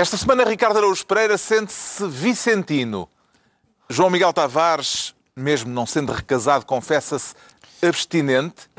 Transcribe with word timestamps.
Esta 0.00 0.16
semana, 0.16 0.44
Ricardo 0.44 0.78
Araújo 0.78 1.04
Pereira 1.04 1.36
sente-se 1.36 2.08
vicentino. 2.08 3.06
João 3.86 4.08
Miguel 4.08 4.32
Tavares, 4.32 5.14
mesmo 5.36 5.70
não 5.70 5.84
sendo 5.84 6.10
recasado, 6.10 6.64
confessa-se 6.64 7.34
abstinente. 7.82 8.70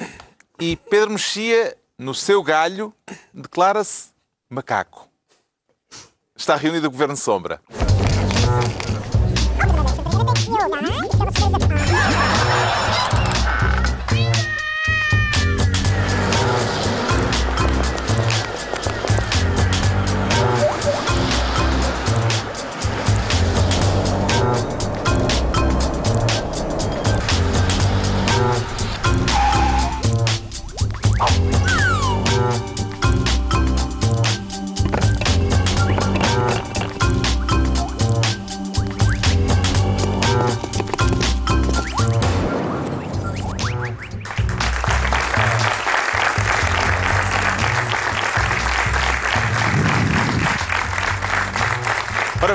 E 0.60 0.76
Pedro 0.76 1.12
Mexia, 1.12 1.78
no 1.96 2.15
seu 2.15 2.42
galho, 2.42 2.92
declara-se 3.31 4.07
macaco. 4.49 5.07
Está 6.36 6.55
reunido 6.55 6.88
o 6.88 6.92
Governo 6.92 7.16
Sombra. 7.16 7.62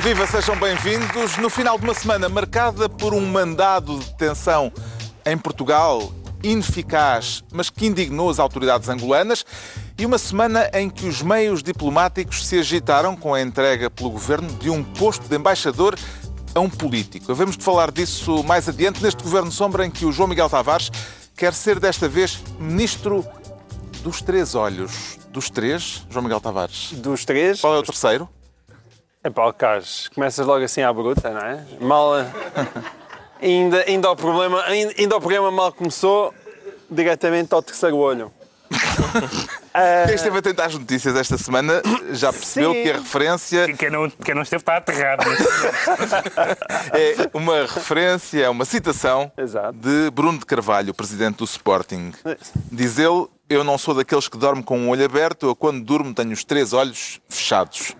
Viva, 0.06 0.24
sejam 0.24 0.56
bem-vindos. 0.56 1.36
No 1.38 1.50
final 1.50 1.76
de 1.76 1.82
uma 1.82 1.92
semana 1.92 2.28
marcada 2.28 2.88
por 2.88 3.12
um 3.12 3.26
mandado 3.26 3.98
de 3.98 4.04
detenção 4.04 4.72
em 5.26 5.36
Portugal 5.36 6.12
ineficaz, 6.44 7.42
mas 7.50 7.70
que 7.70 7.86
indignou 7.86 8.30
as 8.30 8.38
autoridades 8.38 8.88
angolanas, 8.88 9.44
e 9.98 10.06
uma 10.06 10.16
semana 10.16 10.70
em 10.72 10.88
que 10.88 11.08
os 11.08 11.22
meios 11.22 11.60
diplomáticos 11.60 12.46
se 12.46 12.56
agitaram 12.56 13.16
com 13.16 13.34
a 13.34 13.42
entrega 13.42 13.90
pelo 13.90 14.10
governo 14.10 14.48
de 14.60 14.70
um 14.70 14.84
posto 14.84 15.26
de 15.26 15.34
embaixador 15.34 15.98
a 16.54 16.60
um 16.60 16.70
político. 16.70 17.32
Havemos 17.32 17.56
de 17.56 17.64
falar 17.64 17.90
disso 17.90 18.44
mais 18.44 18.68
adiante 18.68 19.02
neste 19.02 19.24
governo 19.24 19.50
sombra 19.50 19.84
em 19.84 19.90
que 19.90 20.06
o 20.06 20.12
João 20.12 20.28
Miguel 20.28 20.48
Tavares 20.48 20.88
quer 21.36 21.52
ser 21.52 21.80
desta 21.80 22.08
vez 22.08 22.44
ministro 22.60 23.26
dos 24.04 24.22
três 24.22 24.54
olhos. 24.54 25.18
Dos 25.30 25.50
três, 25.50 26.06
João 26.08 26.22
Miguel 26.22 26.40
Tavares. 26.40 26.92
Dos 26.92 27.24
três. 27.24 27.60
Qual 27.60 27.74
é 27.74 27.78
o 27.80 27.82
terceiro? 27.82 28.28
É 29.26 29.30
Paulo 29.30 29.52
Carlos. 29.52 30.08
Começas 30.14 30.46
logo 30.46 30.64
assim 30.64 30.82
à 30.82 30.92
bruta, 30.92 31.30
não 31.30 31.40
é? 31.40 31.64
Mal. 31.80 32.12
ainda, 33.42 33.84
ainda, 33.84 34.08
o 34.12 34.14
problema, 34.14 34.62
ainda, 34.62 34.94
ainda 34.96 35.16
o 35.16 35.20
programa 35.20 35.50
mal 35.50 35.72
começou, 35.72 36.32
diretamente 36.88 37.52
ao 37.52 37.60
terceiro 37.60 37.96
olho. 37.96 38.30
Quem 40.06 40.14
esteve 40.14 40.38
atento 40.38 40.62
às 40.62 40.74
notícias 40.74 41.16
esta 41.16 41.36
semana 41.36 41.82
já 42.12 42.32
percebeu 42.32 42.72
Sim. 42.72 42.82
que 42.82 42.90
a 42.90 42.92
referência 42.94 43.74
Quem 43.74 43.90
não, 43.90 44.08
quem 44.08 44.34
não 44.34 44.42
esteve 44.42 44.62
está 44.62 44.76
aterrado. 44.76 45.24
é 46.94 47.28
uma 47.34 47.62
referência, 47.62 48.44
é 48.44 48.48
uma 48.48 48.64
citação 48.64 49.30
Exato. 49.36 49.72
de 49.72 50.08
Bruno 50.12 50.38
de 50.38 50.46
Carvalho, 50.46 50.94
presidente 50.94 51.38
do 51.38 51.44
Sporting. 51.44 52.12
Diz 52.70 52.96
ele: 52.96 53.26
Eu 53.50 53.64
não 53.64 53.76
sou 53.76 53.92
daqueles 53.92 54.28
que 54.28 54.38
dorme 54.38 54.62
com 54.62 54.78
um 54.78 54.88
olho 54.88 55.04
aberto, 55.04 55.46
eu 55.46 55.56
quando 55.56 55.84
durmo 55.84 56.14
tenho 56.14 56.30
os 56.30 56.44
três 56.44 56.72
olhos 56.72 57.20
fechados. 57.28 57.96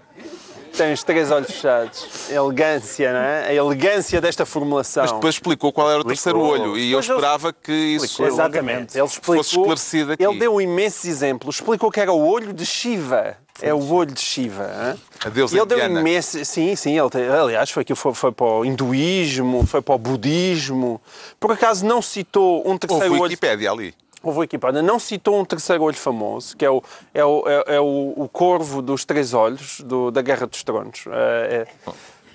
Tem 0.76 0.92
os 0.92 1.02
três 1.02 1.30
olhos 1.30 1.50
fechados. 1.50 2.30
Elegância, 2.30 3.12
não 3.12 3.20
é? 3.20 3.48
A 3.48 3.54
elegância 3.54 4.20
desta 4.20 4.44
formulação. 4.44 5.02
Mas 5.04 5.12
depois 5.12 5.34
explicou 5.36 5.72
qual 5.72 5.90
era 5.90 6.00
o 6.00 6.04
terceiro 6.04 6.38
olho 6.40 6.76
e 6.76 6.92
eu 6.92 6.98
ele- 6.98 7.08
esperava 7.08 7.52
que 7.52 7.72
isso 7.72 8.22
Exatamente. 8.24 8.96
Ele 8.96 9.06
explicou, 9.06 9.36
fosse 9.42 9.56
esclarecido 9.58 10.12
aqui. 10.12 10.22
Ele 10.22 10.38
deu 10.38 10.60
imensos 10.60 11.04
exemplos. 11.06 11.56
Explicou 11.56 11.90
que 11.90 11.98
era 12.00 12.12
o 12.12 12.26
olho 12.28 12.52
de 12.52 12.66
Shiva. 12.66 13.36
É 13.62 13.72
o 13.72 13.90
olho 13.90 14.12
de 14.12 14.20
Shiva. 14.20 14.64
hã? 14.64 14.96
A 15.24 15.28
deusa 15.30 15.56
ele 15.56 15.64
deu 15.64 15.78
indiana. 15.78 16.00
imenso. 16.00 16.44
Sim, 16.44 16.76
sim. 16.76 16.98
Ele, 16.98 17.08
tem- 17.08 17.26
aliás, 17.26 17.70
foi, 17.70 17.80
aquilo, 17.80 17.96
foi, 17.96 18.12
foi 18.12 18.30
para 18.30 18.46
o 18.46 18.64
hinduísmo, 18.64 19.66
foi 19.66 19.80
para 19.80 19.94
o 19.94 19.98
budismo. 19.98 21.00
Por 21.40 21.52
acaso 21.52 21.86
não 21.86 22.02
citou 22.02 22.60
um 22.66 22.72
Houve 22.72 22.78
terceiro 22.80 23.14
olho. 23.14 23.22
Wikipédia 23.22 23.70
ali. 23.70 23.94
Houve 24.26 24.42
equipada, 24.42 24.82
não 24.82 24.98
citou 24.98 25.38
um 25.40 25.44
terceiro 25.44 25.84
olho 25.84 25.96
famoso, 25.96 26.56
que 26.56 26.64
é 26.64 26.70
o, 26.70 26.82
é 27.14 27.24
o, 27.24 27.44
é, 27.46 27.76
é 27.76 27.80
o, 27.80 28.12
o 28.16 28.28
corvo 28.28 28.82
dos 28.82 29.04
três 29.04 29.32
olhos 29.32 29.80
do- 29.82 30.10
da 30.10 30.20
Guerra 30.20 30.46
dos 30.48 30.64
Tronos. 30.64 31.04
É, 31.08 31.66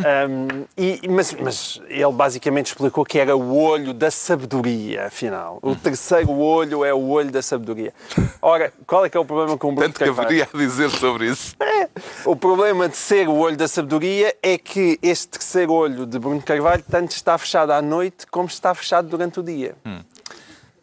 é, 0.03 0.25
um, 0.25 0.65
e, 0.77 1.01
mas, 1.09 1.33
mas 1.33 1.81
ele 1.89 2.11
basicamente 2.13 2.67
explicou 2.67 3.03
que 3.05 3.19
era 3.19 3.35
o 3.35 3.55
olho 3.55 3.93
da 3.93 4.09
sabedoria, 4.09 5.07
afinal. 5.07 5.59
O 5.61 5.75
terceiro 5.75 6.31
olho 6.39 6.83
é 6.85 6.93
o 6.93 7.09
olho 7.09 7.29
da 7.29 7.41
sabedoria. 7.41 7.93
Ora, 8.41 8.71
qual 8.87 9.05
é 9.05 9.09
que 9.09 9.17
é 9.17 9.19
o 9.19 9.25
problema 9.25 9.57
com 9.57 9.67
o 9.67 9.71
Bruno 9.73 9.91
Tanto 9.93 10.03
que 10.03 10.09
haveria 10.09 10.47
a 10.51 10.57
dizer 10.57 10.89
sobre 10.91 11.27
isso. 11.27 11.55
É. 11.59 11.89
O 12.25 12.35
problema 12.35 12.87
de 12.87 12.95
ser 12.97 13.27
o 13.27 13.35
olho 13.35 13.57
da 13.57 13.67
sabedoria 13.67 14.33
é 14.41 14.57
que 14.57 14.97
este 15.03 15.27
terceiro 15.27 15.73
olho 15.73 16.05
de 16.05 16.17
Bruno 16.17 16.41
Carvalho 16.41 16.83
tanto 16.89 17.11
está 17.11 17.37
fechado 17.37 17.71
à 17.71 17.81
noite 17.81 18.25
como 18.27 18.47
está 18.47 18.73
fechado 18.73 19.07
durante 19.09 19.39
o 19.41 19.43
dia. 19.43 19.75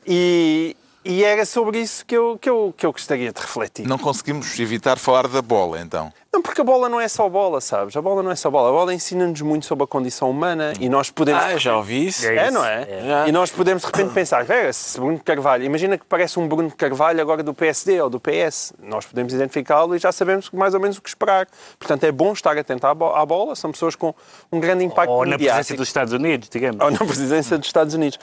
E, 0.06 0.76
e 1.08 1.24
era 1.24 1.44
sobre 1.46 1.80
isso 1.80 2.04
que 2.06 2.14
eu, 2.16 2.38
que, 2.40 2.48
eu, 2.50 2.72
que 2.76 2.84
eu 2.86 2.92
gostaria 2.92 3.32
de 3.32 3.40
refletir. 3.40 3.86
Não 3.88 3.98
conseguimos 3.98 4.58
evitar 4.60 4.98
falar 4.98 5.26
da 5.26 5.40
bola, 5.42 5.80
então. 5.80 6.12
Não, 6.30 6.42
porque 6.42 6.60
a 6.60 6.64
bola 6.64 6.90
não 6.90 7.00
é 7.00 7.08
só 7.08 7.26
bola, 7.28 7.58
sabes? 7.60 7.96
A 7.96 8.02
bola 8.02 8.22
não 8.22 8.30
é 8.30 8.36
só 8.36 8.50
bola. 8.50 8.68
A 8.68 8.72
bola 8.72 8.92
ensina-nos 8.94 9.40
muito 9.40 9.64
sobre 9.64 9.84
a 9.84 9.86
condição 9.86 10.30
humana 10.30 10.74
e 10.78 10.86
nós 10.88 11.08
podemos. 11.10 11.42
Ah, 11.42 11.56
já 11.56 11.74
ouvi 11.76 12.06
isso. 12.06 12.26
É 12.26 12.36
É, 12.36 12.44
isso. 12.44 12.52
não 12.52 12.64
é? 12.64 12.86
já. 13.06 13.28
E 13.28 13.32
nós 13.32 13.50
podemos 13.50 13.82
de 13.82 13.86
repente 13.86 14.12
pensar, 14.12 14.44
"Vera, 14.44 14.70
se 14.72 15.00
Bruno 15.00 15.18
Carvalho, 15.18 15.64
imagina 15.64 15.96
que 15.96 16.04
parece 16.04 16.38
um 16.38 16.46
Bruno 16.46 16.70
Carvalho 16.70 17.20
agora 17.22 17.42
do 17.42 17.54
PSD 17.54 17.98
ou 18.02 18.10
do 18.10 18.20
PS. 18.20 18.74
Nós 18.78 19.06
podemos 19.06 19.32
identificá-lo 19.32 19.96
e 19.96 19.98
já 19.98 20.12
sabemos 20.12 20.50
mais 20.50 20.74
ou 20.74 20.80
menos 20.80 20.98
o 20.98 21.02
que 21.02 21.08
esperar. 21.08 21.48
Portanto, 21.78 22.04
é 22.04 22.12
bom 22.12 22.32
estar 22.34 22.56
atento 22.58 22.86
à 22.86 22.94
bo- 22.94 23.14
à 23.16 23.24
bola. 23.24 23.56
São 23.56 23.72
pessoas 23.72 23.96
com 23.96 24.14
um 24.52 24.60
grande 24.60 24.84
impacto 24.84 25.10
Ou 25.10 25.24
na 25.24 25.36
presença 25.36 25.54
mediático. 25.54 25.76
dos 25.78 25.88
Estados 25.88 26.12
Unidos, 26.12 26.48
digamos. 26.50 26.78
Ou 26.84 26.90
na 26.90 26.98
presidência 26.98 27.56
dos 27.56 27.66
Estados 27.66 27.94
Unidos. 27.94 28.18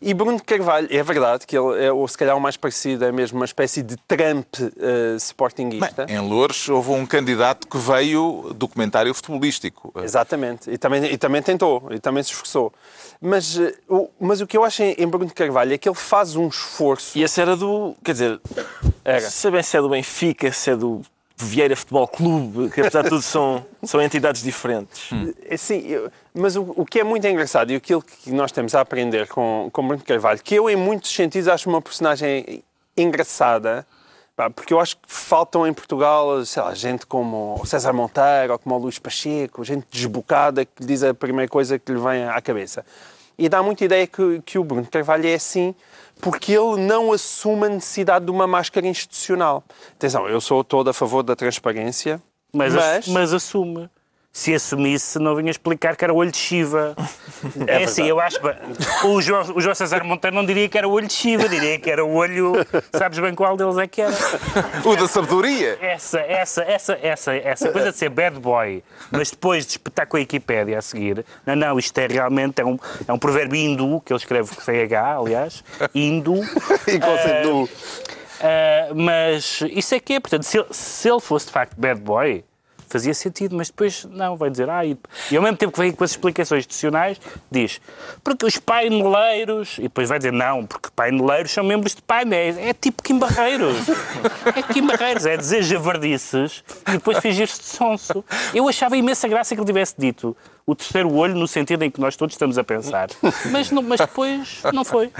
E 0.00 0.14
Bruno 0.14 0.40
Carvalho, 0.42 0.86
é 0.90 1.02
verdade 1.02 1.46
que 1.46 1.58
ele 1.58 1.84
é, 1.84 1.92
ou 1.92 2.06
se 2.06 2.16
calhar 2.16 2.36
o 2.36 2.40
mais 2.40 2.56
parecido, 2.56 3.04
é 3.04 3.10
mesmo 3.10 3.38
uma 3.38 3.44
espécie 3.44 3.82
de 3.82 3.96
Trump 3.96 4.46
eh, 4.60 5.16
sportinguista. 5.16 6.06
Em 6.08 6.20
Louros 6.20 6.68
houve 6.68 6.90
um 6.90 7.04
candidato 7.04 7.66
que 7.66 7.76
veio 7.76 8.52
do 8.54 8.68
comentário 8.68 9.12
futebolístico. 9.12 9.92
Exatamente. 10.02 10.70
E 10.70 10.78
também, 10.78 11.04
e 11.04 11.18
também 11.18 11.42
tentou, 11.42 11.88
e 11.90 11.98
também 11.98 12.22
se 12.22 12.30
esforçou. 12.30 12.72
Mas, 13.20 13.58
eh, 13.58 13.74
o, 13.88 14.08
mas 14.20 14.40
o 14.40 14.46
que 14.46 14.56
eu 14.56 14.64
acho 14.64 14.82
em, 14.82 14.92
em 14.98 15.06
Bruno 15.06 15.32
Carvalho 15.34 15.74
é 15.74 15.78
que 15.78 15.88
ele 15.88 15.96
faz 15.96 16.36
um 16.36 16.46
esforço. 16.46 17.18
E 17.18 17.22
esse 17.22 17.40
era 17.40 17.56
do. 17.56 17.96
Quer 18.04 18.12
dizer, 18.12 18.40
Era. 19.04 19.28
sabem 19.28 19.62
se 19.62 19.76
é 19.76 19.80
do 19.80 19.88
Benfica, 19.88 20.52
se 20.52 20.70
é 20.70 20.76
do 20.76 21.02
Vieira 21.40 21.76
Futebol 21.76 22.06
Clube, 22.08 22.70
que 22.70 22.80
apesar 22.80 23.02
de 23.02 23.10
tudo 23.10 23.22
são, 23.22 23.64
são 23.84 24.02
entidades 24.02 24.42
diferentes. 24.42 25.10
É, 25.48 25.56
Sim, 25.56 25.86
eu- 25.86 26.10
mas 26.34 26.56
o, 26.56 26.72
o 26.76 26.84
que 26.84 27.00
é 27.00 27.04
muito 27.04 27.26
engraçado 27.26 27.70
e 27.72 27.76
aquilo 27.76 28.02
que 28.02 28.30
nós 28.32 28.50
temos 28.52 28.74
a 28.74 28.80
aprender 28.80 29.26
com, 29.28 29.68
com 29.72 29.86
Bruno 29.86 30.02
Carvalho, 30.04 30.40
que 30.42 30.54
eu, 30.54 30.68
em 30.68 30.76
muitos 30.76 31.12
sentidos, 31.14 31.48
acho 31.48 31.68
uma 31.68 31.80
personagem 31.82 32.62
engraçada, 32.96 33.86
porque 34.54 34.72
eu 34.72 34.78
acho 34.80 34.96
que 34.96 35.02
faltam 35.06 35.66
em 35.66 35.72
Portugal, 35.72 36.44
sei 36.44 36.62
lá, 36.62 36.72
gente 36.74 37.06
como 37.06 37.58
o 37.60 37.66
César 37.66 37.92
Monteiro 37.92 38.52
ou 38.52 38.58
como 38.58 38.74
o 38.76 38.78
Luís 38.78 38.98
Pacheco, 38.98 39.64
gente 39.64 39.86
desbocada 39.90 40.64
que 40.64 40.70
lhe 40.80 40.86
diz 40.86 41.02
a 41.02 41.12
primeira 41.12 41.48
coisa 41.50 41.78
que 41.78 41.90
lhe 41.92 41.98
vem 41.98 42.24
à 42.24 42.40
cabeça. 42.40 42.84
E 43.36 43.48
dá 43.48 43.62
muita 43.62 43.84
ideia 43.84 44.06
que, 44.06 44.40
que 44.44 44.58
o 44.58 44.64
Bruno 44.64 44.86
Carvalho 44.86 45.26
é 45.26 45.34
assim 45.34 45.74
porque 46.20 46.52
ele 46.52 46.76
não 46.80 47.12
assume 47.12 47.66
a 47.66 47.68
necessidade 47.68 48.24
de 48.24 48.30
uma 48.30 48.46
máscara 48.46 48.86
institucional. 48.86 49.64
Atenção, 49.92 50.28
eu 50.28 50.40
sou 50.40 50.62
todo 50.64 50.88
a 50.88 50.92
favor 50.92 51.22
da 51.22 51.34
transparência, 51.36 52.20
Mas, 52.52 52.74
mas... 52.74 53.08
mas 53.08 53.32
assume. 53.32 53.88
Se 54.38 54.54
assumisse, 54.54 55.18
não 55.18 55.34
vinha 55.34 55.50
explicar 55.50 55.96
que 55.96 56.04
era 56.04 56.14
o 56.14 56.16
olho 56.16 56.30
de 56.30 56.36
Shiva. 56.36 56.94
É, 57.68 57.84
assim, 57.84 58.04
eu 58.04 58.18
acho. 58.18 58.36
O 59.04 59.22
João, 59.22 59.42
o 59.54 59.60
João 59.60 59.74
César 59.74 60.02
Monteiro 60.02 60.34
não 60.34 60.44
diria 60.44 60.68
que 60.68 60.76
era 60.76 60.88
o 60.88 60.90
olho 60.90 61.06
de 61.06 61.12
Shiva, 61.12 61.48
diria 61.48 61.78
que 61.78 61.88
era 61.88 62.04
o 62.04 62.12
olho. 62.12 62.52
Sabes 62.92 63.20
bem 63.20 63.32
qual 63.32 63.56
deles 63.56 63.78
é 63.78 63.86
que 63.86 64.00
era? 64.00 64.12
O 64.84 64.96
da 64.96 65.06
sabedoria. 65.06 65.78
Essa, 65.80 66.18
essa, 66.18 66.62
essa, 66.62 66.98
essa, 67.00 67.36
essa 67.36 67.70
coisa 67.70 67.92
de 67.92 67.96
ser 67.98 68.08
bad 68.08 68.40
boy, 68.40 68.82
mas 69.10 69.30
depois 69.30 69.64
de 69.66 69.72
espetar 69.72 70.06
com 70.08 70.16
a 70.16 70.20
Wikipédia 70.20 70.78
a 70.78 70.82
seguir, 70.82 71.24
não, 71.46 71.54
não, 71.54 71.78
isto 71.78 71.96
é 71.96 72.08
realmente 72.08 72.60
é 72.60 72.64
um, 72.64 72.76
é 73.06 73.12
um 73.12 73.18
provérbio 73.18 73.56
hindu, 73.60 74.00
que 74.00 74.12
ele 74.12 74.18
escreve 74.18 74.48
com 74.48 74.60
CH, 74.60 74.94
aliás, 75.16 75.64
hindu. 75.94 76.40
E 76.88 76.98
conceito 76.98 77.42
do... 77.42 77.68
Ah, 78.40 78.92
mas 78.94 79.62
isso 79.70 79.94
é 79.94 80.00
que 80.00 80.14
é, 80.14 80.20
portanto, 80.20 80.42
se, 80.42 80.64
se 80.70 81.08
ele 81.08 81.20
fosse 81.20 81.46
de 81.46 81.52
facto 81.52 81.74
bad 81.78 82.00
boy, 82.00 82.44
fazia 82.88 83.14
sentido, 83.14 83.56
mas 83.56 83.68
depois 83.68 84.04
não, 84.04 84.36
vai 84.36 84.50
dizer, 84.50 84.68
ah, 84.68 84.84
e, 84.84 84.96
e 85.30 85.36
ao 85.36 85.42
mesmo 85.42 85.56
tempo 85.56 85.72
que 85.72 85.78
vem 85.78 85.92
com 85.92 86.04
as 86.04 86.10
explicações 86.10 86.60
institucionais, 86.60 87.20
diz, 87.50 87.80
porque 88.22 88.46
os 88.46 88.58
paineleiros, 88.58 89.78
e 89.78 89.82
depois 89.82 90.08
vai 90.08 90.18
dizer, 90.18 90.32
não, 90.32 90.66
porque 90.66 90.88
paineleiros 90.94 91.50
são 91.50 91.64
membros 91.64 91.94
de 91.94 92.02
painéis, 92.02 92.56
é 92.58 92.72
tipo 92.72 93.02
Kim 93.02 93.18
Barreiros, 93.18 93.76
é 94.54 94.62
Kim 94.62 94.86
Barreiros, 94.86 95.26
é 95.26 95.36
dizer 95.36 95.62
javardices 95.62 96.64
e 96.88 96.92
depois 96.92 97.18
fingir-se 97.18 97.60
de 97.60 97.66
sonso. 97.66 98.24
Eu 98.54 98.68
achava 98.68 98.96
imensa 98.96 99.28
graça 99.28 99.54
que 99.54 99.60
ele 99.60 99.66
tivesse 99.66 99.94
dito 99.98 100.36
o 100.68 100.74
terceiro 100.74 101.10
olho 101.14 101.34
no 101.34 101.48
sentido 101.48 101.82
em 101.82 101.90
que 101.90 101.98
nós 101.98 102.14
todos 102.14 102.34
estamos 102.34 102.58
a 102.58 102.62
pensar, 102.62 103.08
mas, 103.50 103.70
não, 103.70 103.80
mas 103.80 104.00
depois 104.00 104.60
não 104.74 104.84
foi. 104.84 105.10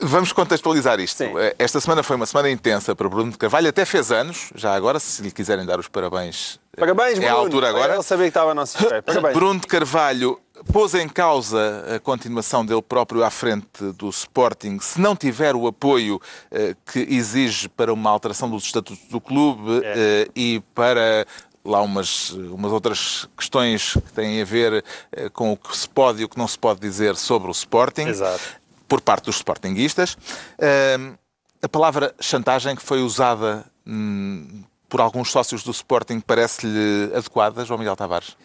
Vamos 0.00 0.32
contextualizar 0.32 0.98
isto. 0.98 1.18
Sim. 1.18 1.30
Esta 1.56 1.80
semana 1.80 2.02
foi 2.02 2.16
uma 2.16 2.26
semana 2.26 2.50
intensa 2.50 2.96
para 2.96 3.08
Bruno 3.08 3.30
de 3.30 3.38
Carvalho, 3.38 3.68
até 3.68 3.84
fez 3.84 4.10
anos, 4.10 4.50
já 4.56 4.74
agora, 4.74 4.98
se 4.98 5.22
lhe 5.22 5.30
quiserem 5.30 5.64
dar 5.64 5.78
os 5.78 5.86
parabéns. 5.86 6.58
Parabéns, 6.76 7.18
é 7.18 7.20
Bruno. 7.20 7.28
a 7.28 7.38
altura 7.38 7.68
agora. 7.68 7.94
Ele 7.94 8.02
sabia 8.02 8.24
que 8.24 8.30
estava 8.30 8.50
a 8.50 8.54
nossa. 8.54 9.02
Parabéns. 9.02 9.34
Bruno 9.38 9.60
de 9.60 9.66
Carvalho 9.68 10.40
pôs 10.72 10.94
em 10.94 11.08
causa 11.08 11.84
a 11.94 12.00
continuação 12.00 12.64
dele 12.64 12.82
próprio 12.82 13.22
à 13.22 13.30
frente 13.30 13.92
do 13.96 14.08
Sporting 14.08 14.78
se 14.80 15.00
não 15.00 15.14
tiver 15.14 15.54
o 15.54 15.66
apoio 15.66 16.20
eh, 16.50 16.74
que 16.84 17.00
exige 17.08 17.68
para 17.68 17.92
uma 17.92 18.10
alteração 18.10 18.50
dos 18.50 18.64
estatutos 18.64 19.06
do 19.08 19.20
clube 19.20 19.80
eh, 19.84 20.28
e 20.34 20.60
para 20.74 21.26
lá 21.64 21.82
umas, 21.82 22.30
umas 22.30 22.72
outras 22.72 23.28
questões 23.36 23.94
que 23.94 24.12
têm 24.12 24.40
a 24.40 24.44
ver 24.44 24.84
eh, 25.12 25.28
com 25.28 25.52
o 25.52 25.56
que 25.56 25.76
se 25.76 25.88
pode 25.88 26.22
e 26.22 26.24
o 26.24 26.28
que 26.28 26.38
não 26.38 26.48
se 26.48 26.58
pode 26.58 26.80
dizer 26.80 27.16
sobre 27.16 27.48
o 27.48 27.52
Sporting 27.52 28.06
Exato. 28.06 28.42
por 28.86 29.00
parte 29.00 29.26
dos 29.26 29.36
Sportinguistas. 29.36 30.16
Ahm, 30.60 31.14
a 31.62 31.68
palavra 31.68 32.14
chantagem 32.20 32.76
que 32.76 32.82
foi 32.82 33.02
usada 33.02 33.64
hum, 33.86 34.62
por 34.88 35.00
alguns 35.00 35.30
sócios 35.30 35.62
do 35.62 35.70
Sporting 35.70 36.20
parece-lhe 36.20 37.12
adequada, 37.14 37.64
João 37.64 37.78
Miguel 37.78 37.96
Tavares? 37.96 38.36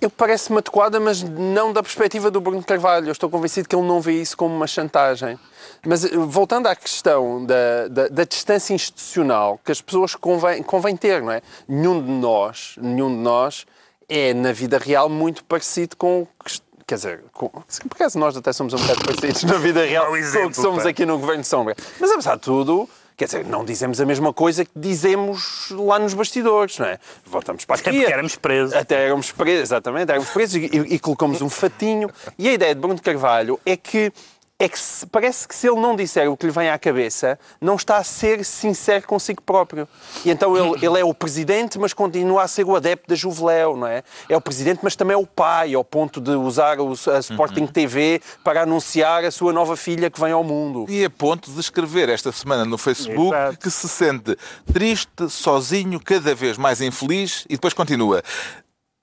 Eu 0.00 0.08
parece-me 0.08 0.58
adequada, 0.58 1.00
mas 1.00 1.22
não 1.22 1.72
da 1.72 1.82
perspectiva 1.82 2.30
do 2.30 2.40
Bruno 2.40 2.62
Carvalho. 2.62 3.08
Eu 3.08 3.12
estou 3.12 3.28
convencido 3.28 3.68
que 3.68 3.74
ele 3.74 3.86
não 3.86 4.00
vê 4.00 4.20
isso 4.20 4.36
como 4.36 4.54
uma 4.54 4.66
chantagem. 4.66 5.38
Mas 5.84 6.04
eh, 6.04 6.16
voltando 6.16 6.66
à 6.66 6.76
questão 6.76 7.44
da, 7.44 7.88
da, 7.88 8.08
da 8.08 8.24
distância 8.24 8.72
institucional 8.72 9.58
que 9.64 9.72
as 9.72 9.80
pessoas 9.80 10.14
convém, 10.14 10.62
convém 10.62 10.96
ter, 10.96 11.22
não 11.22 11.32
é? 11.32 11.42
Nenhum 11.68 12.02
de 12.02 12.10
nós, 12.10 12.76
nenhum 12.80 13.08
de 13.08 13.20
nós 13.20 13.66
é 14.08 14.32
na 14.32 14.52
vida 14.52 14.78
real 14.78 15.08
muito 15.08 15.44
parecido 15.44 15.96
com 15.96 16.22
o 16.22 16.28
que 16.44 16.64
Quer 16.86 16.96
dizer, 16.96 17.24
com, 17.32 17.48
por 17.48 17.64
acaso 17.94 18.18
nós 18.18 18.36
até 18.36 18.52
somos 18.52 18.74
um 18.74 18.76
bocado 18.76 19.04
parecidos 19.06 19.44
na 19.44 19.56
vida 19.56 19.86
real 19.86 20.06
com 20.06 20.12
o 20.12 20.16
exemplo, 20.16 20.50
que 20.50 20.56
somos 20.56 20.82
pá. 20.82 20.90
aqui 20.90 21.06
no 21.06 21.18
Governo 21.18 21.40
de 21.40 21.48
Sombra. 21.48 21.74
Mas 21.98 22.10
apesar 22.10 22.34
de 22.34 22.42
tudo, 22.42 22.86
quer 23.16 23.26
dizer, 23.26 23.44
não 23.46 23.64
dizemos 23.64 24.00
a 24.00 24.06
mesma 24.06 24.32
coisa 24.32 24.64
que 24.64 24.70
dizemos 24.76 25.68
lá 25.70 25.98
nos 25.98 26.14
bastidores, 26.14 26.78
não 26.78 26.86
é? 26.86 26.98
Voltamos 27.24 27.64
para 27.64 27.76
Até 27.76 27.90
aqui. 27.90 27.98
porque 28.00 28.12
éramos 28.12 28.36
presos. 28.36 28.74
Até 28.74 29.04
éramos 29.06 29.30
presos, 29.32 29.62
exatamente, 29.62 30.10
éramos 30.10 30.28
presos 30.30 30.56
e, 30.56 30.64
e- 30.66 30.94
e 30.94 30.98
colocamos 30.98 31.40
um 31.42 31.48
fatinho. 31.48 32.10
E 32.38 32.48
a 32.48 32.52
ideia 32.52 32.74
de 32.74 32.80
Bruno 32.80 32.96
de 32.96 33.02
Carvalho 33.02 33.58
é 33.64 33.76
que, 33.76 34.12
é 34.56 34.68
que 34.68 34.78
se- 34.78 35.04
parece 35.06 35.48
que 35.48 35.54
se 35.54 35.66
ele 35.68 35.80
não 35.80 35.96
disser 35.96 36.30
o 36.30 36.36
que 36.36 36.46
lhe 36.46 36.52
vem 36.52 36.70
à 36.70 36.78
cabeça, 36.78 37.38
não 37.60 37.74
está 37.74 37.96
a 37.96 38.04
ser 38.04 38.44
sincero 38.44 39.04
consigo 39.06 39.42
próprio. 39.42 39.88
E 40.24 40.30
então 40.30 40.56
ele, 40.56 40.86
ele 40.86 41.00
é 41.00 41.04
o 41.04 41.12
presidente, 41.12 41.76
mas 41.78 41.92
continua 41.92 42.44
a 42.44 42.48
ser 42.48 42.64
o 42.64 42.76
adepto 42.76 43.08
da 43.08 43.16
Juveléu, 43.16 43.76
não 43.76 43.86
é? 43.86 44.04
É 44.28 44.36
o 44.36 44.40
presidente, 44.40 44.78
mas 44.82 44.94
também 44.94 45.14
é 45.14 45.18
o 45.18 45.26
pai, 45.26 45.74
ao 45.74 45.84
ponto 45.84 46.20
de 46.20 46.30
usar 46.30 46.78
o, 46.80 46.92
a 46.92 47.18
Sporting 47.18 47.66
TV 47.66 48.22
para 48.44 48.62
anunciar 48.62 49.24
a 49.24 49.30
sua 49.32 49.52
nova 49.52 49.76
filha 49.76 50.08
que 50.08 50.20
vem 50.20 50.30
ao 50.32 50.44
mundo. 50.44 50.86
E 50.88 51.04
a 51.04 51.10
ponto 51.10 51.50
de 51.50 51.58
escrever 51.58 52.08
esta 52.08 52.30
semana 52.30 52.64
no 52.64 52.78
Facebook 52.78 53.34
Exato. 53.34 53.58
que 53.58 53.70
se 53.70 53.88
sente 53.88 54.36
triste, 54.72 55.28
sozinho, 55.28 55.98
cada 55.98 56.32
vez 56.34 56.56
mais 56.56 56.80
infeliz 56.80 57.44
e 57.48 57.54
depois 57.54 57.74
continua. 57.74 58.22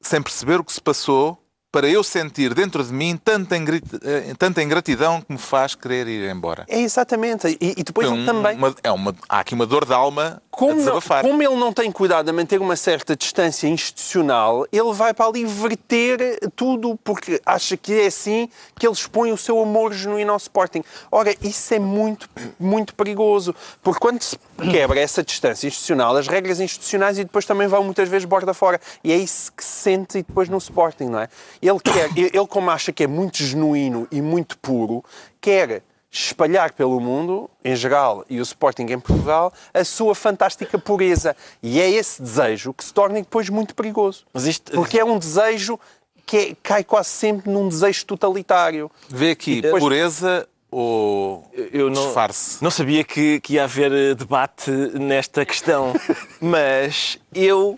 Sem 0.01 0.21
perceber 0.21 0.59
o 0.59 0.63
que 0.63 0.73
se 0.73 0.81
passou, 0.81 1.37
para 1.71 1.87
eu 1.87 2.03
sentir 2.03 2.53
dentro 2.53 2.83
de 2.83 2.91
mim 2.91 3.15
tanta, 3.23 3.55
eh, 3.55 4.33
tanta 4.37 4.61
ingratidão 4.61 5.21
que 5.21 5.31
me 5.31 5.37
faz 5.37 5.73
querer 5.73 6.05
ir 6.07 6.29
embora. 6.29 6.65
É 6.67 6.79
exatamente. 6.81 7.47
E, 7.61 7.75
e 7.77 7.83
depois 7.83 8.07
É 8.07 8.11
ele 8.11 8.21
um- 8.23 8.25
também. 8.25 8.57
uma- 8.57 8.75
é 8.83 8.91
uma- 8.91 9.15
há 9.29 9.39
aqui 9.39 9.53
uma 9.53 9.65
dor 9.65 9.85
de 9.85 9.93
alma 9.93 10.41
a 10.51 10.55
Como, 10.57 10.71
não- 10.73 10.77
desabafar. 10.79 11.21
como 11.23 11.41
ele 11.41 11.55
não 11.55 11.71
tem 11.71 11.89
cuidado 11.91 12.27
a 12.27 12.33
manter 12.33 12.59
uma 12.59 12.75
certa 12.75 13.15
distância 13.15 13.67
institucional, 13.67 14.65
ele 14.71 14.91
vai 14.93 15.13
para 15.13 15.25
ali 15.27 15.45
verter 15.45 16.39
tudo 16.57 16.99
porque 17.03 17.41
acha 17.45 17.77
que 17.77 17.93
é 18.01 18.07
assim 18.07 18.49
que 18.77 18.85
ele 18.85 18.93
expõe 18.93 19.31
o 19.31 19.37
seu 19.37 19.61
amor 19.61 19.93
genuíno 19.93 20.31
ao 20.31 20.37
Sporting. 20.37 20.83
Ora, 21.09 21.33
isso 21.41 21.73
é 21.73 21.79
muito, 21.79 22.29
muito 22.59 22.93
perigoso, 22.95 23.55
porque 23.81 23.99
quando 23.99 24.21
se 24.21 24.37
quebra 24.69 24.99
essa 24.99 25.23
distância 25.23 25.67
institucional, 25.67 26.15
as 26.17 26.27
regras 26.27 26.59
institucionais 26.59 27.17
e 27.17 27.23
depois 27.23 27.45
também 27.45 27.67
vão 27.67 27.83
muitas 27.83 28.07
vezes 28.09 28.25
borda 28.25 28.53
fora. 28.53 28.79
E 29.03 29.11
é 29.11 29.17
isso 29.17 29.51
que 29.51 29.63
se 29.63 29.81
sente 29.81 30.17
e 30.19 30.23
depois 30.23 30.49
no 30.49 30.57
Sporting, 30.57 31.05
não 31.05 31.19
é? 31.19 31.27
Ele 31.61 31.79
quer, 31.79 32.09
ele 32.17 32.47
como 32.47 32.69
acha 32.69 32.91
que 32.91 33.03
é 33.03 33.07
muito 33.07 33.37
genuíno 33.43 34.07
e 34.11 34.21
muito 34.21 34.57
puro, 34.57 35.03
quer 35.39 35.81
espalhar 36.13 36.73
pelo 36.73 36.99
mundo, 36.99 37.49
em 37.63 37.73
geral, 37.75 38.25
e 38.29 38.39
o 38.39 38.43
Sporting 38.43 38.83
em 38.89 38.99
Portugal, 38.99 39.53
a 39.73 39.83
sua 39.85 40.13
fantástica 40.13 40.77
pureza. 40.77 41.35
E 41.63 41.79
é 41.79 41.89
esse 41.89 42.21
desejo 42.21 42.73
que 42.73 42.83
se 42.83 42.93
torna 42.93 43.15
depois 43.15 43.47
muito 43.49 43.73
perigoso. 43.73 44.25
Isto- 44.35 44.73
Porque 44.73 44.99
é 44.99 45.05
um 45.05 45.17
desejo 45.17 45.79
que 46.25 46.37
é- 46.37 46.55
cai 46.61 46.83
quase 46.83 47.09
sempre 47.09 47.49
num 47.49 47.67
desejo 47.69 48.05
totalitário. 48.05 48.91
Vê 49.09 49.31
aqui, 49.31 49.61
depois- 49.61 49.81
pureza 49.81 50.47
ou 50.71 51.43
Eu 51.73 51.89
não, 51.89 52.05
disfarce? 52.05 52.63
não 52.63 52.71
sabia 52.71 53.03
que, 53.03 53.39
que 53.41 53.53
ia 53.55 53.65
haver 53.65 53.91
eh, 53.91 54.15
debate 54.15 54.71
nesta 54.71 55.45
questão, 55.45 55.93
mas 56.41 57.19
eu. 57.35 57.77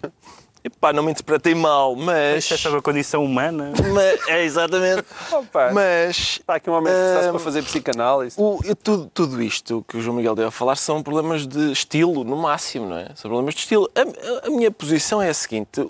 Epá, 0.66 0.94
não 0.94 1.04
me 1.04 1.12
interpretei 1.12 1.54
mal, 1.54 1.94
mas. 1.94 2.44
Isto 2.46 2.54
é 2.54 2.58
sobre 2.58 2.80
a 2.80 2.82
condição 2.82 3.26
humana. 3.26 3.74
mas- 3.94 4.20
é 4.30 4.44
exatamente. 4.46 5.04
Opa. 5.32 5.72
Mas. 5.74 6.38
Está 6.40 6.56
aqui 6.56 6.70
um 6.70 6.74
homem 6.74 6.94
que 6.94 6.98
está 7.00 7.28
Ahm, 7.28 7.32
para 7.32 7.40
fazer 7.40 7.64
psicanálise. 7.64 8.36
O- 8.40 8.60
tudo, 8.82 9.12
tudo 9.14 9.42
isto 9.44 9.84
que 9.86 9.98
o 9.98 10.02
João 10.02 10.16
Miguel 10.16 10.36
deu 10.36 10.48
a 10.48 10.52
falar 10.52 10.78
são 10.78 11.04
problemas 11.04 11.46
de 11.46 11.72
estilo, 11.74 12.24
no 12.24 12.38
máximo, 12.38 12.88
não 12.88 12.98
é? 12.98 13.08
São 13.16 13.30
problemas 13.30 13.56
de 13.56 13.60
estilo. 13.60 13.90
A, 13.94 14.02
a- 14.02 14.48
a 14.48 14.50
minha 14.52 14.72
posição 14.72 15.22
é 15.22 15.28
a 15.28 15.34
seguinte: 15.34 15.82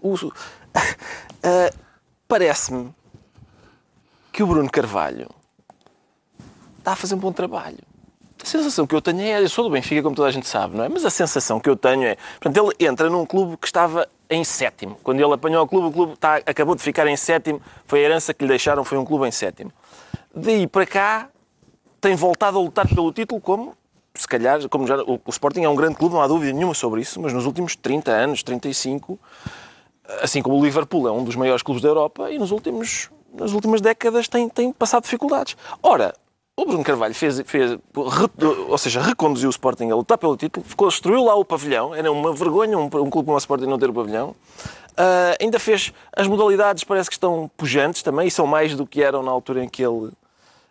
ah, 1.44 1.70
parece-me 2.28 2.92
que 4.32 4.42
o 4.42 4.48
Bruno 4.48 4.72
Carvalho 4.72 5.30
está 6.84 6.92
a 6.92 6.96
fazer 6.98 7.16
um 7.16 7.18
bom 7.18 7.32
trabalho. 7.32 7.78
A 8.42 8.46
sensação 8.46 8.86
que 8.86 8.94
eu 8.94 9.02
tenho 9.02 9.22
é, 9.22 9.42
eu 9.42 9.48
sou 9.48 9.64
do 9.64 9.70
Benfica, 9.70 10.04
como 10.04 10.14
toda 10.16 10.28
a 10.28 10.32
gente 10.32 10.46
sabe, 10.48 10.76
não 10.76 10.84
é? 10.84 10.90
Mas 10.90 11.06
a 11.06 11.10
sensação 11.10 11.62
que 11.62 11.70
eu 11.70 11.78
tenho 11.78 12.04
é, 12.04 12.18
portanto, 12.42 12.74
ele 12.78 12.90
entra 12.90 13.10
num 13.10 13.26
clube 13.26 13.56
que 13.56 13.66
estava 13.66 14.06
em 14.30 14.44
sétimo. 14.44 14.98
Quando 15.02 15.22
ele 15.22 15.34
apanhou 15.34 15.64
o 15.64 15.68
clube, 15.68 15.88
o 15.88 15.92
clube 15.92 16.14
está- 16.14 16.42
acabou 16.46 16.76
de 16.76 16.82
ficar 16.82 17.08
em 17.08 17.16
sétimo, 17.16 17.62
foi 17.88 18.00
a 18.00 18.04
herança 18.04 18.34
que 18.34 18.44
lhe 18.44 18.50
deixaram, 18.50 18.84
foi 18.84 18.98
um 18.98 19.06
clube 19.06 19.26
em 19.26 19.32
sétimo. 19.32 19.72
Daí 20.36 20.68
para 20.68 20.86
cá, 20.86 21.30
tem 22.02 22.16
voltado 22.16 22.58
a 22.58 22.62
lutar 22.62 22.86
pelo 22.86 23.14
título 23.14 23.40
como, 23.40 23.78
se 24.14 24.28
calhar, 24.28 24.68
como 24.68 24.86
já, 24.86 24.98
o, 25.02 25.22
o 25.26 25.30
Sporting 25.30 25.62
é 25.64 25.70
um 25.70 25.76
grande 25.76 25.96
clube, 25.96 26.14
não 26.14 26.22
há 26.22 26.28
dúvida 26.28 26.52
nenhuma 26.52 26.74
sobre 26.74 27.00
isso, 27.00 27.22
mas 27.22 27.32
nos 27.32 27.46
últimos 27.46 27.78
30 27.78 28.12
anos, 28.12 28.44
35, 28.44 29.18
assim 30.22 30.42
como 30.42 30.60
o 30.60 30.64
Liverpool 30.64 31.08
é 31.08 31.12
um 31.12 31.24
dos 31.24 31.38
maiores 31.38 31.64
clubes 31.64 31.82
da 31.82 31.88
Europa 31.88 32.30
e 32.30 32.38
nos 32.38 32.52
últimos, 32.52 33.10
nas 33.34 33.54
últimas 33.54 33.80
décadas 33.80 34.28
tem, 34.28 34.50
tem 34.50 34.74
passado 34.74 35.04
dificuldades. 35.04 35.56
Ora, 35.82 36.14
o 36.56 36.66
Bruno 36.66 36.84
Carvalho 36.84 37.16
fez, 37.16 37.42
fez 37.46 37.78
ou 37.96 38.78
seja, 38.78 39.02
reconduziu 39.02 39.50
o 39.50 39.52
Sporting 39.52 39.90
a 39.90 39.96
lutar 39.96 40.18
pelo 40.18 40.38
título, 40.38 40.66
construiu 40.76 41.24
lá 41.24 41.36
o 41.36 41.44
pavilhão, 41.44 41.96
era 41.96 42.12
uma 42.12 42.32
vergonha 42.34 42.78
um, 42.78 42.84
um 42.86 42.90
clube 42.90 43.26
como 43.26 43.34
o 43.34 43.38
Sporting 43.38 43.66
não 43.66 43.80
ter 43.80 43.90
o 43.90 43.94
pavilhão. 43.94 44.36
Ah, 44.96 45.36
ainda 45.42 45.58
fez 45.60 45.92
as 46.16 46.28
modalidades, 46.28 46.84
parece 46.84 47.10
que 47.10 47.16
estão 47.16 47.50
pujantes 47.58 48.04
também, 48.04 48.28
e 48.28 48.32
são 48.32 48.46
mais 48.46 48.76
do 48.76 48.86
que 48.86 49.02
eram 49.02 49.24
na 49.24 49.32
altura 49.32 49.64
em 49.64 49.70
que 49.70 49.82
ele 49.84 50.12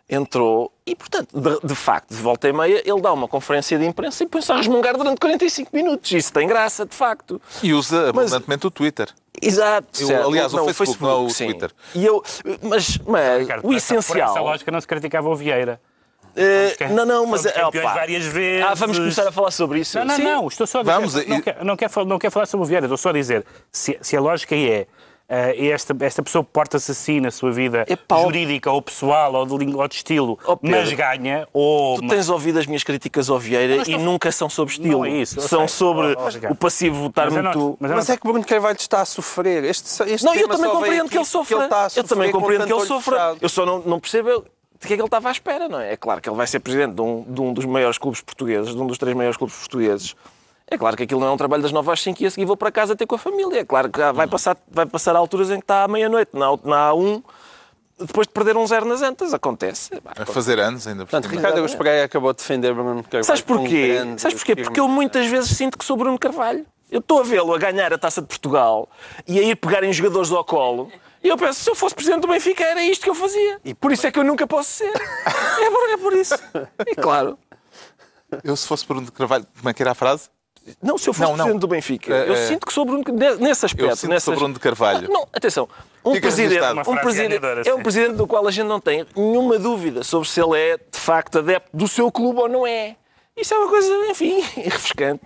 entrou. 0.09 0.71
E, 0.85 0.95
portanto, 0.95 1.29
de, 1.37 1.67
de 1.67 1.75
facto, 1.75 2.13
de 2.13 2.21
volta 2.21 2.47
e 2.47 2.53
meia, 2.53 2.81
ele 2.85 3.01
dá 3.01 3.11
uma 3.11 3.27
conferência 3.27 3.77
de 3.77 3.85
imprensa 3.85 4.23
e 4.23 4.27
põe-se 4.27 4.51
a 4.51 4.55
resmungar 4.55 4.97
durante 4.97 5.19
45 5.19 5.69
minutos. 5.75 6.11
Isso 6.11 6.31
tem 6.31 6.47
graça, 6.47 6.85
de 6.85 6.95
facto. 6.95 7.41
E 7.61 7.73
usa 7.73 8.11
Mas- 8.13 8.31
abundantemente 8.31 8.67
o 8.67 8.71
Twitter. 8.71 9.09
Exato. 9.41 9.87
Eu, 10.01 10.07
certo. 10.07 10.27
aliás, 10.27 10.53
o 10.53 10.73
Facebook, 10.73 11.01
não 11.01 11.09
é 11.09 11.15
o 11.15 11.29
sim. 11.29 11.45
Twitter. 11.47 11.71
E 11.95 12.05
eu, 12.05 12.23
mas, 12.61 12.97
mas 13.05 13.39
Ricardo, 13.39 13.59
o 13.59 13.67
Por 13.69 13.75
essencial. 13.75 14.29
essa 14.31 14.39
lógica 14.41 14.71
não 14.71 14.79
se 14.81 14.87
criticava 14.87 15.27
o 15.29 15.35
Vieira. 15.35 15.81
Somos 16.77 16.93
não, 16.95 17.05
não, 17.05 17.25
mas 17.27 17.45
é, 17.45 17.63
opa. 17.63 17.79
várias 17.93 18.25
vezes. 18.25 18.65
Ah, 18.65 18.73
vamos 18.73 18.97
começar 18.97 19.27
a 19.27 19.31
falar 19.31 19.51
sobre 19.51 19.79
isso. 19.81 19.99
Não, 19.99 20.05
não, 20.05 20.15
Sim. 20.15 20.23
não, 20.23 20.47
estou 20.47 20.65
só 20.65 20.79
a 20.79 20.81
dizer. 20.81 20.93
Vamos, 20.93 21.13
não, 21.13 21.37
e- 21.37 21.41
quero, 21.41 21.65
não, 21.65 21.75
quero, 21.77 21.91
fal- 21.93 22.05
não 22.05 22.17
quero 22.19 22.31
falar 22.31 22.45
sobre 22.47 22.63
o 22.63 22.67
Vieira, 22.67 22.85
estou 22.87 22.97
só 22.97 23.09
a 23.09 23.13
dizer 23.13 23.45
se, 23.71 23.97
se 24.01 24.17
a 24.17 24.21
lógica 24.21 24.55
é 24.55 24.87
esta, 25.57 25.95
esta 26.01 26.21
pessoa 26.23 26.43
porta-se 26.43 26.91
assim 26.91 27.19
na 27.19 27.31
sua 27.31 27.51
vida 27.51 27.85
Epá, 27.89 28.19
jurídica 28.21 28.71
ou 28.71 28.81
pessoal 28.81 29.33
ou 29.33 29.45
de, 29.45 29.75
ou 29.75 29.87
de 29.87 29.95
estilo, 29.95 30.37
Ó, 30.45 30.55
Pedro, 30.55 30.77
mas 30.77 30.93
ganha, 30.93 31.47
ou. 31.53 31.99
Tu 31.99 32.07
tens 32.07 32.29
ouvido 32.29 32.59
as 32.59 32.65
minhas 32.67 32.83
críticas 32.83 33.29
ao 33.29 33.39
Vieira 33.39 33.77
Mas 33.77 33.87
e 33.87 33.97
nunca 33.97 34.31
são 34.31 34.49
sobre 34.49 34.73
estilo. 34.73 34.99
Não 34.99 35.05
é 35.05 35.09
isso, 35.09 35.41
São 35.41 35.67
sei. 35.67 35.77
sobre 35.77 36.09
Ricardo. 36.09 36.51
o 36.51 36.55
passivo 36.55 37.07
estar 37.07 37.25
Mas 37.25 37.35
eu 37.35 37.43
não- 37.43 37.51
muito. 37.53 37.77
mas 37.79 37.91
eu 37.91 37.97
Mas 37.97 38.09
é 38.09 38.17
que 38.17 38.23
Bruno 38.27 38.45
Carvalho 38.45 38.77
está 38.77 39.01
a 39.01 39.05
sofrer. 39.05 39.63
Este, 39.63 39.87
este 40.11 40.25
Não, 40.25 40.35
eu 40.35 40.47
também 40.47 40.69
compreendo 40.69 41.09
que 41.09 41.17
ele 41.17 41.25
sofra. 41.25 41.55
ele 41.55 41.63
está 41.65 41.85
a 41.85 41.89
eu 41.95 42.03
também 42.03 42.31
com 42.31 42.39
compreendo 42.39 42.65
que 42.65 42.73
ele 42.73 42.85
sofra. 42.85 43.15
fechado. 43.15 43.37
Eu 43.41 43.49
só 43.49 43.65
não, 43.65 43.79
não 43.79 43.99
percebo 43.99 44.45
de 44.79 44.87
que 44.87 44.93
é 44.93 44.97
que 44.97 45.01
ele 45.01 45.07
estava 45.07 45.29
à 45.29 45.31
espera, 45.31 45.69
não 45.69 45.79
é? 45.79 45.93
É 45.93 45.97
claro 45.97 46.19
que 46.21 46.27
ele 46.29 46.35
vai 46.35 46.45
ser 46.45 46.59
presidente 46.59 46.93
de 46.95 47.01
um, 47.01 47.23
de 47.27 47.39
um 47.41 47.53
dos 47.53 47.63
maiores 47.65 47.97
clubes 47.97 48.19
portugueses, 48.21 48.75
de 48.75 48.81
um 48.81 48.85
dos 48.85 48.97
três 48.97 49.15
maiores 49.15 49.37
clubes 49.37 49.55
portugueses. 49.55 50.13
É 50.73 50.77
claro 50.77 50.97
que 50.97 51.03
aquilo 51.03 51.19
não 51.19 51.27
é 51.27 51.31
um 51.31 51.37
trabalho 51.37 51.61
das 51.61 51.71
9 51.71 51.91
às 51.91 52.01
5 52.01 52.23
e 52.23 52.25
a 52.25 52.31
seguir 52.31 52.45
vou 52.45 52.57
para 52.57 52.71
casa 52.71 52.95
ter 52.95 53.05
com 53.05 53.13
a 53.13 53.17
família. 53.19 53.59
É 53.59 53.63
claro 53.63 53.89
que 53.91 53.99
vai 54.11 54.25
passar, 54.25 54.57
vai 54.71 54.87
passar 54.87 55.15
alturas 55.15 55.51
em 55.51 55.57
que 55.57 55.63
está 55.63 55.83
à 55.83 55.87
meia-noite, 55.87 56.31
na, 56.33 56.47
na 56.63 56.91
A1, 56.91 57.23
depois 57.99 58.25
de 58.25 58.33
perder 58.33 58.57
um 58.57 58.65
zero 58.65 58.85
nas 58.85 59.03
antas. 59.03 59.33
Acontece. 59.35 59.91
A 60.17 60.25
fazer 60.25 60.59
anos 60.59 60.87
ainda. 60.87 61.05
por 61.05 61.11
Portanto. 61.11 61.31
Ricardo 61.31 61.57
Augusto 61.57 61.77
Pereira 61.77 62.05
acabou 62.05 62.33
de 62.33 62.37
defender 62.37 62.73
Bruno 62.73 63.03
Carvalho. 63.03 63.23
Sabes 63.23 63.41
um 63.41 63.45
porquê? 63.45 63.93
grande 63.93 64.21
Sabes 64.21 64.37
porquê? 64.37 64.55
Porque 64.55 64.79
eu 64.79 64.87
muitas 64.87 65.27
vezes 65.27 65.55
sinto 65.55 65.77
que 65.77 65.85
sou 65.85 65.95
Bruno 65.95 66.17
Carvalho. 66.17 66.65
Eu 66.91 66.99
estou 66.99 67.19
a 67.19 67.23
vê-lo 67.23 67.53
a 67.53 67.57
ganhar 67.57 67.93
a 67.93 67.97
Taça 67.97 68.21
de 68.21 68.27
Portugal 68.27 68.89
e 69.27 69.39
a 69.39 69.43
ir 69.43 69.55
pegar 69.55 69.83
em 69.83 69.93
jogadores 69.93 70.31
ao 70.31 70.43
colo. 70.43 70.91
E 71.23 71.27
eu 71.27 71.37
penso, 71.37 71.63
se 71.63 71.69
eu 71.69 71.75
fosse 71.75 71.95
presidente 71.95 72.21
do 72.21 72.27
Benfica, 72.27 72.63
era 72.63 72.83
isto 72.83 73.03
que 73.03 73.09
eu 73.09 73.15
fazia. 73.15 73.59
E 73.63 73.73
por 73.73 73.91
isso 73.91 74.05
é 74.05 74.11
que 74.11 74.19
eu 74.19 74.23
nunca 74.23 74.45
posso 74.45 74.69
ser. 74.71 74.93
É 75.63 75.69
por, 75.69 75.89
é 75.89 75.97
por 75.97 76.13
isso. 76.13 76.35
E 76.85 76.95
claro. 76.95 77.37
Eu, 78.43 78.55
se 78.55 78.67
fosse 78.67 78.85
Bruno 78.85 79.05
de 79.05 79.11
Carvalho, 79.11 79.45
como 79.57 79.69
é 79.69 79.73
que 79.73 79.81
era 79.81 79.91
a 79.91 79.95
frase? 79.95 80.29
Não, 80.81 80.97
se 80.97 81.09
eu 81.09 81.13
fosse 81.13 81.23
Não, 81.23 81.31
não. 81.31 81.45
presidente 81.45 81.61
do 81.61 81.67
Benfica, 81.67 82.13
É, 82.13 82.29
eu 82.29 82.33
é. 82.33 82.47
sinto 82.47 82.65
que 82.65 82.73
sou 82.73 82.85
Bruno 82.85 83.03
nesse 83.39 83.65
aspecto. 83.65 83.89
Eu 83.89 83.95
sinto 83.95 84.01
que 84.01 84.13
nessas... 84.13 84.23
sou 84.23 84.35
Bruno 84.35 84.53
de 84.53 84.59
Carvalho. 84.59 85.07
Ah, 85.09 85.13
Não, 85.13 85.27
atenção. 85.33 85.67
Um 86.05 86.13
Fica 86.15 86.27
presidente, 86.27 86.61
um 86.87 86.97
presidente 86.97 87.39
ganhadora, 87.39 87.61
é 87.65 87.73
um 87.73 87.81
presidente 87.81 88.15
do 88.15 88.27
qual 88.27 88.45
a 88.47 88.51
gente 88.51 88.67
não 88.67 88.79
tem 88.79 89.05
nenhuma 89.15 89.57
dúvida 89.57 90.03
sobre 90.03 90.27
se 90.27 90.41
ele 90.41 90.57
é, 90.57 90.77
de 90.77 90.99
facto, 90.99 91.39
adepto 91.39 91.69
do 91.73 91.87
seu 91.87 92.11
clube 92.11 92.39
ou 92.39 92.49
não 92.49 92.67
é. 92.67 92.95
Isso 93.35 93.53
é 93.53 93.57
uma 93.57 93.69
coisa, 93.69 93.89
enfim, 94.09 94.41
refrescante. 94.61 95.23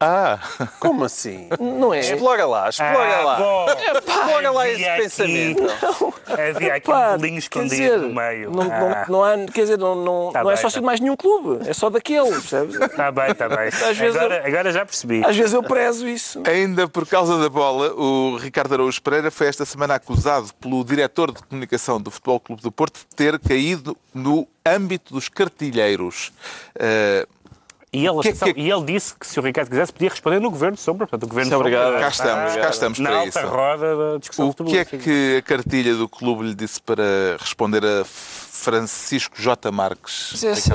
Ah, 0.00 0.38
Como 0.78 1.04
assim? 1.04 1.48
Não 1.58 1.92
é? 1.92 1.98
Explora 2.00 2.46
lá, 2.46 2.68
explora 2.68 3.16
Ah, 3.16 3.24
lá. 3.24 3.36
bom. 3.38 3.66
Explora 3.98 4.50
lá 4.52 4.68
esse 4.68 4.84
aqui- 4.84 5.02
pensamento. 5.02 5.62
Havia 6.54 6.74
aqui 6.74 6.86
Pá, 6.86 7.08
um 7.14 7.16
bolinho 7.16 7.32
quer 7.32 7.38
escondido 7.38 7.74
dizer, 7.74 7.98
no 7.98 8.14
meio. 8.14 8.50
Não, 8.50 8.62
não- 8.64 8.72
Ah, 8.92 9.06
não 9.08 9.24
há, 9.24 9.36
quer 9.52 9.62
dizer, 9.62 9.78
não, 9.78 9.94
não, 9.96 10.30
Tá 10.32 10.44
não 10.44 10.50
é 10.50 10.54
bem, 10.54 10.62
sócio 10.62 10.76
tá. 10.76 10.80
de 10.80 10.86
mais 10.86 11.00
nenhum 11.00 11.16
clube, 11.16 11.68
é 11.68 11.72
só 11.72 11.90
daquele, 11.90 12.30
percebes? 12.30 12.76
Está 12.80 13.10
bem, 13.10 13.30
está 13.32 13.48
bem. 13.48 13.70
vezes 13.70 14.16
Agora, 14.16 14.46
agora 14.46 14.72
já 14.72 14.84
percebi. 14.86 15.24
Às 15.24 15.36
vezes 15.36 15.52
eu 15.52 15.62
prezo 15.64 16.06
isso. 16.06 16.42
ainda 16.46 16.86
por 16.86 17.04
causa 17.06 17.36
da 17.38 17.48
bola, 17.48 17.92
o 17.94 18.36
Ricardo 18.36 18.74
Araújo 18.74 19.02
Pereira 19.02 19.30
foi 19.32 19.48
esta 19.48 19.64
semana 19.64 19.94
acusado 19.96 20.52
pelo 20.60 20.84
diretor 20.84 21.32
de 21.32 21.42
comunicação 21.42 22.00
do 22.00 22.10
Futebol 22.10 22.38
Clube 22.38 22.62
do 22.62 22.70
Porto 22.70 23.00
de 23.00 23.16
ter 23.16 23.36
caído 23.40 23.96
no 24.14 24.46
âmbito 24.64 25.14
dos 25.14 25.28
cartilheiros. 25.28 26.30
Eh, 26.78 27.26
E 27.98 28.06
ele, 28.06 28.22
que 28.22 28.32
que- 28.54 28.60
e 28.60 28.70
ele 28.70 28.84
disse 28.84 29.14
que 29.14 29.26
se 29.26 29.38
o 29.40 29.42
Ricardo 29.42 29.68
quisesse 29.70 29.92
podia 29.92 30.08
responder 30.10 30.38
no 30.40 30.50
Governo 30.50 30.76
Sombra. 30.76 31.06
Portanto, 31.06 31.24
o 31.24 31.28
Governo 31.28 31.50
Muito 31.50 31.60
obrigado. 31.60 31.98
Cá 32.00 32.08
estamos, 32.08 32.54
cá 32.56 32.70
estamos 32.70 32.98
na 33.00 33.10
para 33.10 33.18
alta 33.18 33.40
isso. 33.40 33.48
roda 33.48 33.96
da 34.12 34.18
discussão 34.18 34.48
O 34.50 34.64
que 34.64 34.78
é 34.78 34.84
que 34.84 35.36
a 35.38 35.42
cartilha 35.42 35.94
do 35.94 36.08
clube 36.08 36.44
lhe 36.44 36.54
disse 36.54 36.80
para 36.80 37.02
responder 37.38 37.84
a 37.84 38.04
Francisco 38.50 39.40
J. 39.40 39.70
Marques? 39.70 40.42
Esse 40.42 40.70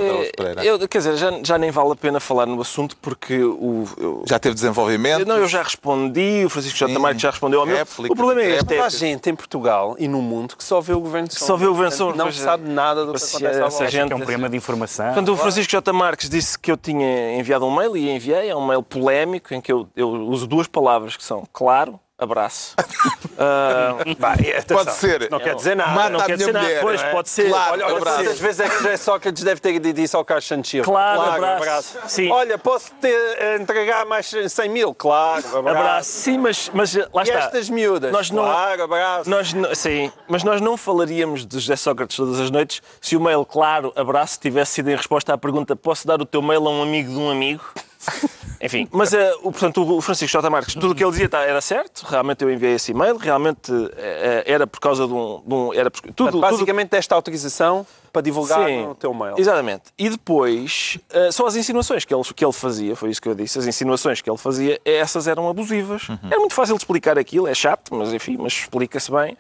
eu, 0.63 0.87
quer 0.87 0.97
dizer, 0.99 1.15
já, 1.17 1.31
já 1.43 1.57
nem 1.57 1.71
vale 1.71 1.91
a 1.91 1.95
pena 1.95 2.19
falar 2.19 2.45
no 2.45 2.59
assunto 2.61 2.95
porque 2.97 3.41
o, 3.43 3.85
eu- 3.97 4.23
Já 4.27 4.39
teve 4.39 4.55
desenvolvimento? 4.55 5.25
Não, 5.27 5.37
eu 5.37 5.47
já 5.47 5.61
respondi, 5.63 6.43
o 6.45 6.49
Francisco 6.49 6.77
J. 6.77 6.93
Sim. 6.93 6.99
Marques 6.99 7.21
já 7.21 7.29
respondeu 7.31 7.59
ao 7.59 7.65
meu. 7.65 7.75
Réplica, 7.77 8.13
O 8.13 8.15
problema 8.15 8.41
é 8.41 8.55
este. 8.57 8.73
Há 8.77 8.85
É, 8.85 8.89
gente 8.89 9.29
em 9.29 9.35
Portugal 9.35 9.95
e 9.99 10.07
no 10.07 10.21
mundo 10.21 10.55
que 10.55 10.63
só 10.63 10.79
vê 10.81 10.93
o 10.93 10.99
Governo 10.99 11.27
de 11.27 11.33
Sombra. 11.35 11.47
Só 11.47 11.57
vê 11.57 11.65
o 11.65 11.69
Governo 11.71 11.91
de 11.91 12.17
Não 12.17 12.25
pois 12.25 12.35
sabe 12.37 12.69
nada 12.69 13.05
do 13.05 13.11
que 13.13 13.17
Essa- 13.17 13.37
acontece 13.37 13.59
essa 13.59 13.69
volta. 13.69 13.91
gente- 13.91 14.07
Que 14.07 14.13
é 14.13 14.15
um 14.15 14.19
programa 14.19 14.49
de 14.49 14.57
informação. 14.57 15.05
Portanto, 15.07 15.33
o 15.33 15.37
Francisco 15.37 15.71
J. 15.71 15.93
Marques 15.93 16.29
disse 16.29 16.57
que 16.57 16.71
eu 16.71 16.77
tinha 16.77 17.37
enviado 17.37 17.65
um 17.65 17.75
mail 17.75 17.95
e 17.97 18.09
enviei. 18.09 18.49
É 18.49 18.55
um 18.55 18.65
mail 18.65 18.83
polémico 18.83 19.53
em 19.53 19.61
que 19.61 19.71
eu, 19.71 19.87
eu 19.95 20.09
uso 20.09 20.47
duas 20.47 20.67
palavras 20.67 21.15
que 21.17 21.23
são 21.23 21.43
claro, 21.51 21.99
abraço. 22.23 22.75
Vai, 24.19 24.33
atenção, 24.57 24.77
Pode 24.85 24.93
ser. 24.93 25.29
Não 25.29 25.39
quer 25.39 25.55
dizer 25.55 25.75
nada. 25.75 25.91
Mata 25.91 26.09
não 26.09 26.19
quer 26.21 26.37
dizer 26.37 26.53
nada. 26.53 26.65
mulher, 26.65 26.81
Pois, 26.81 27.01
não 27.01 27.07
é? 27.07 27.11
pode 27.11 27.29
ser. 27.29 27.49
Claro, 27.49 27.73
Olha, 27.73 27.85
olha 27.85 27.97
abraço. 27.97 28.17
quantas 28.17 28.39
vezes 28.39 28.59
é 28.61 28.69
que 28.69 28.75
José 28.77 28.97
Sócrates 28.97 29.43
deve 29.43 29.61
ter 29.61 29.79
dito 29.79 29.99
isso 29.99 30.17
ao 30.17 30.23
Carlos 30.25 30.47
Santos 30.47 30.69
Silva? 30.69 30.85
Claro, 30.89 31.21
abraço. 31.45 31.97
Sim. 32.07 32.29
Olha, 32.31 32.57
posso 32.57 32.91
ter, 32.95 33.13
eh, 33.39 33.57
entregar 33.59 34.05
mais 34.05 34.31
100 34.47 34.69
mil? 34.69 34.93
Claro, 34.93 35.45
abraço. 35.57 35.77
abraço. 35.79 36.09
Sim, 36.11 36.37
mas, 36.37 36.71
mas 36.73 36.95
lá 36.95 37.21
E 37.21 37.23
está. 37.23 37.39
estas 37.39 37.69
miúdas? 37.69 38.11
Nós 38.11 38.31
não- 38.31 38.43
Claro, 38.43 38.83
abraço. 38.83 39.29
Nós, 39.29 39.53
não- 39.53 39.75
sim, 39.75 40.11
mas 40.27 40.43
nós 40.43 40.61
não 40.61 40.77
falaríamos 40.77 41.45
de 41.45 41.59
José 41.59 41.75
Sócrates 41.75 42.15
todas 42.17 42.39
as 42.39 42.49
noites 42.49 42.81
se 43.01 43.15
o 43.15 43.21
mail, 43.21 43.45
claro, 43.45 43.91
abraço, 43.95 44.39
tivesse 44.39 44.73
sido 44.73 44.89
em 44.89 44.95
resposta 44.95 45.33
à 45.33 45.37
pergunta 45.37 45.75
posso 45.75 46.05
dar 46.07 46.21
o 46.21 46.25
teu 46.25 46.41
mail 46.41 46.65
a 46.67 46.69
um 46.71 46.81
amigo 46.81 47.11
de 47.11 47.17
um 47.17 47.29
amigo? 47.29 47.63
Enfim, 48.63 48.87
mas 48.91 49.13
eh, 49.13 49.31
o, 49.43 49.51
portanto, 49.51 49.83
o 49.97 49.99
Francisco 50.01 50.31
J. 50.31 50.49
Marques, 50.49 50.73
tudo 50.73 50.91
o 50.91 50.95
que 50.95 51.03
ele 51.03 51.11
dizia 51.11 51.27
tá, 51.27 51.41
era 51.43 51.59
certo, 51.59 52.03
realmente 52.07 52.43
eu 52.43 52.49
enviei 52.51 52.75
esse 52.75 52.91
e-mail, 52.91 53.17
realmente 53.17 53.71
eh, 53.97 54.43
era 54.47 54.65
por 54.65 54.79
causa 54.79 55.05
de 55.05 55.13
um... 55.13 55.41
de 55.45 55.53
um- 55.53 55.73
era 55.73 55.91
por- 55.91 56.01
tudo, 56.13 56.31
tudo, 56.31 56.39
Basicamente, 56.39 56.89
desta 56.91 57.13
autorização 57.13 57.85
para 58.11 58.21
divulgar 58.21 58.65
Sim, 58.67 58.85
no 58.85 58.95
teu 58.95 59.13
mail. 59.13 59.33
Exatamente. 59.37 59.83
E 59.97 60.07
depois, 60.09 60.97
eh, 61.11 61.31
só 61.31 61.45
as 61.47 61.55
insinuações 61.55 62.05
que 62.05 62.13
ele, 62.13 62.23
que 62.23 62.45
ele 62.45 62.53
fazia, 62.53 62.95
foi 62.95 63.09
isso 63.09 63.21
que 63.21 63.27
eu 63.27 63.35
disse, 63.35 63.59
as 63.59 63.65
insinuações 63.67 64.21
que 64.21 64.29
ele 64.29 64.37
fazia, 64.37 64.79
essas 64.85 65.27
eram 65.27 65.49
abusivas. 65.49 66.07
Era 66.29 66.39
muito 66.39 66.53
fácil 66.53 66.75
de 66.75 66.81
explicar 66.81 67.17
aquilo, 67.19 67.47
é 67.47 67.53
chato, 67.53 67.93
mas 67.95 68.13
enfim, 68.13 68.37
mas 68.39 68.53
explica-se 68.53 69.11
bem. 69.11 69.35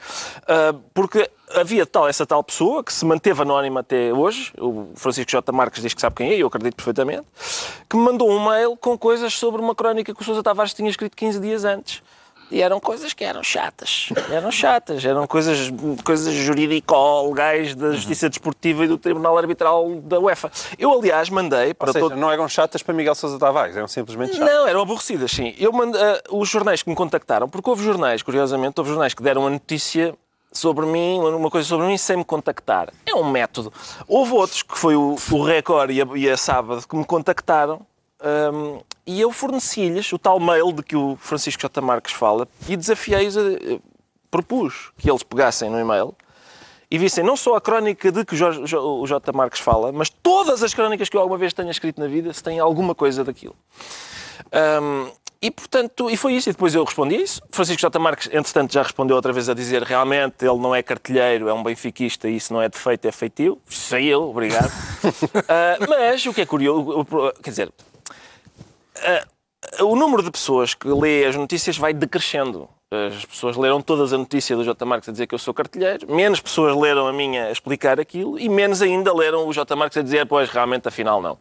Ah, 0.47 0.73
porque 0.93 1.29
havia 1.55 1.85
tal, 1.85 2.07
essa 2.07 2.25
tal 2.25 2.43
pessoa 2.43 2.83
que 2.83 2.91
se 2.91 3.05
manteve 3.05 3.41
anónima 3.41 3.81
até 3.81 4.13
hoje, 4.13 4.53
o 4.59 4.89
Francisco 4.95 5.31
J. 5.31 5.51
Marques 5.51 5.81
diz 5.81 5.93
que 5.93 6.01
sabe 6.01 6.15
quem 6.15 6.29
é, 6.29 6.37
e 6.37 6.39
eu 6.41 6.47
acredito 6.47 6.75
perfeitamente, 6.75 7.23
que 7.89 7.95
me 7.95 8.03
mandou 8.03 8.29
um 8.29 8.49
mail 8.49 8.75
com 8.77 8.97
coisas 8.97 9.33
sobre 9.33 9.61
uma 9.61 9.75
crónica 9.75 10.13
que 10.13 10.21
o 10.21 10.23
Sousa 10.23 10.43
Tavares 10.43 10.73
tinha 10.73 10.89
escrito 10.89 11.15
15 11.15 11.39
dias 11.39 11.65
antes. 11.65 12.01
E 12.51 12.61
eram 12.61 12.79
coisas 12.79 13.13
que 13.13 13.23
eram 13.23 13.41
chatas. 13.41 14.09
Eram 14.29 14.51
chatas. 14.51 15.03
Eram 15.03 15.25
coisas, 15.25 15.73
coisas 16.03 16.31
jurídico-legais 16.35 17.73
da 17.73 17.93
Justiça 17.93 18.29
Desportiva 18.29 18.85
e 18.85 18.87
do 18.87 18.95
Tribunal 18.95 19.35
Arbitral 19.35 19.95
da 20.01 20.19
UEFA. 20.19 20.51
Eu, 20.77 20.91
aliás, 20.93 21.31
mandei 21.31 21.73
para 21.73 21.87
Ou 21.87 21.93
seja, 21.93 22.09
todo... 22.09 22.15
não 22.15 22.31
eram 22.31 22.47
chatas 22.47 22.83
para 22.83 22.93
Miguel 22.93 23.15
Sousa 23.15 23.39
Tavares, 23.39 23.75
eram 23.75 23.87
simplesmente 23.87 24.35
chatas. 24.35 24.53
Não, 24.53 24.67
eram 24.67 24.81
aborrecidas, 24.81 25.31
sim. 25.31 25.55
Eu 25.57 25.71
mando, 25.71 25.97
ah, 25.97 26.21
os 26.29 26.47
jornais 26.47 26.83
que 26.83 26.89
me 26.91 26.95
contactaram, 26.95 27.49
porque 27.49 27.67
houve 27.67 27.83
jornais, 27.83 28.21
curiosamente, 28.21 28.75
houve 28.77 28.91
jornais 28.91 29.15
que 29.15 29.23
deram 29.23 29.47
a 29.47 29.49
notícia 29.49 30.13
sobre 30.53 30.85
mim, 30.85 31.19
uma 31.19 31.49
coisa 31.49 31.67
sobre 31.67 31.87
mim, 31.87 31.97
sem 31.97 32.17
me 32.17 32.23
contactar. 32.23 32.93
É 33.05 33.13
um 33.15 33.29
método. 33.29 33.73
Houve 34.07 34.33
outros, 34.33 34.63
que 34.63 34.77
foi 34.77 34.95
o, 34.95 35.15
o 35.31 35.43
Record 35.43 35.91
e 35.91 36.01
a, 36.01 36.05
e 36.15 36.29
a 36.29 36.37
Sábado, 36.37 36.87
que 36.87 36.95
me 36.95 37.05
contactaram 37.05 37.85
hum, 38.53 38.79
e 39.05 39.19
eu 39.19 39.31
forneci-lhes 39.31 40.13
o 40.13 40.19
tal 40.19 40.39
mail 40.39 40.71
de 40.71 40.83
que 40.83 40.95
o 40.95 41.17
Francisco 41.19 41.61
J. 41.61 41.81
Marques 41.81 42.13
fala 42.13 42.47
e 42.69 42.77
desafiei-os, 42.77 43.35
propus 44.31 44.91
que 44.97 45.09
eles 45.09 45.23
pegassem 45.23 45.69
no 45.69 45.79
e-mail 45.79 46.15
e 46.89 46.97
vissem 46.97 47.23
não 47.23 47.35
só 47.35 47.55
a 47.55 47.61
crónica 47.61 48.11
de 48.11 48.23
que 48.23 48.35
o 48.35 49.07
J. 49.07 49.31
Marques 49.33 49.59
fala, 49.59 49.91
mas 49.91 50.09
todas 50.09 50.61
as 50.61 50.73
crónicas 50.73 51.09
que 51.09 51.17
eu 51.17 51.21
alguma 51.21 51.39
vez 51.39 51.51
tenha 51.51 51.71
escrito 51.71 51.99
na 51.99 52.07
vida, 52.07 52.31
se 52.31 52.43
tem 52.43 52.59
alguma 52.59 52.93
coisa 52.93 53.23
daquilo. 53.23 53.55
Hum, 54.81 55.11
e, 55.43 55.51
portanto, 55.51 56.09
e 56.09 56.15
foi 56.15 56.35
isso. 56.35 56.49
E 56.49 56.53
depois 56.53 56.73
eu 56.73 56.85
respondi 56.85 57.15
isso. 57.15 57.41
Francisco 57.51 57.81
J. 57.81 57.99
Marques, 57.99 58.29
entretanto, 58.31 58.71
já 58.71 58.81
respondeu 58.81 59.17
outra 59.17 59.33
vez 59.33 59.49
a 59.49 59.53
dizer 59.53 59.83
realmente 59.83 60.45
ele 60.45 60.57
não 60.57 60.73
é 60.73 60.81
cartilheiro, 60.81 61.49
é 61.49 61.53
um 61.53 61.61
benfiquista 61.61 62.29
e 62.29 62.37
isso 62.37 62.53
não 62.53 62.61
é 62.61 62.69
defeito, 62.69 63.05
é 63.05 63.11
feitio. 63.11 63.59
Sei 63.67 64.05
eu, 64.05 64.23
obrigado. 64.23 64.71
Ah, 65.49 65.77
mas 65.87 66.25
o 66.25 66.33
que 66.33 66.41
é 66.41 66.45
curioso, 66.45 67.05
quer 67.43 67.49
dizer, 67.49 67.73
ah, 69.01 69.27
o 69.83 69.95
número 69.95 70.23
de 70.23 70.31
pessoas 70.31 70.73
que 70.73 70.87
lê 70.87 71.25
as 71.25 71.35
notícias 71.35 71.77
vai 71.77 71.93
decrescendo. 71.93 72.69
As 72.89 73.25
pessoas 73.25 73.57
leram 73.57 73.81
todas 73.81 74.13
a 74.13 74.17
notícia 74.17 74.55
do 74.55 74.63
J. 74.63 74.85
Marques 74.85 75.09
a 75.09 75.11
dizer 75.11 75.27
que 75.27 75.35
eu 75.35 75.39
sou 75.39 75.53
cartilheiro, 75.53 76.09
menos 76.09 76.39
pessoas 76.39 76.75
leram 76.75 77.05
a 77.07 77.11
minha 77.11 77.47
a 77.47 77.51
explicar 77.51 77.99
aquilo 77.99 78.39
e 78.39 78.47
menos 78.47 78.81
ainda 78.81 79.13
leram 79.13 79.45
o 79.47 79.53
J. 79.53 79.75
Marques 79.75 79.97
a 79.97 80.01
dizer, 80.01 80.25
pois, 80.25 80.49
realmente, 80.49 80.87
afinal, 80.87 81.21
não. 81.21 81.37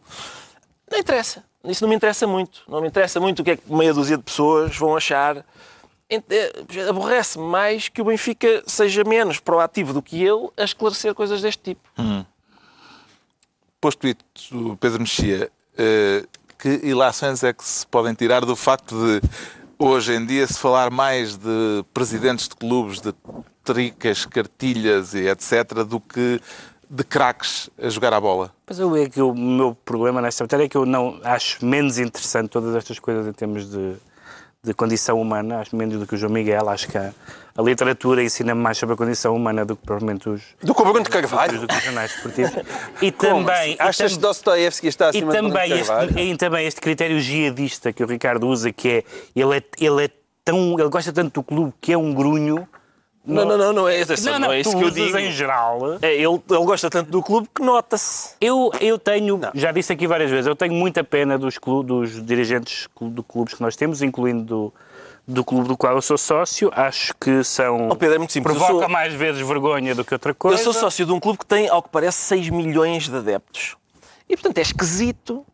Não 0.91 0.99
interessa. 0.99 1.43
Isso 1.65 1.83
não 1.83 1.89
me 1.89 1.95
interessa 1.95 2.27
muito. 2.27 2.63
Não 2.67 2.81
me 2.81 2.87
interessa 2.87 3.19
muito 3.19 3.41
o 3.41 3.43
que 3.43 3.51
é 3.51 3.57
que 3.57 3.73
meia 3.73 3.93
dúzia 3.93 4.17
de 4.17 4.23
pessoas 4.23 4.75
vão 4.77 4.95
achar. 4.95 5.45
Eh, 6.09 6.89
Aborrece-me 6.89 7.45
mais 7.45 7.87
que 7.87 8.01
o 8.01 8.05
Benfica 8.05 8.63
seja 8.67 9.03
menos 9.03 9.39
proativo 9.39 9.93
do 9.93 10.01
que 10.01 10.21
ele 10.21 10.49
a 10.57 10.63
esclarecer 10.63 11.13
coisas 11.13 11.41
deste 11.41 11.63
tipo. 11.63 11.89
Posto 13.79 14.07
isto, 14.07 14.77
Pedro 14.79 14.99
Mexia, 14.99 15.51
eh, 15.77 16.25
que 16.57 16.79
ilações 16.83 17.43
é 17.43 17.53
que 17.53 17.63
se 17.63 17.85
podem 17.87 18.13
tirar 18.13 18.45
do 18.45 18.55
facto 18.55 18.95
de 18.95 19.21
hoje 19.77 20.13
em 20.13 20.25
dia 20.25 20.47
se 20.47 20.57
falar 20.59 20.89
mais 20.91 21.35
de 21.37 21.83
presidentes 21.93 22.47
de 22.47 22.55
clubes, 22.55 23.01
de 23.01 23.13
tricas, 23.63 24.25
cartilhas 24.25 25.13
e 25.13 25.27
etc., 25.27 25.83
do 25.85 25.99
que 25.99 26.39
de 26.89 27.03
craques 27.03 27.69
a 27.81 27.89
jogar 27.89 28.13
a 28.13 28.19
bola? 28.21 28.53
Mas 28.67 28.79
eu 28.79 28.95
é 28.95 29.07
que 29.09 29.21
o 29.21 29.33
meu 29.33 29.75
problema 29.85 30.21
nesta 30.21 30.43
matéria 30.43 30.65
é 30.65 30.67
que 30.69 30.77
eu 30.77 30.85
não 30.85 31.19
acho 31.23 31.65
menos 31.65 31.97
interessante 31.97 32.49
todas 32.49 32.75
estas 32.75 32.99
coisas 32.99 33.27
em 33.27 33.33
termos 33.33 33.69
de, 33.69 33.93
de 34.63 34.73
condição 34.73 35.19
humana, 35.21 35.59
acho 35.59 35.75
menos 35.75 35.99
do 35.99 36.05
que 36.07 36.15
o 36.15 36.17
João 36.17 36.31
Miguel, 36.31 36.69
acho 36.69 36.87
que 36.87 36.97
a, 36.97 37.11
a 37.57 37.61
literatura 37.61 38.23
ensina-me 38.23 38.61
mais 38.61 38.77
sobre 38.77 38.93
a 38.93 38.97
condição 38.97 39.35
humana 39.35 39.65
do 39.65 39.75
que 39.75 39.85
provavelmente 39.85 40.29
os, 40.29 40.41
Do 40.63 40.73
que 40.73 40.81
o 40.81 40.85
Bruno 40.85 40.99
de 41.03 41.09
do 41.09 41.09
Carvalho. 41.11 41.67
que 41.67 41.75
os 41.75 41.83
jornais 41.83 42.11
desportivos. 42.11 42.51
E 43.01 43.11
Como 43.11 43.45
também, 43.45 43.53
assim? 43.55 43.71
e 43.73 43.81
Achas 43.81 44.13
que 44.13 44.19
Dostoiévski 44.19 44.87
está 44.87 45.05
e 45.05 45.09
acima 45.09 45.31
Bruno 45.33 45.49
também 45.49 45.69
Carvalho? 45.69 46.09
este, 46.09 46.21
e 46.21 46.37
também 46.37 46.65
este 46.67 46.81
critério 46.81 47.19
jihadista 47.19 47.91
que 47.91 48.03
o 48.03 48.07
Ricardo 48.07 48.47
usa, 48.47 48.71
que 48.71 48.89
é 48.89 49.03
ele 49.35 49.57
é, 49.57 49.63
ele 49.79 50.05
é 50.05 50.09
tão. 50.45 50.79
ele 50.79 50.89
gosta 50.89 51.11
tanto 51.13 51.33
do 51.41 51.43
clube 51.43 51.73
que 51.81 51.91
é 51.93 51.97
um 51.97 52.13
grunho 52.13 52.67
Não, 53.25 53.45
não, 53.45 53.57
não, 53.57 53.71
não 53.71 53.87
é, 53.87 54.01
atenção, 54.01 54.33
Não, 54.33 54.39
não, 54.39 54.47
não, 54.49 54.53
é 54.53 54.59
isso 54.59 54.77
que 54.77 54.83
eu 54.83 54.89
digo. 54.91 55.17
em 55.17 55.31
geral. 55.31 55.79
É, 56.01 56.13
ele, 56.13 56.25
ele 56.25 56.65
gosta 56.65 56.89
tanto 56.89 57.09
do 57.09 57.23
clube 57.23 57.47
que 57.55 57.61
nota-se. 57.63 58.35
Eu, 58.41 58.69
eu 58.81 58.99
tenho, 58.99 59.39
já 59.55 59.71
disse 59.71 59.93
aqui 59.93 60.05
várias 60.05 60.29
vezes, 60.29 60.45
eu 60.45 60.55
tenho 60.55 60.73
muita 60.73 61.03
pena 61.05 61.37
dos, 61.37 61.57
clu- 61.57 61.83
dos 61.83 62.21
dirigentes 62.25 62.87
de 63.01 63.23
clubes 63.23 63.53
que 63.53 63.61
nós 63.61 63.77
temos, 63.77 64.01
incluindo 64.01 64.43
do, 64.43 64.73
do 65.25 65.43
clube 65.45 65.69
do 65.69 65.77
qual 65.77 65.95
eu 65.95 66.01
sou 66.01 66.17
sócio. 66.17 66.69
Acho 66.75 67.13
que 67.15 67.45
são. 67.45 67.87
Oh, 67.89 67.95
Pedro, 67.95 68.15
é 68.15 68.17
muito 68.17 68.33
simples. 68.33 68.57
Provoca 68.57 68.79
sou- 68.81 68.89
mais 68.89 69.13
vezes 69.13 69.45
vergonha 69.47 69.95
do 69.95 70.03
que 70.03 70.13
outra 70.13 70.33
coisa. 70.33 70.59
Eu 70.59 70.63
sou 70.63 70.73
sócio 70.73 71.05
de 71.05 71.11
um 71.13 71.19
clube 71.19 71.39
que 71.39 71.45
tem, 71.45 71.69
ao 71.69 71.81
que 71.81 71.87
parece, 71.89 72.17
6 72.17 72.49
milhões 72.49 73.07
de 73.07 73.15
adeptos. 73.15 73.77
E, 74.27 74.35
portanto, 74.35 74.57
é 74.57 74.61
esquisito 74.61 75.45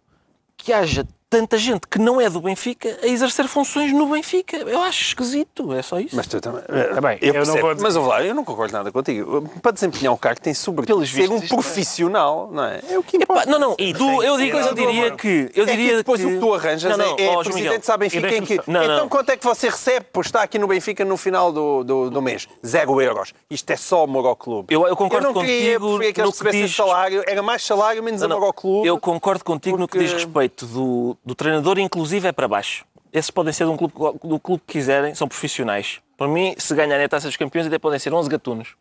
que 0.57 0.73
haja 0.73 1.05
tanta 1.29 1.57
gente 1.57 1.81
que 1.88 2.00
não 2.00 2.19
é 2.19 2.29
do 2.29 2.41
Benfica 2.41 2.98
a 3.03 3.07
exercer 3.07 3.48
funções 3.48 3.93
no 3.93 4.07
Benfica. 4.07 4.57
Eu 4.57 4.81
acho 4.81 5.01
esquisito, 5.01 5.71
é 5.74 5.81
só 5.81 6.00
isso. 6.00 6.15
Mas 6.15 6.25
tu 6.27 6.41
também. 6.41 6.62
Tá 6.63 7.00
bem, 7.01 7.19
eu 7.21 7.33
eu 7.36 7.45
não 7.45 7.53
percebo, 7.53 7.67
vou- 7.67 7.75
Mas 7.83 7.95
lá, 7.95 8.24
eu 8.24 8.33
não 8.33 8.43
concordo 8.43 8.74
nada 8.74 8.91
contigo. 8.91 9.48
Para 9.62 9.71
desempenhar 9.71 10.13
um 10.13 10.17
cargo 10.17 10.41
tem 10.41 10.53
sobretudo 10.53 11.05
ser 11.05 11.29
um 11.29 11.38
é- 11.38 11.48
profissional, 11.48 12.50
não 12.51 12.63
é? 12.65 12.81
É 12.89 12.98
o 12.98 13.03
que 13.03 13.17
Epá, 13.17 13.24
importa. 13.43 13.51
não, 13.51 13.59
não, 13.59 13.75
E 13.77 13.93
do- 13.93 14.00
tem 14.00 14.24
eu 14.24 14.38
digo, 14.38 14.57
eu 14.57 14.74
diria 14.74 15.12
que... 15.12 15.51
Eu 15.53 15.63
é 15.63 15.67
que 15.67 15.71
diria 15.77 15.98
depois 15.98 16.19
que... 16.19 16.25
o 16.25 16.29
que 16.31 16.38
tu 16.39 16.53
arranjas 16.53 16.98
não, 16.98 17.05
não, 17.09 17.15
é, 17.17 17.24
é 17.25 17.27
ó, 17.27 17.31
João 17.33 17.43
presidente 17.43 17.63
Miguel. 17.69 17.81
sabe 17.83 18.09
Benfica 18.09 18.36
em 18.36 18.43
que... 18.45 18.59
Não, 18.67 18.83
então 18.83 18.98
não. 19.01 19.09
quanto 19.09 19.29
é 19.29 19.38
que 19.38 19.45
você 19.45 19.69
recebe 19.69 20.07
por 20.12 20.25
estar 20.25 20.41
aqui 20.41 20.57
no 20.57 20.67
Benfica 20.67 21.05
no 21.05 21.15
final 21.17 21.51
do, 21.51 21.83
do, 21.83 22.09
do 22.09 22.21
mês? 22.21 22.48
Zero 22.65 23.00
euros. 23.01 23.33
Isto 23.50 23.69
é 23.71 23.75
só 23.75 24.03
amor 24.03 24.25
ao 24.25 24.36
clube. 24.36 24.74
Eu- 24.74 24.88
eu 24.88 24.95
concordo 24.95 25.27
eu 25.27 25.33
não 25.33 25.41
queria, 25.41 25.74
contigo 25.79 25.88
preferia 25.98 26.13
que 26.13 26.21
eles 26.21 26.31
recebessem 26.31 26.65
diz- 26.65 26.75
salário. 26.75 27.24
Era 27.27 27.41
mais 27.43 27.63
salário, 27.63 28.01
menos 28.01 28.21
Não, 28.21 28.31
amor 28.38 28.45
ao 28.48 28.53
clube. 28.53 28.88
Eu 28.88 29.00
concordo 29.00 29.43
contigo 29.43 29.77
no 29.77 29.88
que 29.88 29.98
porque- 29.98 30.05
diz 30.05 30.13
respeito 30.13 30.65
do, 30.65 31.17
do 31.25 31.35
treinador, 31.35 31.77
inclusive 31.79 32.27
é 32.27 32.31
para 32.31 32.47
baixo. 32.47 32.85
Esses 33.11 33.31
podem 33.31 33.51
ser 33.51 33.65
de 33.65 33.71
um 33.71 33.77
clube, 33.77 33.93
do 34.23 34.39
clube 34.39 34.61
que 34.67 34.73
quiserem, 34.73 35.15
são 35.15 35.27
profissionais. 35.27 35.99
Para 36.17 36.27
mim, 36.27 36.53
se 36.57 36.73
ganharem 36.75 37.05
a 37.05 37.09
taça 37.09 37.27
dos 37.27 37.38
campeões, 37.38 37.65
até 37.67 37.79
podem 37.79 37.97
ser 37.99 38.13
11 38.13 38.29
gatunos. 38.29 38.75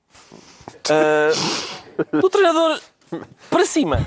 Ah, 0.91 1.31
do 2.21 2.31
treinador 2.31 2.81
para 3.51 3.65
cima. 3.67 3.99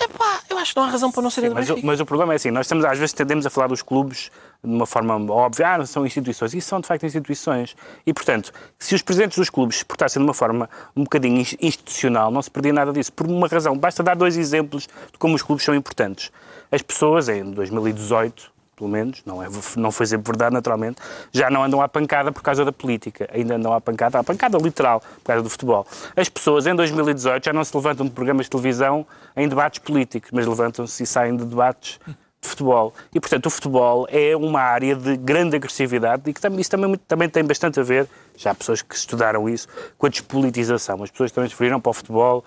Epá, 0.00 0.40
eu 0.48 0.56
acho 0.58 0.72
que 0.72 0.80
não 0.80 0.86
há 0.86 0.90
razão 0.90 1.10
para 1.12 1.22
não 1.22 1.30
serem 1.30 1.50
do 1.50 1.54
Mas, 1.54 1.68
o- 1.70 1.78
mas 1.84 2.00
o 2.00 2.06
problema 2.06 2.32
é 2.32 2.36
assim, 2.36 2.50
nós 2.50 2.66
estamos, 2.66 2.84
às 2.84 2.98
vezes 2.98 3.12
tendemos 3.12 3.44
a 3.46 3.50
falar 3.50 3.66
dos 3.66 3.82
clubes 3.82 4.30
de 4.64 4.70
uma 4.74 4.86
forma 4.86 5.14
óbvia, 5.32 5.74
ah, 5.74 5.86
são 5.86 6.04
instituições, 6.06 6.54
e 6.54 6.60
são 6.60 6.80
de 6.80 6.86
facto 6.86 7.04
instituições. 7.06 7.76
E, 8.06 8.12
portanto, 8.12 8.52
se 8.78 8.94
os 8.94 9.02
presidentes 9.02 9.38
dos 9.38 9.50
clubes 9.50 9.78
se 9.78 9.84
portassem 9.84 10.20
de 10.20 10.26
uma 10.26 10.34
forma 10.34 10.68
um 10.96 11.02
bocadinho 11.04 11.38
ins- 11.40 11.56
institucional, 11.60 12.30
não 12.30 12.40
se 12.42 12.50
perdia 12.50 12.72
nada 12.72 12.92
disso, 12.92 13.12
por 13.12 13.26
uma 13.26 13.46
razão. 13.46 13.76
Basta 13.76 14.02
dar 14.02 14.16
dois 14.16 14.36
exemplos 14.36 14.84
de 15.12 15.18
como 15.18 15.34
os 15.34 15.42
clubes 15.42 15.64
são 15.64 15.74
importantes. 15.74 16.30
As 16.70 16.82
pessoas, 16.82 17.28
em 17.28 17.50
2018, 17.50 18.52
pelo 18.80 18.88
menos, 18.88 19.22
não, 19.26 19.42
é, 19.42 19.46
não 19.76 19.92
foi 19.92 20.06
sempre 20.06 20.32
verdade, 20.32 20.54
naturalmente, 20.54 21.02
já 21.30 21.50
não 21.50 21.62
andam 21.62 21.82
à 21.82 21.88
pancada 21.88 22.32
por 22.32 22.42
causa 22.42 22.64
da 22.64 22.72
política. 22.72 23.28
Ainda 23.30 23.56
andam 23.56 23.74
à 23.74 23.80
pancada, 23.80 24.18
à 24.18 24.24
pancada 24.24 24.56
literal, 24.56 25.00
por 25.00 25.24
causa 25.24 25.42
do 25.42 25.50
futebol. 25.50 25.86
As 26.16 26.30
pessoas, 26.30 26.66
em 26.66 26.74
2018, 26.74 27.44
já 27.44 27.52
não 27.52 27.62
se 27.62 27.76
levantam 27.76 28.06
de 28.06 28.12
programas 28.12 28.46
de 28.46 28.50
televisão 28.50 29.06
em 29.36 29.46
debates 29.46 29.80
políticos, 29.80 30.30
mas 30.32 30.46
levantam-se 30.46 31.02
e 31.02 31.06
saem 31.06 31.36
de 31.36 31.44
debates 31.44 32.00
de 32.40 32.48
futebol. 32.48 32.94
E, 33.14 33.20
portanto, 33.20 33.46
o 33.46 33.50
futebol 33.50 34.06
é 34.08 34.34
uma 34.34 34.60
área 34.60 34.96
de 34.96 35.14
grande 35.18 35.56
agressividade 35.56 36.22
e 36.30 36.32
que 36.32 36.40
também, 36.40 36.60
isso 36.60 36.70
também, 36.70 36.96
também 37.06 37.28
tem 37.28 37.44
bastante 37.44 37.78
a 37.78 37.82
ver, 37.82 38.08
já 38.34 38.52
há 38.52 38.54
pessoas 38.54 38.80
que 38.80 38.94
estudaram 38.94 39.46
isso, 39.46 39.68
com 39.98 40.06
a 40.06 40.08
despolitização. 40.08 41.02
As 41.02 41.10
pessoas 41.10 41.30
também 41.32 41.48
se 41.48 41.54
referiram 41.54 41.78
para 41.78 41.90
o 41.90 41.92
futebol. 41.92 42.42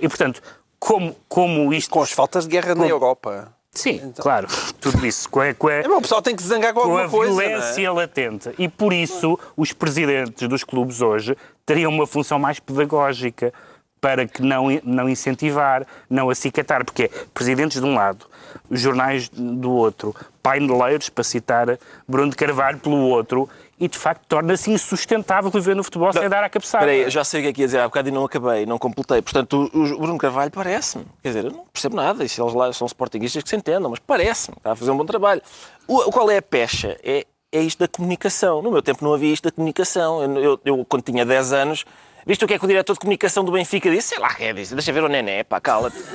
E, 0.00 0.08
portanto, 0.08 0.40
como, 0.84 1.16
como 1.28 1.72
isto... 1.72 1.90
Com 1.90 2.02
as 2.02 2.12
faltas 2.12 2.44
de 2.44 2.50
guerra 2.50 2.74
na 2.74 2.82
Com- 2.84 2.88
Europa. 2.90 3.52
Sim, 3.72 4.12
claro, 4.18 4.46
tudo 4.80 5.04
isso. 5.04 5.28
Com 5.28 5.40
a, 5.40 5.52
com 5.52 5.66
a- 5.66 5.72
É, 5.72 5.88
mas 5.88 5.98
o 5.98 6.00
pessoal 6.02 6.22
tem 6.22 6.36
que 6.36 6.42
zangar 6.44 6.72
com 6.72 6.80
com 6.80 6.86
alguma 6.86 7.04
a 7.06 7.08
coisa. 7.08 7.42
é? 7.42 7.48
violência 7.48 7.92
latente. 7.92 8.50
E 8.56 8.68
por 8.68 8.92
isso 8.92 9.36
os 9.56 9.72
presidentes 9.72 10.46
dos 10.48 10.62
clubes 10.62 11.00
hoje 11.00 11.36
teriam 11.66 11.90
uma 11.90 12.06
função 12.06 12.38
mais 12.38 12.60
pedagógica 12.60 13.52
para 14.00 14.28
que 14.28 14.42
não, 14.42 14.66
não 14.84 15.08
incentivar, 15.08 15.84
não 16.08 16.30
acicatar, 16.30 16.84
porque 16.84 17.04
é 17.04 17.10
presidentes 17.32 17.80
de 17.80 17.86
um 17.86 17.94
lado, 17.94 18.26
jornais 18.70 19.28
do 19.30 19.72
outro, 19.72 20.14
paineleiros, 20.42 21.08
para 21.08 21.24
citar 21.24 21.78
Bruno 22.06 22.30
de 22.30 22.36
Carvalho, 22.36 22.78
pelo 22.78 22.98
outro, 23.08 23.48
e 23.78 23.88
de 23.88 23.98
facto 23.98 24.24
torna-se 24.28 24.70
insustentável 24.70 25.50
viver 25.50 25.74
no 25.74 25.82
futebol 25.82 26.12
sem 26.12 26.28
dar 26.28 26.44
a 26.44 26.48
cabeçada. 26.48 26.84
Espera 26.84 27.04
aí, 27.06 27.10
já 27.10 27.24
sei 27.24 27.40
o 27.40 27.42
que 27.42 27.48
é 27.48 27.52
que 27.52 27.60
ia 27.62 27.66
dizer 27.66 27.78
há 27.80 27.84
bocado 27.88 28.08
e 28.08 28.12
não 28.12 28.24
acabei, 28.24 28.64
não 28.66 28.78
completei. 28.78 29.20
Portanto, 29.20 29.70
o, 29.74 29.78
o 29.78 29.98
Bruno 29.98 30.18
Carvalho 30.18 30.50
parece-me. 30.50 31.04
Quer 31.22 31.28
dizer, 31.28 31.44
eu 31.46 31.50
não 31.50 31.64
percebo 31.72 31.96
nada. 31.96 32.24
E 32.24 32.28
se 32.28 32.40
eles 32.40 32.54
lá 32.54 32.72
são 32.72 32.86
sportinguistas 32.86 33.42
que 33.42 33.48
se 33.48 33.56
entendam, 33.56 33.90
mas 33.90 33.98
parece-me. 33.98 34.56
Está 34.56 34.72
a 34.72 34.76
fazer 34.76 34.90
um 34.90 34.96
bom 34.96 35.04
trabalho. 35.04 35.42
O, 35.88 36.10
qual 36.12 36.30
é 36.30 36.38
a 36.38 36.42
pecha? 36.42 36.96
É, 37.02 37.26
é 37.52 37.60
isto 37.60 37.78
da 37.80 37.88
comunicação. 37.88 38.62
No 38.62 38.70
meu 38.70 38.80
tempo 38.82 39.04
não 39.04 39.12
havia 39.14 39.32
isto 39.32 39.44
da 39.44 39.50
comunicação. 39.52 40.22
Eu, 40.22 40.38
eu- 40.40 40.60
eu, 40.64 40.84
quando 40.84 41.02
tinha 41.02 41.24
10 41.26 41.52
anos, 41.52 41.84
viste 42.26 42.44
o 42.44 42.48
que 42.48 42.54
é 42.54 42.58
que 42.58 42.64
o 42.64 42.68
diretor 42.68 42.92
de 42.94 43.00
comunicação 43.00 43.44
do 43.44 43.52
Benfica 43.52 43.90
disse? 43.90 44.08
Sei 44.10 44.18
lá, 44.18 44.34
é 44.38 44.52
disse, 44.52 44.74
deixa 44.74 44.92
ver 44.92 45.02
o 45.04 45.08
nené, 45.08 45.42
pá, 45.44 45.60
cala-te. 45.60 45.96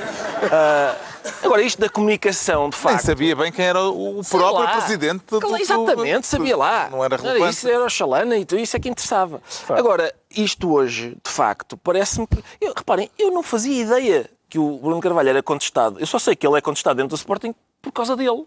Ah, 0.52 0.96
agora, 1.44 1.62
isto 1.62 1.80
da 1.80 1.90
comunicação, 1.90 2.70
de 2.70 2.76
Nem 2.76 2.84
facto. 2.84 3.06
sabia 3.06 3.36
bem 3.36 3.52
quem 3.52 3.66
era 3.66 3.82
o 3.82 4.22
próprio 4.24 4.52
lá. 4.54 4.72
presidente 4.78 5.24
do 5.28 5.40
Claro. 5.40 5.62
Exatamente, 5.62 6.28
sabia 6.28 6.58
lá. 6.58 6.90
Não 6.90 7.04
era 7.04 7.18
relevante. 7.18 7.54
Isso 7.54 7.68
era 7.70 7.84
o 7.86 7.90
Chalana 7.90 8.38
e 8.38 8.46
tudo 8.46 8.60
isso 8.62 8.76
é 8.76 8.80
que 8.80 8.90
interessava. 8.90 9.42
Agora, 9.70 10.14
isto 10.30 10.72
hoje, 10.72 11.18
de 11.24 11.32
facto, 11.32 11.78
parece-me. 11.78 12.28
Eu, 12.60 12.74
reparem, 12.76 13.10
eu 13.18 13.32
não 13.32 13.44
fazia 13.44 13.82
ideia 13.84 14.30
que 14.50 14.58
o 14.58 14.78
Bruno 14.78 15.00
Carvalho 15.00 15.30
era 15.30 15.44
contestado. 15.44 16.00
Eu 16.00 16.08
só 16.08 16.18
sei 16.20 16.36
que 16.36 16.46
ele 16.48 16.58
é 16.58 16.62
contestado 16.62 16.98
dentro 16.98 17.10
do 17.10 17.16
Sporting 17.16 17.54
por 17.82 17.92
causa 17.92 18.16
dele. 18.16 18.46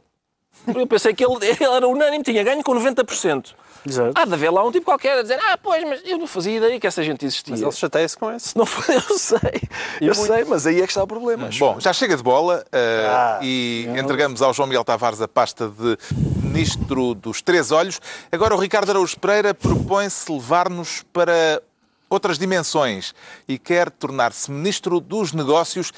Eu 0.66 0.86
pensei 0.86 1.14
que 1.14 1.24
ele, 1.24 1.34
ele 1.46 1.64
era 1.64 1.86
unânime, 1.88 2.22
tinha 2.22 2.42
ganho 2.42 2.62
com 2.62 2.72
90%. 2.74 3.54
Exato. 3.86 4.12
Há 4.14 4.24
de 4.24 4.34
haver 4.34 4.50
lá 4.50 4.64
um 4.64 4.70
tipo 4.70 4.84
qualquer 4.84 5.18
a 5.18 5.22
dizer, 5.22 5.38
ah, 5.42 5.58
pois, 5.60 5.82
mas 5.84 6.02
eu 6.04 6.18
não 6.18 6.26
fazia 6.26 6.56
ideia 6.56 6.78
que 6.78 6.86
essa 6.86 7.02
gente 7.02 7.24
existia. 7.24 7.52
Mas 7.52 7.62
ele 7.62 7.72
chateia-se 7.72 8.16
com 8.16 8.34
isso. 8.34 8.56
Não 8.56 8.64
foi, 8.64 8.94
eu 8.96 9.18
sei. 9.18 9.62
Eu 10.00 10.14
sei, 10.14 10.44
mas 10.44 10.66
aí 10.66 10.80
é 10.80 10.86
que 10.86 10.92
está 10.92 11.02
o 11.02 11.06
problema. 11.06 11.48
acho 11.48 11.58
Bom, 11.58 11.80
já 11.80 11.92
chega 11.92 12.16
de 12.16 12.22
bola 12.22 12.64
eh, 12.72 13.06
Ah, 13.08 13.40
e 13.42 13.86
entregamos 13.98 14.40
ao 14.40 14.54
João 14.54 14.68
Miguel 14.68 14.84
Tavares 14.84 15.20
a 15.20 15.28
pasta 15.28 15.68
de 15.68 15.98
Ministro 16.42 17.14
dos 17.14 17.42
Três 17.42 17.70
Olhos. 17.70 18.00
Agora 18.30 18.54
o 18.54 18.58
Ricardo 18.58 18.90
Araújo 18.90 19.18
Pereira 19.18 19.54
propõe-se 19.54 20.30
levar-nos 20.30 21.02
para 21.12 21.60
outras 22.08 22.38
dimensões 22.38 23.14
e 23.48 23.58
quer 23.58 23.90
tornar-se 23.90 24.50
Ministro 24.50 25.00
dos 25.00 25.32
Negócios 25.32 25.92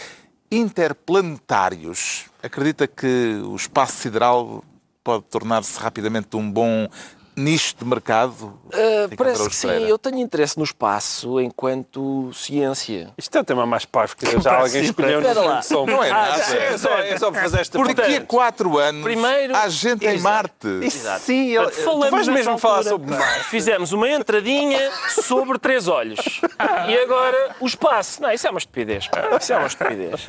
Interplanetários. 0.51 2.27
Acredita 2.43 2.87
que 2.87 3.41
o 3.45 3.57
espaço 3.57 3.95
sideral 3.95 4.63
pode 5.03 5.25
tornar-se 5.25 5.79
rapidamente 5.79 6.37
um 6.37 6.51
bom 6.51 6.89
nicho 7.37 7.75
de 7.79 7.85
mercado? 7.85 8.59
Uh, 8.67 9.17
parece 9.17 9.49
que 9.49 9.57
sim. 9.57 9.69
Eu 9.69 9.99
tenho 9.99 10.19
interesse 10.19 10.57
no 10.59 10.65
espaço 10.65 11.41
enquanto 11.41 12.31
ciência. 12.33 13.11
Isto 13.17 13.37
é 13.39 13.41
o 13.41 13.45
tema 13.45 13.67
mais 13.67 13.85
parvo 13.85 14.17
que 14.17 14.41
já 14.41 14.57
alguém 14.59 14.85
escolheu 14.85 15.21
no 15.21 15.63
som. 15.63 15.87
Não 15.87 16.03
é 16.03 16.11
nada. 16.11 16.43
É 16.43 16.79
só, 16.79 16.91
é 16.99 17.19
só 17.19 17.31
para 17.31 17.43
fazer 17.43 17.61
esta 17.61 17.79
Daqui 17.85 18.17
a 18.17 18.21
quatro 18.23 18.79
anos 18.79 19.03
Primeiro- 19.03 19.55
há 19.57 19.69
gente 19.69 20.05
em 20.05 20.11
Exato. 20.15 20.23
Marte. 20.23 20.69
Isso 20.83 21.07
sim, 21.21 21.55
tu 21.57 21.71
Falamos 21.85 22.11
vais 22.11 22.27
nessa 22.27 22.39
mesmo 22.39 22.59
falar 22.59 22.83
sobre 22.83 23.11
Marte. 23.15 23.45
Fizemos 23.45 23.93
uma 23.93 24.09
entradinha 24.09 24.91
sobre 25.09 25.59
três 25.59 25.89
olhos. 25.89 26.41
E 26.89 26.99
agora 26.99 27.57
o 27.61 27.67
espaço. 27.67 28.23
Não, 28.23 28.31
isso 28.33 28.47
é 28.47 28.51
uma 28.51 28.59
estupidez. 28.59 29.09
pá. 29.09 29.37
Isso 29.41 29.53
é 29.53 29.59
uma 29.59 29.67
estupidez. 29.67 30.29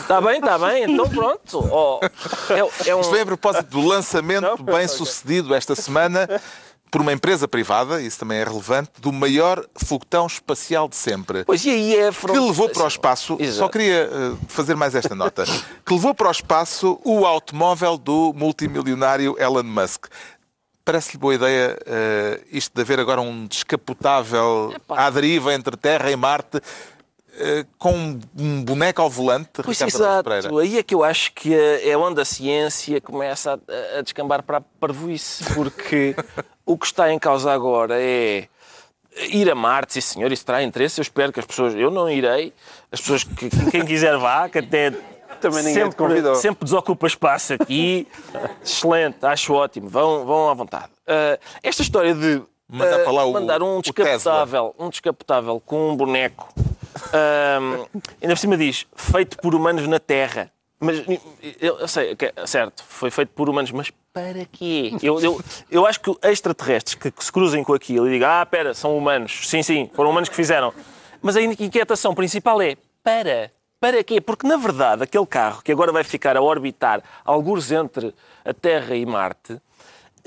Está 0.00 0.20
bem, 0.20 0.38
está 0.38 0.58
bem. 0.58 0.84
Então 0.92 1.08
pronto. 1.08 1.58
Oh, 1.70 2.00
é, 2.52 2.88
é 2.90 2.94
um... 2.94 3.00
Isto 3.00 3.12
vem 3.12 3.22
a 3.22 3.26
propósito 3.26 3.66
do 3.66 3.86
lançamento 3.86 4.62
bem 4.62 4.86
sucedido 4.88 5.54
esta 5.54 5.74
semana 5.74 6.28
por 6.92 7.00
uma 7.00 7.10
empresa 7.10 7.48
privada, 7.48 8.02
isso 8.02 8.18
também 8.18 8.38
é 8.38 8.44
relevante, 8.44 8.90
do 9.00 9.10
maior 9.10 9.64
foguetão 9.82 10.26
espacial 10.26 10.86
de 10.86 10.94
sempre. 10.94 11.42
Pois 11.42 11.64
e 11.64 11.70
aí 11.70 11.96
é... 11.96 12.12
Que 12.12 12.38
levou 12.38 12.68
para 12.68 12.84
o 12.84 12.86
espaço, 12.86 13.38
só 13.38 13.42
Exato. 13.42 13.72
queria 13.72 14.10
eh, 14.12 14.36
fazer 14.46 14.76
mais 14.76 14.94
esta 14.94 15.14
nota, 15.14 15.44
que 15.86 15.94
levou 15.94 16.14
para 16.14 16.28
o 16.28 16.30
espaço 16.30 17.00
o 17.02 17.24
automóvel 17.24 17.96
do 17.96 18.34
multimilionário 18.36 19.34
Elon 19.38 19.62
Musk. 19.62 20.04
Parece-lhe 20.84 21.16
boa 21.16 21.34
ideia 21.34 21.78
eh, 21.86 22.40
isto 22.52 22.74
de 22.74 22.82
haver 22.82 23.00
agora 23.00 23.22
um 23.22 23.46
descapotável 23.46 24.74
Epá. 24.76 25.06
à 25.06 25.08
deriva 25.08 25.54
entre 25.54 25.74
Terra 25.78 26.10
e 26.10 26.16
Marte 26.16 26.60
com 27.78 28.18
um 28.38 28.64
boneco 28.64 29.02
ao 29.02 29.10
volante, 29.10 29.48
Pois 29.64 29.78
Ricardo 29.80 29.94
exato. 29.94 30.24
Pereira? 30.28 30.60
Aí 30.60 30.78
é 30.78 30.82
que 30.82 30.94
eu 30.94 31.02
acho 31.02 31.32
que 31.32 31.54
é 31.54 31.96
onde 31.96 32.20
a 32.20 32.24
ciência 32.24 33.00
começa 33.00 33.60
a, 33.94 33.98
a 33.98 34.02
descambar 34.02 34.42
para 34.42 34.58
a 34.58 34.60
parvoíce. 34.80 35.44
Porque 35.54 36.14
o 36.66 36.76
que 36.78 36.86
está 36.86 37.12
em 37.12 37.18
causa 37.18 37.52
agora 37.52 37.94
é 38.00 38.46
ir 39.28 39.50
a 39.50 39.54
Marte, 39.54 39.94
sim 39.94 40.00
senhor, 40.00 40.30
isso 40.32 40.44
terá 40.46 40.62
interesse. 40.62 41.00
Eu 41.00 41.02
espero 41.02 41.32
que 41.32 41.40
as 41.40 41.46
pessoas... 41.46 41.74
Eu 41.74 41.90
não 41.90 42.08
irei. 42.08 42.52
As 42.90 43.00
pessoas 43.00 43.24
que... 43.24 43.50
Quem 43.70 43.84
quiser 43.84 44.16
vá, 44.18 44.48
que 44.48 44.58
até... 44.58 44.92
Também 45.40 45.64
ninguém 45.64 45.72
te 45.74 45.80
sempre, 45.86 45.96
convidou. 45.96 46.34
sempre 46.36 46.64
desocupa 46.64 47.06
espaço 47.08 47.54
aqui. 47.54 48.06
Excelente, 48.64 49.16
acho 49.26 49.52
ótimo. 49.54 49.88
Vão, 49.88 50.24
vão 50.24 50.48
à 50.48 50.54
vontade. 50.54 50.90
Ah, 51.04 51.36
esta 51.62 51.82
história 51.82 52.14
de 52.14 52.40
Mandar 52.68 53.00
para 53.00 53.10
lá 53.12 53.24
o- 53.24 53.32
mandar 53.32 53.60
um 53.62 53.78
o 53.78 53.82
Tesla. 53.82 54.04
descapotável, 54.14 54.74
um 54.78 54.88
descapotável 54.88 55.60
com 55.66 55.90
um 55.90 55.96
boneco, 55.96 56.48
ahm, 57.12 57.84
ainda 58.20 58.34
por 58.34 58.38
cima 58.38 58.56
diz 58.56 58.86
feito 58.94 59.36
por 59.38 59.54
humanos 59.54 59.86
na 59.86 59.98
Terra. 59.98 60.50
Mas 60.80 61.04
eu, 61.60 61.78
eu 61.78 61.88
sei, 61.88 62.16
certo, 62.44 62.82
foi 62.88 63.08
feito 63.10 63.28
por 63.28 63.48
humanos, 63.48 63.70
mas 63.70 63.92
para 64.12 64.44
quê? 64.50 64.92
Eu, 65.00 65.20
eu, 65.20 65.40
eu 65.70 65.86
acho 65.86 66.00
que 66.00 66.12
extraterrestres 66.24 66.96
que, 66.96 67.08
que 67.10 67.24
se 67.24 67.30
cruzem 67.30 67.62
com 67.62 67.72
aquilo 67.72 68.08
e 68.08 68.12
digam, 68.12 68.28
ah, 68.28 68.44
pera, 68.44 68.74
são 68.74 68.98
humanos. 68.98 69.48
Sim, 69.48 69.62
sim, 69.62 69.88
foram 69.94 70.10
humanos 70.10 70.28
que 70.28 70.34
fizeram. 70.34 70.74
Mas 71.22 71.36
a 71.36 71.42
inquietação 71.42 72.14
principal 72.14 72.60
é, 72.60 72.76
para, 73.02 73.52
para 73.80 74.02
quê? 74.02 74.20
Porque, 74.20 74.46
na 74.46 74.56
verdade, 74.56 75.04
aquele 75.04 75.24
carro 75.24 75.62
que 75.62 75.70
agora 75.70 75.92
vai 75.92 76.02
ficar 76.02 76.36
a 76.36 76.42
orbitar 76.42 77.00
alguns 77.24 77.70
entre 77.70 78.12
a 78.44 78.52
Terra 78.52 78.96
e 78.96 79.06
Marte, 79.06 79.60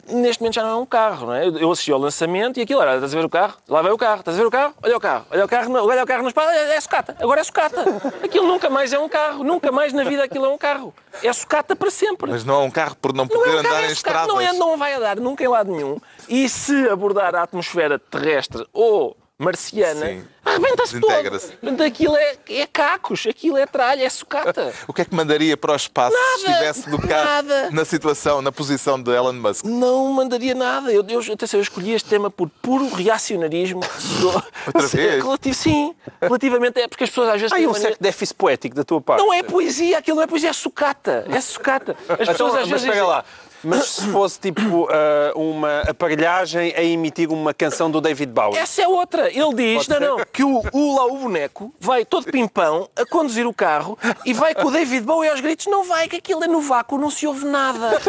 neste 0.07 0.41
momento 0.41 0.53
já 0.55 0.63
não 0.63 0.69
é 0.69 0.75
um 0.75 0.85
carro, 0.85 1.27
não 1.27 1.33
é? 1.33 1.47
Eu 1.47 1.71
assisti 1.71 1.91
ao 1.91 1.99
lançamento 1.99 2.57
e 2.59 2.61
aquilo 2.63 2.81
era, 2.81 2.95
estás 2.95 3.13
a 3.13 3.17
ver 3.17 3.25
o 3.25 3.29
carro? 3.29 3.55
Lá 3.67 3.81
vai 3.81 3.91
o 3.91 3.97
carro, 3.97 4.19
estás 4.19 4.37
a 4.37 4.39
ver 4.39 4.47
o 4.47 4.51
carro? 4.51 4.73
Olha 4.83 4.97
o 4.97 4.99
carro, 4.99 5.25
olha 5.31 5.45
o 5.45 5.47
carro, 5.47 5.73
olha 5.73 6.03
o 6.03 6.05
carro 6.07 6.21
no 6.23 6.27
espaço, 6.29 6.49
é 6.49 6.79
sucata, 6.81 7.15
agora 7.19 7.41
é 7.41 7.43
sucata. 7.43 7.83
Aquilo 8.23 8.47
nunca 8.47 8.69
mais 8.69 8.93
é 8.93 8.99
um 8.99 9.09
carro, 9.09 9.43
nunca 9.43 9.71
mais 9.71 9.93
na 9.93 10.03
vida 10.03 10.23
aquilo 10.23 10.45
é 10.45 10.49
um 10.49 10.57
carro. 10.57 10.93
É 11.23 11.31
sucata 11.33 11.75
para 11.75 11.89
sempre. 11.89 12.29
Mas 12.31 12.43
não 12.43 12.61
é 12.61 12.65
um 12.65 12.71
carro 12.71 12.95
por 13.01 13.13
não 13.13 13.27
poder 13.27 13.45
Não 13.45 13.53
é 13.53 13.55
um 13.55 13.59
andar 13.59 13.69
carro, 13.69 13.81
em 13.81 13.85
é 13.85 13.95
sucata, 13.95 14.17
estradas. 14.19 14.27
não, 14.27 14.41
é, 14.41 14.53
não 14.53 14.77
vai 14.77 14.93
andar 14.93 15.15
nunca 15.17 15.43
em 15.43 15.47
lado 15.47 15.71
nenhum. 15.71 15.99
E 16.29 16.47
se 16.49 16.87
abordar 16.89 17.33
a 17.35 17.43
atmosfera 17.43 17.97
terrestre 17.97 18.65
ou 18.73 19.15
marciana, 19.37 20.05
Sim. 20.07 20.23
arrebenta-se 20.45 20.93
todo. 20.99 21.09
Desintegra-se. 21.09 21.51
Portanto, 21.57 21.83
Aquilo 21.83 22.15
é, 22.15 22.37
é 22.49 22.67
cacos, 22.67 23.25
aquilo 23.27 23.57
é 23.57 23.65
tralha, 23.65 24.03
é 24.05 24.09
sucata. 24.09 24.73
O 24.87 24.93
que 24.93 25.01
é 25.01 25.05
que 25.05 25.13
mandaria 25.13 25.57
para 25.57 25.73
o 25.73 25.75
espaço 25.75 26.15
se 26.15 26.43
Nada, 26.43 26.51
estivesse 26.53 26.89
no 26.89 27.01
carro, 27.01 27.25
nada. 27.25 27.71
na 27.71 27.83
situação, 27.85 28.41
na 28.41 28.51
posição 28.51 29.01
de 29.01 29.11
Elon 29.11 29.33
Musk? 29.33 29.65
Não 29.65 30.07
mandaria 30.13 30.55
nada. 30.55 30.91
Eu, 30.91 31.05
eu, 31.07 31.19
atenção, 31.33 31.59
eu 31.59 31.63
escolhi 31.63 31.91
este 31.93 32.09
tema 32.09 32.31
por 32.31 32.49
puro 32.61 32.87
reacionarismo. 32.93 33.81
Outra 34.67 34.87
vez? 34.87 35.23
Relativo, 35.23 35.55
sim. 35.55 35.93
Relativamente 36.21 36.79
é 36.79 36.87
porque 36.87 37.03
as 37.03 37.09
pessoas 37.09 37.29
às 37.29 37.41
vezes 37.41 37.51
Há 37.51 37.57
têm 37.57 37.67
um 37.67 37.71
mania- 37.71 37.87
certo 37.89 38.01
déficit 38.01 38.35
poético 38.35 38.75
da 38.75 38.83
tua 38.85 39.01
parte. 39.01 39.19
Não 39.19 39.33
é 39.33 39.43
poesia, 39.43 39.97
aquilo 39.97 40.15
não 40.15 40.23
é 40.23 40.27
poesia, 40.27 40.49
é 40.49 40.53
sucata. 40.53 41.25
É 41.29 41.41
sucata. 41.41 41.95
As 42.07 42.17
pessoas 42.29 42.35
Então, 42.35 42.47
às 42.47 42.53
mas 42.53 42.69
vezes 42.69 42.85
dizem, 42.85 43.01
lá. 43.01 43.25
Mas 43.65 43.85
se 43.87 44.07
fosse 44.09 44.39
tipo 44.39 44.87
ah, 44.91 45.31
uma 45.35 45.81
aparelhagem 45.81 46.73
a 46.75 46.83
emitir 46.83 47.31
uma 47.31 47.53
canção 47.53 47.89
do 47.89 47.99
David 47.99 48.31
Bowie. 48.31 48.57
Essa 48.57 48.83
é 48.83 48.87
outra. 48.87 49.29
Ele 49.29 49.53
diz, 49.55 49.87
não, 49.87 49.99
não, 49.99 50.17
que 50.31 50.43
o, 50.43 50.61
o 50.71 50.95
lá 50.95 51.05
o 51.05 51.17
boneco 51.17 51.73
vai 51.79 52.05
todo 52.05 52.25
pimpão 52.31 52.87
a 52.95 53.05
conduzir 53.05 53.47
o 53.47 53.53
carro 53.53 53.97
e 54.25 54.33
vai 54.33 54.53
com 54.53 54.67
o 54.67 54.71
David 54.71 55.05
Bowie 55.05 55.29
aos 55.29 55.41
gritos. 55.41 55.65
Não 55.67 55.83
vai, 55.83 56.07
que 56.07 56.17
aquilo 56.17 56.43
é 56.43 56.47
no 56.47 56.61
vácuo, 56.61 56.97
não 56.97 57.09
se 57.09 57.25
ouve 57.27 57.45
nada. 57.45 57.99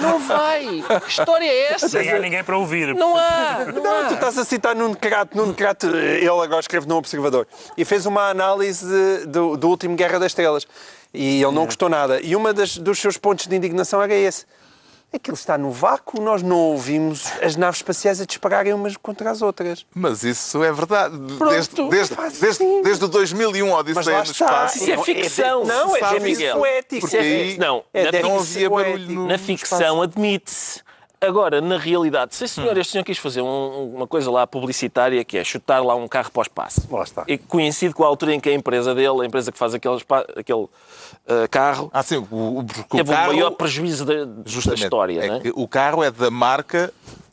Não 0.00 0.18
vai. 0.18 0.84
Que 1.04 1.10
história 1.10 1.46
é 1.46 1.72
essa? 1.72 1.98
Nem 1.98 2.10
há 2.10 2.18
ninguém 2.18 2.44
para 2.44 2.58
ouvir. 2.58 2.94
Não 2.94 3.16
há. 3.16 3.64
Não, 3.72 3.82
Não, 3.82 4.00
há. 4.00 4.08
tu 4.08 4.14
estás 4.14 4.36
a 4.36 4.44
citar 4.44 4.74
Nuno 4.76 4.96
Crato. 4.96 5.36
Nuno 5.36 5.54
Crato, 5.54 5.86
ele 5.86 6.28
agora 6.28 6.60
escreve 6.60 6.86
no 6.86 6.96
Observador. 6.96 7.46
E 7.76 7.84
fez 7.84 8.04
uma 8.04 8.28
análise 8.28 9.26
do, 9.26 9.56
do 9.56 9.68
último 9.68 9.96
Guerra 9.96 10.18
das 10.18 10.32
Estrelas. 10.32 10.66
E 11.12 11.42
ele 11.42 11.52
não 11.52 11.64
gostou 11.64 11.88
nada. 11.88 12.20
E 12.20 12.36
uma 12.36 12.52
dos 12.52 12.98
seus 12.98 13.16
pontos 13.16 13.46
de 13.46 13.56
indignação 13.56 14.00
era 14.02 14.14
esse. 14.14 14.44
Aquilo 15.12 15.34
está 15.34 15.58
no 15.58 15.72
vácuo, 15.72 16.20
nós 16.20 16.40
não 16.40 16.56
ouvimos 16.56 17.26
as 17.42 17.56
naves 17.56 17.80
espaciais 17.80 18.20
a 18.20 18.24
dispararem 18.24 18.72
umas 18.72 18.96
contra 18.96 19.28
as 19.28 19.42
outras. 19.42 19.84
Mas 19.92 20.22
isso 20.22 20.62
é 20.62 20.72
verdade. 20.72 21.16
Pronto. 21.36 21.50
Desde, 21.50 21.88
desde, 21.88 22.16
desde, 22.40 22.82
desde 22.82 23.04
o 23.04 23.08
2001 23.08 23.66
Mas 23.70 23.78
Odisseia 23.80 24.18
no 24.18 24.22
espaço. 24.22 24.76
Isso 24.76 24.92
é 24.92 24.98
ficção. 24.98 25.64
Não, 25.64 25.96
é 25.96 25.98
Sabe, 25.98 26.20
déficit 26.20 26.38
Miguel. 26.38 26.56
poético. 26.58 27.00
Porque 27.00 27.16
é. 27.16 27.56
Não, 27.58 27.82
é 27.92 28.22
não 28.22 28.38
havia 28.38 28.70
barulho 28.70 29.10
no 29.10 29.26
Na 29.26 29.36
ficção 29.36 30.00
admite-se. 30.00 30.80
Agora, 31.20 31.60
na 31.60 31.76
realidade, 31.76 32.34
se 32.34 32.48
senhor, 32.48 32.76
este 32.78 32.92
senhor 32.92 33.04
quis 33.04 33.18
fazer 33.18 33.42
um- 33.42 33.94
uma 33.94 34.06
coisa 34.06 34.30
lá 34.30 34.46
publicitária, 34.46 35.22
que 35.22 35.36
é 35.36 35.44
chutar 35.44 35.84
lá 35.84 35.94
um 35.94 36.08
carro 36.08 36.30
para 36.30 36.40
o 36.40 36.42
espaço. 36.42 36.88
Lá 36.90 37.02
está. 37.02 37.24
E 37.28 37.36
coincide 37.36 37.92
com 37.92 38.04
a 38.04 38.06
altura 38.06 38.34
em 38.34 38.40
que 38.40 38.48
a 38.48 38.54
empresa 38.54 38.94
dele, 38.94 39.22
a 39.22 39.26
empresa 39.26 39.52
que 39.52 39.58
faz 39.58 39.74
aquele, 39.74 40.00
aquele 40.36 40.66
ah, 41.28 41.46
carro, 41.48 41.90
Ah, 41.92 42.02
sim, 42.02 42.16
o, 42.30 42.60
o, 42.60 42.64
teve 42.64 43.12
carro, 43.12 43.32
o 43.32 43.34
maior 43.34 43.50
prejuízo 43.50 44.04
da, 44.06 44.24
da 44.24 44.74
história. 44.74 45.20
é 45.22 45.28
não 45.28 45.36
é? 45.36 45.42
o 45.54 45.68
carro 45.68 46.02
é 46.02 46.10
da 46.10 46.30
marca 46.30 46.92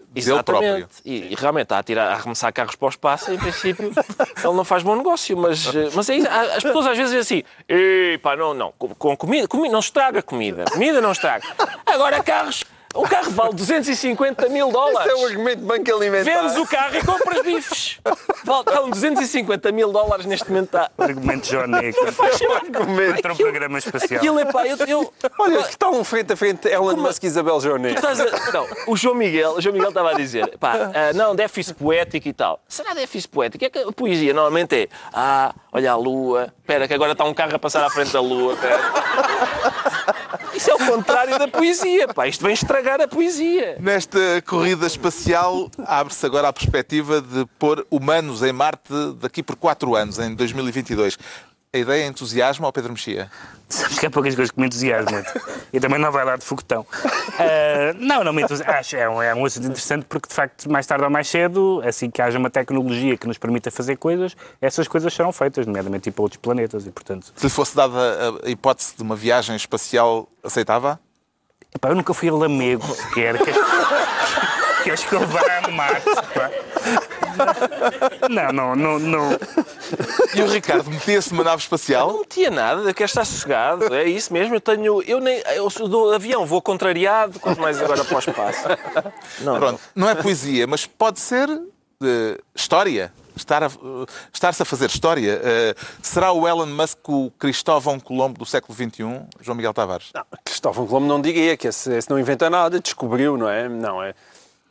dele 0.10 0.44
próprio. 0.44 0.68
Exatamente. 0.68 1.02
E, 1.06 1.32
e 1.32 1.36
realmente 1.36 1.64
está 1.64 1.80
a, 1.80 1.84
tirar, 1.84 2.10
a 2.10 2.14
arremessar 2.14 2.52
carros 2.52 2.76
para 2.76 2.88
o 2.88 2.90
espaço, 2.90 3.32
em 3.32 3.38
princípio, 3.38 3.92
ele 4.44 4.54
não 4.54 4.66
faz 4.66 4.84
bom 4.84 4.96
negócio. 4.96 5.38
Mas, 5.38 5.66
eh, 5.74 5.90
mas 5.94 6.10
é 6.10 6.18
as 6.56 6.64
pessoas 6.64 6.88
às 6.88 6.98
vezes 6.98 7.14
dizem 7.16 7.44
assim: 7.44 8.18
pá, 8.22 8.36
não, 8.36 8.54
não, 8.54 8.74
com, 8.78 8.90
com 8.96 9.16
comida, 9.16 9.48
comida, 9.48 9.72
não 9.72 9.80
estraga 9.80 10.22
comida, 10.22 10.66
comida 10.72 11.00
não 11.00 11.12
estraga. 11.12 11.46
Agora 11.86 12.22
carros, 12.24 12.64
um 12.98 13.04
carro 13.04 13.32
vale 13.32 13.54
250 13.54 14.50
mil 14.50 14.72
dólares. 14.72 15.00
Esse 15.12 15.20
é 15.20 15.24
o 15.24 15.28
argumento 15.28 15.60
de 15.60 15.66
banco 15.66 15.94
alimentar. 15.96 16.42
Vendes 16.42 16.58
o 16.58 16.66
carro 16.68 16.96
e 16.98 17.04
compras 17.06 17.42
bifes. 17.44 18.00
Vale- 18.44 18.64
Estão 18.68 18.90
250 18.90 19.72
mil 19.72 19.92
dólares 19.92 20.26
neste 20.26 20.50
momento. 20.50 20.66
Está. 20.68 20.92
Argumento 20.98 21.48
John 21.50 21.68
Nick. 21.68 21.98
argumento. 22.56 23.22
Para 23.22 23.34
um 23.34 23.38
programa 23.38 23.78
espacial. 23.78 24.18
Aquilo 24.20 24.40
é 24.40 24.46
pá, 24.46 24.66
eu, 24.68 24.78
eu, 24.88 25.14
Olha, 25.40 25.64
que 25.64 25.70
está 25.70 25.90
um 25.90 26.04
frente 26.04 26.34
a 26.34 26.36
frente 26.38 26.68
Elon 26.68 26.96
Musk 26.98 27.24
e 27.24 27.28
Isabel. 27.28 27.58
Estás 27.58 28.20
a- 28.20 28.52
Não, 28.52 28.68
o 28.88 28.96
João 28.98 29.16
Miguel, 29.16 29.52
o 29.52 29.62
João 29.62 29.74
Miguel 29.74 29.90
estava 29.90 30.12
a 30.12 30.14
dizer, 30.14 30.58
pá, 30.58 30.92
ah, 30.94 31.14
não, 31.14 31.36
déficit 31.36 31.76
poético 31.76 32.28
e 32.28 32.34
tal. 32.34 32.60
Será 32.68 32.94
déficit 32.94 33.30
poético? 33.30 33.64
É 33.66 33.70
que 33.70 33.80
a 33.80 33.92
poesia 33.92 34.34
normalmente 34.34 34.76
é, 34.76 34.88
ah, 35.14 35.54
olha 35.72 35.92
a 35.92 35.96
lua, 35.96 36.54
espera 36.60 36.88
que 36.88 36.94
agora 36.94 37.12
está 37.14 37.24
um 37.24 37.34
carro 37.34 37.56
a 37.56 37.60
passar 37.60 37.84
à 37.84 37.90
frente 37.90 38.12
da 38.12 38.22
lua, 38.22 38.54
espera. 38.54 38.80
Isso 40.58 40.72
é 40.72 40.74
o 40.74 40.80
contrário 40.80 41.38
da 41.38 41.48
poesia, 41.48 42.08
pá, 42.08 42.28
isto 42.28 42.44
vem 42.44 42.52
estragar 42.52 43.00
a 43.00 43.08
poesia. 43.08 43.78
Nesta 43.80 44.42
corrida 44.44 44.88
espacial, 44.88 45.70
abre-se 45.86 46.26
agora 46.26 46.48
a 46.48 46.54
perspectiva 46.54 47.22
de 47.22 47.46
pôr 47.60 47.86
humanos 47.92 48.42
em 48.42 48.52
Marte 48.52 48.92
daqui 49.22 49.44
por 49.44 49.56
quatro 49.56 49.96
anos, 49.96 50.18
em 50.18 50.34
2022. 50.34 51.20
A 51.78 51.80
ideia 51.80 52.08
entusiasma 52.08 52.66
ao 52.66 52.74
Pedro 52.74 52.92
Mexia? 52.92 53.30
Sabes 53.70 54.00
que 54.00 54.06
há 54.08 54.10
poucas 54.10 54.34
coisas 54.34 54.50
que 54.50 54.60
me 54.60 54.66
entusiasmam. 54.66 55.24
E 55.72 55.80
também 55.80 56.00
não 56.00 56.12
vai 56.12 56.26
lá 56.26 56.36
de 56.36 56.44
foguetão. 56.44 56.84
Ah, 57.38 57.94
não, 58.00 58.24
não 58.24 58.34
me 58.34 58.42
entusiasma. 58.42 58.74
Acho 58.74 58.96
é 58.96 59.08
um, 59.08 59.22
é 59.22 59.36
um 59.36 59.46
assunto 59.46 59.66
interessante 59.68 60.06
porque, 60.10 60.28
de 60.28 60.34
facto, 60.34 60.72
mais 60.72 60.88
tarde 60.88 61.04
ou 61.04 61.10
mais 61.12 61.28
cedo, 61.28 61.84
assim 61.86 62.10
que 62.10 62.20
haja 62.20 62.40
uma 62.40 62.50
tecnologia 62.50 63.16
que 63.16 63.28
nos 63.28 63.38
permita 63.38 63.70
fazer 63.70 63.96
coisas, 63.98 64.36
essas 64.60 64.88
coisas 64.88 65.14
serão 65.14 65.32
feitas, 65.32 65.68
nomeadamente 65.68 66.06
tipo 66.06 66.16
para 66.16 66.24
outros 66.24 66.42
planetas. 66.42 66.88
E, 66.88 66.90
portanto, 66.92 67.32
Se 67.36 67.46
lhe 67.46 67.50
fosse 67.52 67.76
dada 67.76 67.96
a- 68.44 68.50
hipótese 68.50 68.96
de 68.98 69.04
uma 69.04 69.16
viagem 69.16 69.56
espacial, 69.56 70.28
aceitava? 70.44 71.00
epá, 71.76 71.90
eu 71.90 71.96
nunca 71.96 72.12
fui 72.16 72.30
a 72.30 72.34
Lamego 72.34 72.88
sequer. 72.96 73.36
Queres, 74.84 75.04
que 75.04 75.14
eu 75.14 75.28
vá 75.28 75.42
a 75.64 75.68
Marte? 75.70 76.06
Não, 78.30 78.52
não, 78.54 78.76
não, 78.76 78.98
não. 79.00 79.30
E 80.38 80.42
o 80.42 80.48
Ricardo 80.48 80.90
metia-se 80.92 81.32
numa 81.32 81.44
nave 81.44 81.62
espacial? 81.62 82.12
Não 82.12 82.20
metia 82.20 82.50
nada, 82.52 82.82
eu 82.82 82.94
quero 82.94 83.10
estar 83.10 83.26
sossegado, 83.26 83.94
é 83.94 84.06
isso 84.06 84.32
mesmo, 84.32 84.56
eu 84.56 84.62
tenho, 84.62 85.02
eu 85.04 85.20
nem, 85.20 85.42
eu 85.56 85.70
sou 85.70 85.88
do 85.88 86.12
avião, 86.14 86.46
vou 86.46 86.62
contrariado, 86.62 87.40
quanto 87.40 87.60
mais 87.62 87.82
agora 87.82 88.04
para 88.06 88.16
o 88.16 88.20
espaço. 88.20 88.64
Não, 89.42 89.58
Pronto, 89.60 89.80
não 89.96 90.10
é 90.10 90.16
poesia, 90.16 90.68
mas 90.68 90.86
pode 90.86 91.20
ser 91.20 91.50
eh, 92.04 92.38
história. 92.56 93.12
Estar 93.36 93.62
a- 93.64 93.68
eh, 93.68 94.06
Estar-se 94.34 94.62
a 94.64 94.66
fazer 94.66 94.88
história. 94.90 95.40
Eh, 95.44 95.76
será 96.02 96.32
o 96.32 96.48
Elon 96.48 96.66
Musk 96.66 97.08
o 97.10 97.32
Cristóvão 97.38 98.00
Colombo 98.00 98.40
do 98.40 98.46
século 98.46 98.76
XXI, 98.76 99.22
João 99.42 99.56
Miguel 99.56 99.74
Tavares? 99.74 100.10
Não, 100.14 100.24
Cristóvão 100.44 100.88
Colombo 100.88 101.08
não 101.08 101.22
diria 101.22 101.56
que 101.56 101.68
esse, 101.68 101.94
esse 101.96 102.10
não 102.10 102.18
inventa 102.20 102.50
nada, 102.50 102.80
descobriu, 102.80 103.38
não 103.38 103.48
é? 103.48 103.70
Não, 103.70 104.02
é. 104.02 104.14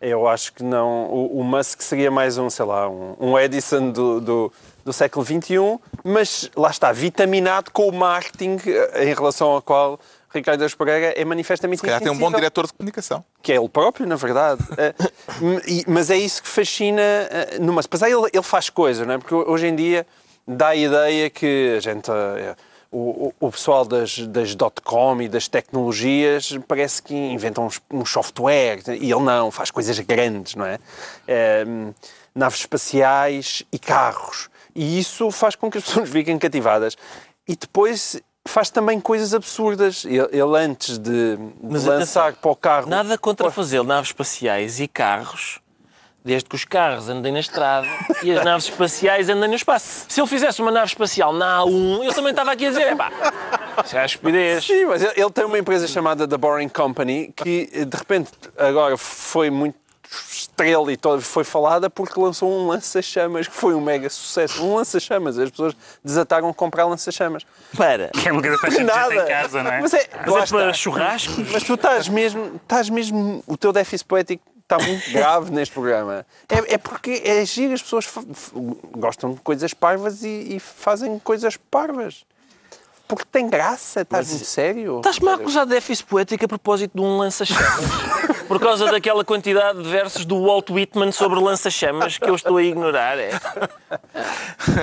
Eu 0.01 0.27
acho 0.29 0.53
que 0.53 0.63
não. 0.65 1.05
O, 1.07 1.41
o 1.41 1.45
Musk 1.45 1.81
seria 1.81 2.11
mais 2.11 2.37
um, 2.39 2.51
sei 2.51 2.65
lá, 2.65 2.89
um, 2.89 3.15
um 3.21 3.39
Edison 3.39 3.91
do, 3.91 4.21
do, 4.21 4.53
do 4.87 4.93
século 4.93 5.27
XXI, 5.27 5.81
mas 6.05 6.49
lá 6.57 6.71
está, 6.71 6.93
vitaminado 6.93 7.73
com 7.73 7.89
o 7.89 7.93
marketing 7.93 8.57
eh, 8.65 9.11
em 9.11 9.13
relação 9.13 9.49
ao 9.49 9.61
qual 9.61 9.99
Ricardo 10.33 10.63
Eus 10.63 10.77
Pereira 10.77 11.13
é 11.21 11.25
manifestamente 11.25 11.81
Se 11.81 11.85
calhar 11.87 12.01
tem 12.01 12.13
um 12.13 12.17
bom 12.17 12.31
diretor 12.31 12.69
de 12.69 12.73
comunicação. 12.73 13.25
que 13.43 13.53
é 13.53 13.57
ele 13.57 13.69
próprio, 13.69 14.07
na 14.07 14.15
verdade. 14.15 14.63
Eh, 14.79 14.95
mas 15.89 16.09
é 16.09 16.17
isso 16.17 16.41
que 16.41 16.49
fascina 16.49 17.03
eh, 17.03 17.59
Musk. 17.59 17.89
Mas 17.91 18.03
aí 18.05 18.13
ele, 18.13 18.43
faz 18.45 18.71
coisa, 18.71 19.05
não 19.05 19.15
é? 19.15 19.19
Porque 19.19 19.35
hoje 19.35 19.67
em 19.67 19.75
dia 19.75 20.07
dá 20.47 20.69
a 20.69 20.77
ideia 20.77 21.29
que 21.29 21.75
a 21.77 21.81
gente. 21.81 22.09
o, 22.93 23.33
o- 23.41 23.51
pessoal 23.51 23.85
das, 23.85 24.19
das 24.29 24.55
dot-com 24.55 25.21
e 25.21 25.29
das 25.29 25.49
tecnologias 25.49 26.57
parece 26.69 27.03
que 27.03 27.13
inventam 27.13 27.69
uns 27.91 28.11
software 28.11 28.83
e 28.89 29.11
ele 29.11 29.21
não, 29.23 29.51
faz 29.51 29.73
coisas 29.73 29.99
grandes, 29.99 30.55
não 30.55 30.65
é? 30.65 30.79
Eh, 31.27 31.65
naves 32.33 32.61
espaciais 32.61 33.65
e 33.73 33.79
carros. 33.81 34.49
E 34.77 34.99
isso 34.99 35.31
faz 35.31 35.57
com 35.57 35.71
que 35.71 35.79
as 35.79 35.85
pessoas 35.85 36.09
fiquem 36.13 36.39
cativadas. 36.39 36.97
E 37.49 37.57
depois 37.57 38.21
faz 38.47 38.69
também 38.69 39.01
coisas 39.01 39.33
absurdas. 39.33 40.05
Ele, 40.05 40.59
antes 40.59 40.99
de, 40.99 41.39
Mas 41.63 41.85
lançar 41.85 42.27
atenção, 42.27 42.41
para 42.43 42.51
o 42.51 42.57
carro. 42.57 42.89
Nada 42.89 43.17
contra 43.17 43.51
fazer 43.51 43.83
naves 43.83 44.11
espaciais 44.11 44.79
e 44.79 44.87
carros, 44.87 45.61
desde 46.23 46.47
que 46.47 46.55
os 46.55 46.67
carros 46.67 47.09
andem 47.09 47.33
na 47.33 47.41
estrada 47.41 47.89
e 48.23 48.31
as 48.31 48.45
naves 48.45 48.69
espaciais 48.69 49.31
andem 49.31 49.49
no 49.49 49.57
espaço. 49.57 50.05
Se 50.09 50.21
ele 50.21 50.29
fizesse 50.29 50.61
uma 50.61 50.71
nave 50.71 50.89
espacial 50.89 51.33
na 51.33 51.61
A1, 51.61 52.05
eu 52.05 52.13
também 52.13 52.31
estava 52.31 52.53
aqui 52.53 52.67
a 52.67 52.69
dizer, 52.69 52.95
pá, 52.97 53.11
isso 53.83 53.97
é 53.97 54.01
a 54.01 54.05
estupidez. 54.05 54.65
Sim, 54.65 54.85
mas 54.85 55.03
ele 55.03 55.31
tem 55.31 55.45
uma 55.47 55.59
empresa 55.59 55.89
chamada 55.89 56.29
The 56.29 56.37
Boring 56.37 56.69
Company 56.69 57.33
que 57.35 57.67
de 57.67 57.97
repente 57.97 58.31
agora 58.59 58.99
foi 58.99 59.49
muito 59.49 59.86
estrela 60.57 60.91
e 60.91 60.97
toda 60.97 61.21
foi 61.21 61.45
falada 61.45 61.91
porque 61.91 62.19
lançou 62.19 62.51
um 62.51 62.67
lança-chamas 62.67 63.47
que 63.47 63.55
foi 63.55 63.75
um 63.75 63.81
mega 63.81 64.09
sucesso. 64.09 64.65
Um 64.65 64.75
lança-chamas. 64.75 65.39
As 65.39 65.51
pessoas 65.51 65.77
desataram 66.03 66.49
a 66.49 66.55
comprar 66.55 66.87
lança-chamas. 66.87 67.45
Para. 67.77 68.09
Que 68.09 68.29
é 68.29 68.33
uma 68.33 68.41
coisa 68.41 68.57
que 68.57 68.63
faz 68.63 68.79
Nada. 68.79 69.15
em 69.15 69.27
casa, 69.27 69.63
não 69.63 69.71
é? 69.71 69.81
Mas 69.83 69.93
é, 69.93 70.09
Mas 70.27 70.53
é 70.53 70.57
para 70.57 70.73
churrasco. 70.73 71.35
Mas 71.53 71.63
tu 71.63 71.75
estás 71.75 72.09
mesmo, 72.09 72.57
estás 72.57 72.89
mesmo, 72.89 73.45
o 73.47 73.57
teu 73.57 73.73
déficit 73.73 74.07
poético 74.07 74.43
está 74.63 74.79
muito 74.79 75.09
grave 75.13 75.53
neste 75.53 75.75
programa. 75.75 76.25
É, 76.49 76.75
é 76.75 76.79
porque 76.79 77.23
é 77.25 77.45
giro, 77.45 77.75
as 77.75 77.83
pessoas 77.83 78.09
gostam 78.93 79.35
de 79.35 79.41
coisas 79.41 79.75
parvas 79.75 80.23
e, 80.23 80.57
e 80.57 80.59
fazem 80.59 81.19
coisas 81.19 81.57
parvas. 81.57 82.25
Porque 83.07 83.25
tem 83.31 83.49
graça, 83.49 84.01
estás 84.01 84.29
muito 84.31 84.45
sério. 84.45 84.97
Estás-me 84.97 85.29
a 85.29 85.35
acusar 85.35 85.65
de 85.65 85.75
déficit 85.75 86.07
poético 86.07 86.45
a 86.45 86.49
propósito 86.49 86.93
de 86.97 87.01
um 87.01 87.19
lança-chamas? 87.19 87.85
Por 88.49 88.61
causa 88.61 88.91
daquela 88.91 89.25
quantidade 89.25 89.83
de 89.83 89.89
versos 89.89 90.25
do 90.25 90.45
Walt 90.45 90.71
Whitman 90.71 91.13
sobre 91.13 91.41
lança-chamas 91.41 92.19
que 92.19 92.29
eu 92.29 92.35
estou 92.35 92.57
a 92.57 92.63
ignorar. 92.63 93.19
É. 93.19 93.31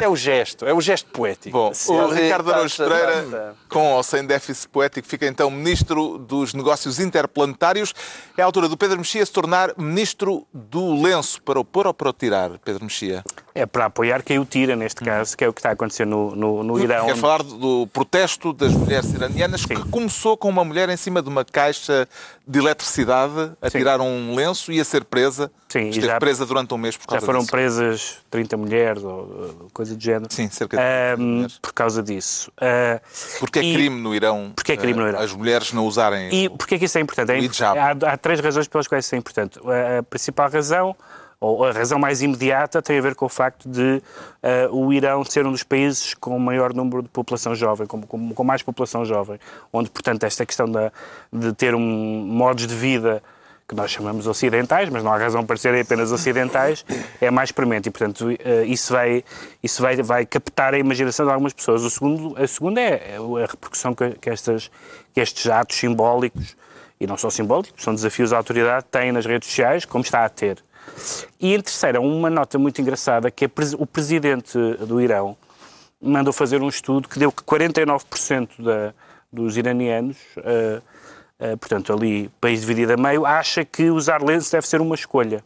É 0.01 0.07
o 0.07 0.15
gesto, 0.15 0.65
é 0.65 0.73
o 0.73 0.81
gesto 0.81 1.09
poético. 1.11 1.57
Bom, 1.57 1.69
o 1.69 1.73
Sim, 1.73 2.13
Ricardo 2.13 2.51
Araújo 2.51 2.77
Pereira, 2.77 3.55
com 3.69 3.93
ou 3.93 4.03
sem 4.03 4.25
déficit 4.25 4.69
poético, 4.69 5.07
fica 5.07 5.25
então 5.25 5.49
Ministro 5.49 6.17
dos 6.17 6.53
Negócios 6.53 6.99
Interplanetários. 6.99 7.93
É 8.37 8.41
a 8.41 8.45
altura 8.45 8.67
do 8.67 8.77
Pedro 8.77 8.97
Mexia 8.97 9.25
se 9.25 9.31
tornar 9.31 9.73
Ministro 9.77 10.45
do 10.53 11.01
Lenço, 11.01 11.41
para 11.41 11.59
o 11.59 11.65
pôr 11.65 11.87
ou 11.87 11.93
para 11.93 12.09
o 12.09 12.13
tirar, 12.13 12.51
Pedro 12.63 12.83
Mexia? 12.83 13.23
É 13.55 13.65
para 13.65 13.85
apoiar 13.85 14.23
quem 14.23 14.39
o 14.39 14.45
tira, 14.45 14.75
neste 14.75 15.03
caso, 15.03 15.37
que 15.37 15.43
é 15.43 15.47
o 15.47 15.53
que 15.53 15.59
está 15.59 15.69
a 15.69 15.73
acontecer 15.73 16.05
no, 16.05 16.35
no, 16.35 16.63
no 16.63 16.79
Irão. 16.79 17.05
Quer 17.05 17.17
falar 17.17 17.43
do 17.43 17.87
protesto 17.87 18.51
das 18.51 18.73
mulheres 18.73 19.13
iranianas, 19.13 19.65
que 19.65 19.75
começou 19.89 20.35
com 20.35 20.49
uma 20.49 20.63
mulher 20.63 20.89
em 20.89 20.97
cima 20.97 21.21
de 21.21 21.29
uma 21.29 21.45
caixa 21.45 22.07
de 22.47 22.59
eletricidade 22.59 23.52
a 23.61 23.69
Sim. 23.69 23.77
tirar 23.77 23.99
um 24.01 24.35
lenço 24.35 24.71
e 24.71 24.79
a 24.79 24.83
ser 24.85 25.03
presa. 25.03 25.51
Sim, 25.69 25.89
Esteve 25.89 26.07
já- 26.07 26.19
presa 26.19 26.45
durante 26.45 26.73
um 26.73 26.77
mês 26.77 26.95
por 26.97 27.03
Já 27.03 27.07
causa 27.17 27.25
foram 27.25 27.39
disso. 27.39 27.51
presas 27.51 28.17
30 28.29 28.57
mulheres 28.57 29.03
ou 29.03 29.21
uh, 29.21 29.67
coisa 29.73 29.95
do 29.95 30.01
género. 30.03 30.27
Sim, 30.33 30.49
cerca 30.49 30.77
de 30.77 30.83
30 30.83 31.21
Ahm, 31.21 31.25
mulheres. 31.35 31.59
Por 31.59 31.73
causa 31.73 32.03
disso. 32.03 32.51
Ah, 32.59 32.99
Porque 33.39 33.59
é 33.59 33.63
e- 33.63 33.73
crime 33.73 34.01
no 34.01 34.13
Irão, 34.13 34.51
Porque 34.55 34.71
é 34.73 34.77
crime 34.77 34.99
no 34.99 35.05
eh, 35.05 35.09
Irão. 35.09 35.19
as 35.21 35.33
mulheres 35.33 35.73
não 35.73 35.85
usarem... 35.85 36.33
E 36.33 36.49
porquê 36.49 36.77
que 36.79 36.85
isso 36.85 36.97
é 36.97 37.01
importante? 37.01 37.31
É 37.31 37.35
O 37.35 37.43
imp- 37.43 37.61
há, 37.61 38.11
há 38.13 38.17
três 38.17 38.39
razões 38.39 38.67
pelas 38.67 38.87
quais 38.87 39.05
isso 39.05 39.15
é 39.15 39.17
importante. 39.17 39.59
A, 39.59 39.99
a 39.99 40.03
principal 40.03 40.49
razão, 40.49 40.95
ou 41.39 41.65
a 41.65 41.71
razão 41.73 41.99
mais 41.99 42.21
imediata, 42.21 42.81
tem 42.81 42.97
a 42.97 43.01
ver 43.01 43.15
com 43.15 43.25
o 43.25 43.29
facto 43.29 43.67
de 43.67 44.01
eh, 44.41 44.67
o 44.71 44.93
Irão 44.93 45.25
ser 45.25 45.45
um 45.45 45.51
dos 45.51 45.61
países 45.63 46.13
com 46.13 46.37
o 46.37 46.39
maior 46.39 46.73
número 46.73 47.01
de 47.03 47.09
população 47.09 47.53
jovem, 47.53 47.85
com, 47.85 48.01
com- 48.01 48.33
com 48.33 48.43
mais 48.45 48.61
população 48.61 49.03
jovem, 49.03 49.37
onde, 49.73 49.89
portanto, 49.89 50.23
esta 50.23 50.45
questão 50.45 50.69
da- 50.71 50.89
de 51.33 51.51
ter 51.51 51.75
um 51.75 51.81
modos 51.81 52.65
de 52.65 52.73
vida 52.73 53.21
que 53.73 53.77
nós 53.77 53.91
chamamos 53.91 54.27
ocidentais, 54.27 54.89
mas 54.89 55.03
não 55.03 55.11
há 55.11 55.17
razão 55.17 55.45
para 55.45 55.57
serem 55.57 55.81
apenas 55.81 56.11
ocidentais, 56.11 56.85
é 57.19 57.31
mais 57.31 57.51
premente 57.51 57.89
e, 57.89 57.91
portanto, 57.91 58.29
eh, 58.31 58.65
isso, 58.65 58.93
vai, 58.93 59.23
isso 59.61 59.81
vai, 59.81 59.95
vai 59.97 60.25
captar 60.25 60.73
a 60.73 60.77
imaginação 60.77 61.25
de 61.25 61.31
algumas 61.31 61.53
pessoas. 61.53 61.83
O 61.83 61.89
segundo, 61.89 62.35
a 62.41 62.47
segunda 62.47 62.79
é 62.79 63.17
a 63.17 63.45
repercussão 63.47 63.93
que, 63.93 64.11
que, 64.11 64.29
estas, 64.29 64.69
que 65.13 65.19
estes 65.19 65.47
atos 65.47 65.77
simbólicos, 65.77 66.55
e 66.99 67.07
não 67.07 67.17
só 67.17 67.29
simbólicos, 67.29 67.83
são 67.83 67.93
desafios 67.93 68.31
à 68.31 68.37
autoridade, 68.37 68.85
têm 68.89 69.11
nas 69.11 69.25
redes 69.25 69.49
sociais, 69.49 69.85
como 69.85 70.03
está 70.03 70.23
a 70.23 70.29
ter. 70.29 70.63
E 71.39 71.53
em 71.53 71.61
terceira, 71.61 71.99
uma 71.99 72.29
nota 72.29 72.59
muito 72.59 72.79
engraçada, 72.79 73.31
que 73.31 73.45
é 73.45 73.49
o 73.77 73.85
presidente 73.85 74.57
do 74.85 75.01
Irão 75.01 75.35
mandou 76.03 76.33
fazer 76.33 76.61
um 76.61 76.67
estudo 76.67 77.07
que 77.07 77.17
deu 77.17 77.31
que 77.31 77.41
49% 77.43 78.49
da, 78.59 78.93
dos 79.31 79.55
iranianos, 79.55 80.17
eh, 80.37 80.81
portanto 81.59 81.93
ali 81.93 82.29
país 82.39 82.61
dividido 82.61 82.93
a 82.93 82.97
meio, 82.97 83.25
acha 83.25 83.65
que 83.65 83.89
usar 83.89 84.21
lenço 84.21 84.51
deve 84.51 84.67
ser 84.67 84.81
uma 84.81 84.95
escolha. 84.95 85.43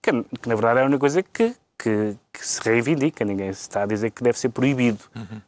Que, 0.00 0.10
que, 0.12 0.48
na 0.48 0.54
verdade 0.54 0.80
é 0.80 0.82
a 0.82 0.86
única 0.86 1.00
coisa 1.00 1.22
que, 1.22 1.54
que, 1.78 2.16
que 2.32 2.46
se 2.46 2.60
reivindica. 2.62 3.24
Ninguém 3.24 3.52
se 3.52 3.62
está 3.62 3.82
a 3.82 3.86
dizer 3.86 4.10
que 4.10 4.22
deve 4.22 4.38
ser 4.38 4.50
proibido. 4.50 4.98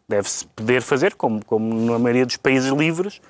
Deve-se 0.08 0.46
poder 0.48 0.82
fazer, 0.82 1.14
como, 1.14 1.44
como 1.44 1.74
na 1.90 1.98
maioria 1.98 2.26
dos 2.26 2.36
países 2.36 2.70
livres, 2.70 3.20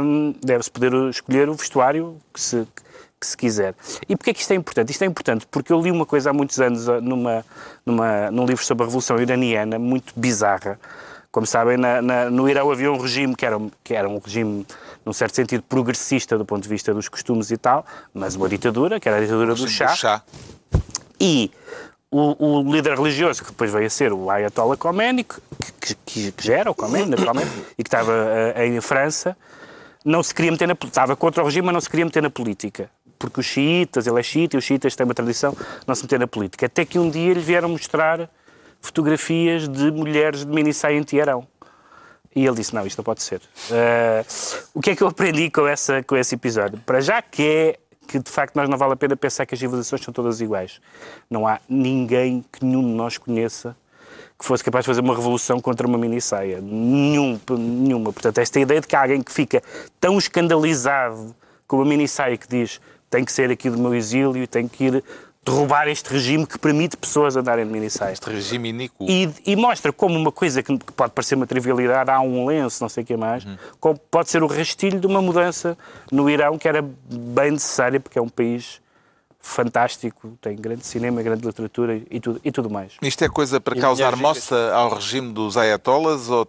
hum, 0.00 0.34
deve-se 0.44 0.70
poder 0.70 0.92
escolher 1.10 1.48
o 1.48 1.54
vestuário 1.54 2.18
que 2.32 2.40
se, 2.40 2.66
que 3.20 3.26
se 3.26 3.36
quiser. 3.36 3.74
E 4.08 4.16
porquê 4.16 4.30
é 4.30 4.34
que 4.34 4.40
isto 4.40 4.52
é 4.52 4.56
importante? 4.56 4.90
Isto 4.90 5.02
é 5.02 5.06
importante 5.06 5.46
porque 5.46 5.72
eu 5.72 5.80
li 5.80 5.90
uma 5.90 6.06
coisa 6.06 6.30
há 6.30 6.32
muitos 6.32 6.60
anos 6.60 6.88
ah, 6.88 7.00
numa, 7.00 7.44
numa, 7.84 8.30
num 8.30 8.44
livro 8.44 8.64
sobre 8.64 8.84
a 8.84 8.86
Revolução 8.86 9.18
Iraniana, 9.18 9.78
muito 9.78 10.12
bizarra. 10.16 10.78
Como 11.32 11.46
sabem, 11.46 11.76
na, 11.76 12.00
na, 12.00 12.30
no 12.30 12.48
Irão 12.48 12.70
havia 12.70 12.92
um 12.92 12.96
regime 12.96 13.34
que 13.34 13.44
era, 13.44 13.60
que 13.82 13.92
era 13.92 14.08
um 14.08 14.18
regime, 14.18 14.64
num 15.04 15.12
certo 15.12 15.36
sentido, 15.36 15.62
progressista 15.62 16.38
do 16.38 16.44
ponto 16.44 16.62
de 16.62 16.68
vista 16.68 16.94
dos 16.94 17.08
costumes 17.08 17.50
e 17.50 17.56
tal, 17.56 17.84
mas 18.12 18.34
uma 18.34 18.48
ditadura, 18.48 18.98
que 18.98 19.08
era 19.08 19.18
a 19.18 19.20
ditadura 19.20 19.54
do 19.54 19.68
Shah. 19.68 19.92
Do 19.92 19.96
chá. 19.96 20.22
E 21.20 21.50
o, 22.10 22.60
o 22.60 22.72
líder 22.72 22.96
religioso, 22.96 23.42
que 23.42 23.50
depois 23.50 23.72
veio 23.72 23.86
a 23.86 23.90
ser 23.90 24.12
o 24.12 24.30
Ayatollah 24.30 24.76
Khomeini, 24.76 25.24
que, 25.24 25.36
que, 25.80 26.32
que, 26.32 26.46
já 26.46 26.58
era 26.58 26.70
o 26.70 26.74
Khomeini, 26.74 27.10
naturalmente, 27.10 27.50
e 27.76 27.82
que 27.82 27.88
estava 27.88 28.12
eh, 28.54 28.66
em 28.66 28.80
França, 28.80 29.36
não 30.04 30.22
se 30.22 30.34
queria 30.34 30.52
meter 30.52 30.68
na. 30.68 30.76
Estava 30.84 31.16
contra 31.16 31.42
o 31.42 31.46
regime, 31.46 31.66
mas 31.66 31.74
não 31.74 31.80
se 31.80 31.90
queria 31.90 32.04
meter 32.04 32.22
na 32.22 32.30
política. 32.30 32.90
Porque 33.18 33.40
os 33.40 33.46
xiitas, 33.46 34.06
ele 34.06 34.20
é 34.20 34.22
xiita, 34.22 34.56
e 34.56 34.58
os 34.58 34.64
xiitas 34.64 34.94
têm 34.94 35.04
uma 35.04 35.14
tradição 35.14 35.56
não 35.86 35.94
se 35.94 36.02
meter 36.02 36.20
na 36.20 36.26
política. 36.26 36.66
Até 36.66 36.84
que 36.84 36.98
um 36.98 37.10
dia 37.10 37.32
lhe 37.32 37.40
vieram 37.40 37.68
mostrar 37.68 38.28
fotografias 38.80 39.66
de 39.66 39.90
mulheres 39.90 40.44
de 40.44 40.52
mini-saia 40.52 40.98
em 40.98 41.02
Teherão. 41.02 41.46
E 42.34 42.44
ele 42.44 42.56
disse, 42.56 42.74
não, 42.74 42.86
isto 42.86 42.98
não 42.98 43.04
pode 43.04 43.22
ser. 43.22 43.40
Eh, 43.70 44.24
o 44.74 44.80
que 44.80 44.90
é 44.90 44.96
que 44.96 45.02
eu 45.02 45.08
aprendi 45.08 45.50
com, 45.50 45.66
essa, 45.66 46.02
com 46.02 46.16
esse 46.16 46.34
episódio? 46.34 46.80
Para 46.84 47.00
já 47.00 47.22
que 47.22 47.42
é 47.42 47.78
que, 48.08 48.18
de 48.18 48.30
facto, 48.30 48.56
nós 48.56 48.68
não 48.68 48.76
vale 48.76 48.92
a 48.92 48.96
pena 48.96 49.16
pensar 49.16 49.46
que 49.46 49.54
as 49.54 49.60
civilizações 49.60 50.02
são 50.02 50.12
todas 50.12 50.40
iguais. 50.40 50.80
Não 51.30 51.46
há 51.46 51.60
ninguém 51.68 52.44
que 52.52 52.64
nenhum 52.64 52.82
de 52.82 52.94
nós 52.94 53.18
conheça 53.18 53.76
que 54.38 54.44
fosse 54.44 54.64
capaz 54.64 54.84
de 54.84 54.88
fazer 54.88 55.00
uma 55.00 55.14
revolução 55.14 55.60
contra 55.60 55.86
uma 55.86 55.96
mini-saia. 55.96 56.60
Nenhum, 56.60 57.40
nenhuma. 57.50 58.12
Portanto, 58.12 58.38
esta 58.38 58.58
ideia 58.58 58.80
de 58.80 58.86
que 58.86 58.96
há 58.96 59.02
alguém 59.02 59.22
que 59.22 59.32
fica 59.32 59.62
tão 60.00 60.18
escandalizado 60.18 61.34
com 61.66 61.76
uma 61.76 61.84
mini-saia 61.84 62.36
que 62.36 62.48
diz 62.48 62.80
tem 63.08 63.24
que 63.24 63.32
ser 63.32 63.50
aqui 63.50 63.70
do 63.70 63.78
meu 63.78 63.94
exílio 63.94 64.46
tem 64.48 64.66
que 64.66 64.84
ir 64.84 65.04
derrubar 65.44 65.88
este 65.88 66.10
regime 66.10 66.46
que 66.46 66.58
permite 66.58 66.96
pessoas 66.96 67.36
andarem 67.36 67.66
de 67.66 67.72
mini-saia. 67.72 68.12
Este 68.12 68.30
regime 68.30 68.70
iníquo. 68.70 69.06
E, 69.08 69.28
e 69.44 69.54
mostra 69.54 69.92
como 69.92 70.18
uma 70.18 70.32
coisa 70.32 70.62
que, 70.62 70.76
pode 70.96 71.12
parecer 71.12 71.34
uma 71.34 71.46
trivialidade, 71.46 72.10
há 72.10 72.20
um 72.20 72.46
lenço, 72.46 72.82
não 72.82 72.88
sei 72.88 73.04
o 73.04 73.06
que 73.06 73.16
mais, 73.16 73.46
como 73.78 73.98
pode 74.10 74.30
ser 74.30 74.42
o 74.42 74.46
rastilho 74.46 74.98
de 74.98 75.06
uma 75.06 75.20
mudança 75.20 75.76
no 76.10 76.30
Irão 76.30 76.56
que 76.56 76.66
era 76.66 76.82
bem 76.82 77.50
necessária, 77.52 78.00
porque 78.00 78.18
é 78.18 78.22
um 78.22 78.28
país 78.28 78.80
fantástico, 79.38 80.38
tem 80.40 80.56
grande 80.56 80.86
cinema, 80.86 81.22
grande 81.22 81.46
literatura 81.46 82.00
e 82.10 82.18
tudo, 82.18 82.40
e 82.42 82.50
tudo 82.50 82.70
mais. 82.70 82.94
Isto 83.02 83.24
é 83.24 83.28
coisa 83.28 83.60
para 83.60 83.76
E 83.76 83.80
causar 83.80 84.16
moça 84.16 84.72
ao 84.72 84.94
regime 84.94 85.34
dos 85.34 85.58
ayatollahs 85.58 86.30
ou 86.30 86.48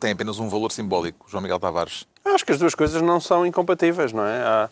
tem 0.00 0.12
apenas 0.12 0.38
um 0.38 0.48
valor 0.48 0.72
simbólico, 0.72 1.26
João 1.28 1.42
Miguel 1.42 1.60
Tavares? 1.60 2.06
Acho 2.24 2.44
que 2.44 2.52
as 2.52 2.58
duas 2.58 2.74
coisas 2.74 3.02
não 3.02 3.20
são 3.20 3.44
incompatíveis, 3.44 4.12
não 4.14 4.24
é? 4.24 4.42
Há, 4.42 4.70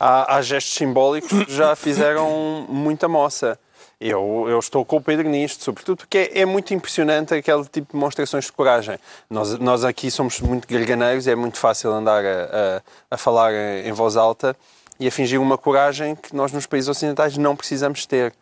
há, 0.00 0.36
há 0.36 0.42
gestos 0.42 0.74
simbólicos 0.74 1.44
que 1.44 1.52
já 1.52 1.76
fizeram 1.76 2.66
muita 2.66 3.06
moça. 3.06 3.58
Eu, 4.00 4.46
eu 4.48 4.58
estou 4.58 4.82
com 4.82 4.96
o 4.96 5.00
Pedro 5.00 5.28
nisto, 5.28 5.62
sobretudo 5.62 5.98
porque 5.98 6.30
é, 6.32 6.40
é 6.40 6.46
muito 6.46 6.72
impressionante 6.72 7.34
aquele 7.34 7.64
tipo 7.64 7.88
de 7.88 7.92
demonstrações 7.92 8.46
de 8.46 8.52
coragem. 8.52 8.98
Nós, 9.28 9.58
nós 9.58 9.84
aqui 9.84 10.10
somos 10.10 10.40
muito 10.40 10.66
garganeiros, 10.66 11.26
é 11.26 11.34
muito 11.34 11.58
fácil 11.58 11.92
andar 11.92 12.24
a, 12.24 12.28
a, 12.30 12.82
a 13.10 13.16
falar 13.18 13.52
em 13.52 13.92
voz 13.92 14.16
alta 14.16 14.56
e 14.98 15.06
a 15.06 15.10
fingir 15.10 15.38
uma 15.38 15.58
coragem 15.58 16.16
que 16.16 16.34
nós 16.34 16.50
nos 16.50 16.64
países 16.64 16.88
ocidentais 16.88 17.36
não 17.36 17.54
precisamos 17.54 18.06
ter. 18.06 18.32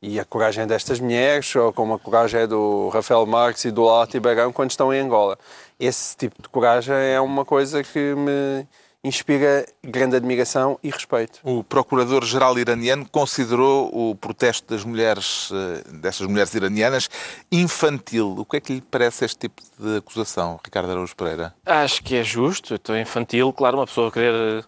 E 0.00 0.18
a 0.18 0.24
coragem 0.24 0.66
destas 0.66 0.98
mulheres, 0.98 1.54
ou 1.54 1.72
como 1.72 1.94
a 1.94 1.98
coragem 1.98 2.40
é 2.40 2.46
do 2.46 2.88
Rafael 2.88 3.24
Marques 3.24 3.66
e 3.66 3.70
do 3.70 3.84
Lati 3.84 4.18
Beirão 4.18 4.50
quando 4.50 4.70
estão 4.70 4.92
em 4.92 4.98
Angola. 4.98 5.38
Esse 5.78 6.16
tipo 6.16 6.42
de 6.42 6.48
coragem 6.48 6.94
é 6.94 7.20
uma 7.20 7.44
coisa 7.44 7.84
que 7.84 8.14
me 8.14 8.66
inspira 9.04 9.66
grande 9.82 10.16
admiração 10.16 10.78
e 10.82 10.90
respeito. 10.90 11.40
O 11.42 11.64
procurador-geral 11.64 12.56
iraniano 12.58 13.06
considerou 13.10 13.90
o 13.92 14.14
protesto 14.14 14.72
das 14.72 14.84
mulheres, 14.84 15.50
eh, 15.52 15.82
destas 16.00 16.26
mulheres 16.26 16.54
iranianas, 16.54 17.10
infantil. 17.50 18.34
O 18.38 18.44
que 18.44 18.56
é 18.56 18.60
que 18.60 18.74
lhe 18.74 18.80
parece 18.80 19.24
este 19.24 19.38
tipo 19.38 19.60
de 19.78 19.96
acusação, 19.96 20.60
Ricardo 20.64 20.90
Araújo 20.92 21.16
Pereira? 21.16 21.52
Acho 21.66 22.02
que 22.02 22.16
é 22.16 22.22
justo, 22.22 22.74
então 22.74 22.94
é 22.94 23.00
infantil, 23.00 23.52
claro, 23.52 23.78
uma 23.78 23.86
pessoa 23.86 24.10
querer 24.10 24.64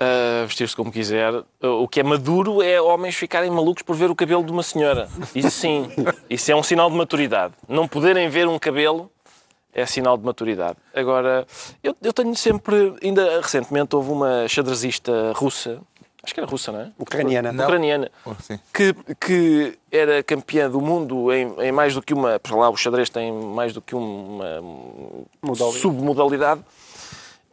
uh, 0.00 0.46
vestir-se 0.46 0.74
como 0.74 0.90
quiser. 0.90 1.32
O 1.62 1.86
que 1.86 2.00
é 2.00 2.02
maduro 2.02 2.62
é 2.62 2.80
homens 2.80 3.14
ficarem 3.14 3.50
malucos 3.50 3.82
por 3.82 3.94
ver 3.94 4.10
o 4.10 4.16
cabelo 4.16 4.42
de 4.42 4.50
uma 4.50 4.62
senhora. 4.62 5.08
Isso 5.34 5.50
sim, 5.50 5.90
isso 6.30 6.50
é 6.50 6.56
um 6.56 6.62
sinal 6.62 6.90
de 6.90 6.96
maturidade. 6.96 7.54
Não 7.68 7.86
poderem 7.86 8.28
ver 8.30 8.48
um 8.48 8.58
cabelo 8.58 9.10
é 9.72 9.86
sinal 9.86 10.16
de 10.18 10.24
maturidade. 10.24 10.76
Agora, 10.94 11.46
eu, 11.82 11.94
eu 12.02 12.12
tenho 12.12 12.34
sempre, 12.34 12.94
ainda 13.02 13.40
recentemente 13.40 13.94
houve 13.94 14.10
uma 14.10 14.46
xadrezista 14.48 15.32
russa, 15.34 15.80
acho 16.22 16.34
que 16.34 16.40
era 16.40 16.48
russa, 16.48 16.72
não 16.72 16.80
é? 16.80 16.90
Ucraniana. 16.98 17.52
Não. 17.52 17.64
Ucraniana 17.64 18.10
Oh, 18.26 18.34
sim. 18.40 18.58
que, 18.74 18.94
que 19.20 19.78
era 19.90 20.22
campeã 20.22 20.68
do 20.68 20.80
mundo 20.80 21.32
em, 21.32 21.54
em 21.60 21.72
mais 21.72 21.94
do 21.94 22.02
que 22.02 22.12
uma. 22.12 22.38
Para 22.38 22.56
lá, 22.56 22.68
o 22.68 22.76
xadrez 22.76 23.08
tem 23.10 23.32
mais 23.32 23.72
do 23.72 23.80
que 23.80 23.94
uma 23.94 24.60
Modalidade. 25.42 25.80
submodalidade. 25.80 26.60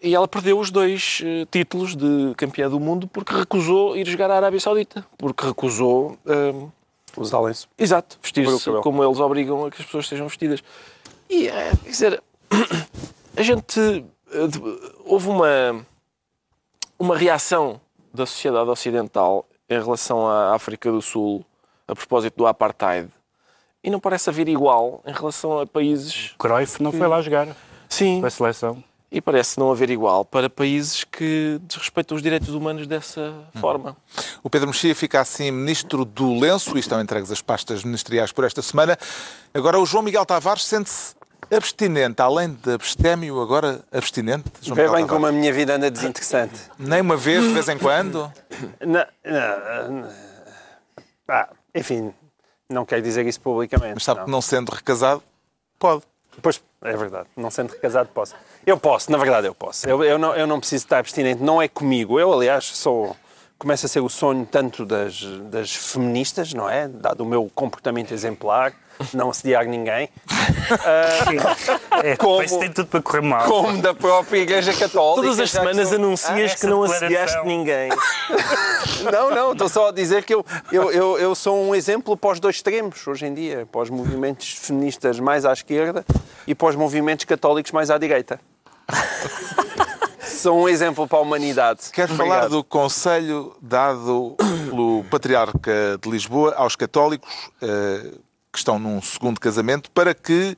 e 0.01 0.13
ela 0.13 0.27
perdeu 0.27 0.59
os 0.59 0.69
dois 0.71 1.21
uh, 1.23 1.45
títulos 1.51 1.95
de 1.95 2.33
campeã 2.35 2.69
do 2.69 2.79
mundo 2.79 3.07
porque 3.07 3.33
recusou 3.33 3.95
ir 3.95 4.07
jogar 4.07 4.29
à 4.31 4.35
Arábia 4.37 4.59
Saudita. 4.59 5.05
Porque 5.17 5.45
recusou. 5.45 6.17
Uh, 6.25 6.71
Usar 7.15 7.39
lenço. 7.39 7.67
Exato, 7.79 8.19
vestir-se 8.21 8.69
como 8.83 9.03
eles 9.03 9.19
obrigam 9.19 9.65
a 9.65 9.71
que 9.71 9.81
as 9.81 9.85
pessoas 9.87 10.05
estejam 10.05 10.27
vestidas. 10.27 10.63
E, 11.29 11.47
é, 11.47 11.71
quer 11.83 11.89
dizer, 11.89 12.23
a 13.35 13.41
gente. 13.41 14.05
Houve 15.05 15.29
uma, 15.29 15.85
uma 16.99 17.17
reação 17.17 17.79
da 18.13 18.25
sociedade 18.25 18.69
ocidental 18.69 19.45
em 19.69 19.81
relação 19.81 20.27
à 20.27 20.53
África 20.53 20.91
do 20.91 21.01
Sul 21.01 21.45
a 21.87 21.95
propósito 21.95 22.35
do 22.35 22.45
apartheid 22.45 23.09
e 23.83 23.89
não 23.89 23.99
parece 23.99 24.29
haver 24.29 24.49
igual 24.49 25.01
em 25.05 25.13
relação 25.13 25.59
a 25.59 25.65
países. 25.65 26.35
Cruyff 26.37 26.83
não 26.83 26.91
foi 26.91 27.07
lá 27.07 27.21
jogar. 27.21 27.47
Sim. 27.87 28.19
Com 28.19 28.27
a 28.27 28.29
seleção. 28.29 28.83
E 29.09 29.21
parece 29.21 29.57
não 29.57 29.71
haver 29.71 29.89
igual 29.89 30.25
para 30.25 30.49
países 30.49 31.05
que 31.05 31.57
desrespeitam 31.61 32.17
os 32.17 32.21
direitos 32.21 32.49
humanos 32.49 32.85
dessa 32.85 33.33
forma. 33.55 33.95
O 34.43 34.49
Pedro 34.49 34.67
Mexia 34.67 34.93
fica 34.93 35.21
assim 35.21 35.49
ministro 35.49 36.03
do 36.03 36.37
lenço 36.37 36.75
e 36.75 36.81
estão 36.81 36.99
entregues 36.99 37.31
as 37.31 37.41
pastas 37.41 37.85
ministeriais 37.85 38.33
por 38.33 38.43
esta 38.43 38.61
semana. 38.61 38.97
Agora 39.53 39.79
o 39.79 39.85
João 39.85 40.03
Miguel 40.03 40.25
Tavares 40.25 40.65
sente-se 40.65 41.15
abstinente, 41.51 42.21
além 42.21 42.53
de 42.53 42.73
abstémio, 42.73 43.41
agora 43.41 43.81
abstinente. 43.91 44.45
João 44.61 44.75
Vê 44.75 44.89
bem 44.89 45.07
como 45.07 45.25
a 45.25 45.31
minha 45.31 45.51
vida 45.53 45.75
anda 45.75 45.89
desinteressante. 45.89 46.59
Nem 46.77 47.01
uma 47.01 47.17
vez, 47.17 47.43
de 47.43 47.53
vez 47.53 47.69
em 47.69 47.77
quando? 47.77 48.31
Não, 48.79 49.05
não, 49.25 50.07
ah, 51.27 51.49
enfim, 51.75 52.13
não 52.69 52.85
quero 52.85 53.01
dizer 53.01 53.25
isso 53.25 53.39
publicamente. 53.41 53.95
Mas 53.95 54.03
sabe 54.03 54.19
não. 54.19 54.25
que 54.25 54.31
não 54.31 54.41
sendo 54.41 54.69
recasado, 54.69 55.21
pode. 55.77 56.03
Pois, 56.41 56.61
é 56.81 56.95
verdade. 56.95 57.27
Não 57.35 57.51
sendo 57.51 57.71
recasado, 57.71 58.09
posso. 58.13 58.35
Eu 58.65 58.77
posso, 58.77 59.11
na 59.11 59.17
verdade 59.17 59.47
eu 59.47 59.55
posso. 59.55 59.87
Eu, 59.87 60.03
eu, 60.03 60.17
não, 60.17 60.35
eu 60.35 60.47
não 60.47 60.59
preciso 60.59 60.85
estar 60.85 60.99
abstinente, 60.99 61.41
não 61.41 61.61
é 61.61 61.67
comigo. 61.67 62.19
Eu, 62.19 62.33
aliás, 62.33 62.65
sou... 62.65 63.15
Começa 63.57 63.87
a 63.87 63.89
ser 63.89 64.01
o 64.01 64.09
sonho 64.09 64.45
tanto 64.45 64.85
das, 64.85 65.23
das 65.49 65.73
feministas, 65.73 66.53
não 66.53 66.69
é? 66.69 66.87
Dado 66.87 67.21
o 67.21 67.25
meu 67.25 67.49
comportamento 67.55 68.13
exemplar, 68.13 68.71
não 69.13 69.29
assediar 69.29 69.65
ninguém. 69.65 70.09
Uh, 70.27 72.03
é, 72.03 72.15
como, 72.17 72.59
tem 72.59 72.71
tudo 72.71 72.87
para 72.87 73.01
correr 73.01 73.21
mal. 73.21 73.47
Como 73.47 73.81
da 73.81 73.93
própria 73.93 74.39
Igreja 74.39 74.73
Católica. 74.73 75.21
Todas 75.21 75.39
as 75.39 75.51
semanas 75.51 75.89
são... 75.89 75.97
anuncias 75.97 76.53
ah, 76.53 76.55
que 76.55 76.67
não 76.67 76.83
assediaste 76.83 77.45
ninguém. 77.45 77.89
não, 79.11 79.31
não, 79.31 79.51
estou 79.53 79.69
só 79.69 79.89
a 79.89 79.91
dizer 79.91 80.23
que 80.23 80.33
eu, 80.33 80.45
eu, 80.71 80.91
eu, 80.91 81.19
eu 81.19 81.35
sou 81.35 81.57
um 81.57 81.75
exemplo 81.75 82.17
para 82.17 82.31
os 82.31 82.39
dois 82.39 82.57
extremos 82.57 83.05
hoje 83.07 83.25
em 83.25 83.33
dia, 83.33 83.67
para 83.71 83.81
os 83.81 83.89
movimentos 83.89 84.53
feministas 84.53 85.19
mais 85.19 85.45
à 85.45 85.53
esquerda 85.53 86.05
e 86.45 86.53
para 86.53 86.67
os 86.69 86.75
movimentos 86.75 87.25
católicos 87.25 87.71
mais 87.71 87.89
à 87.89 87.97
direita. 87.97 88.39
São 90.19 90.61
um 90.61 90.69
exemplo 90.69 91.07
para 91.07 91.17
a 91.17 91.21
humanidade. 91.21 91.89
Quero 91.91 92.13
Obrigado. 92.13 92.35
falar 92.35 92.47
do 92.47 92.63
conselho 92.63 93.55
dado 93.61 94.35
pelo 94.69 95.03
Patriarca 95.05 95.97
de 95.99 96.09
Lisboa 96.09 96.53
aos 96.55 96.75
católicos 96.75 97.49
uh, 97.61 98.26
que 98.57 98.61
estão 98.61 98.79
num 98.79 98.99
segundo 99.01 99.39
casamento 99.39 99.91
para 99.91 100.15
que, 100.15 100.57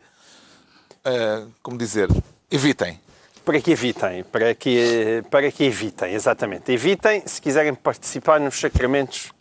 uh, 1.06 1.52
como 1.62 1.78
dizer, 1.78 2.08
evitem. 2.50 2.98
Para 3.44 3.60
que 3.60 3.72
evitem, 3.72 4.24
para 4.24 4.56
que, 4.56 5.24
para 5.30 5.52
que 5.52 5.66
evitem, 5.66 6.14
exatamente. 6.14 6.72
Evitem 6.72 7.24
se 7.26 7.42
quiserem 7.42 7.76
participar 7.76 8.40
nos 8.40 8.58
sacramentos 8.58 9.32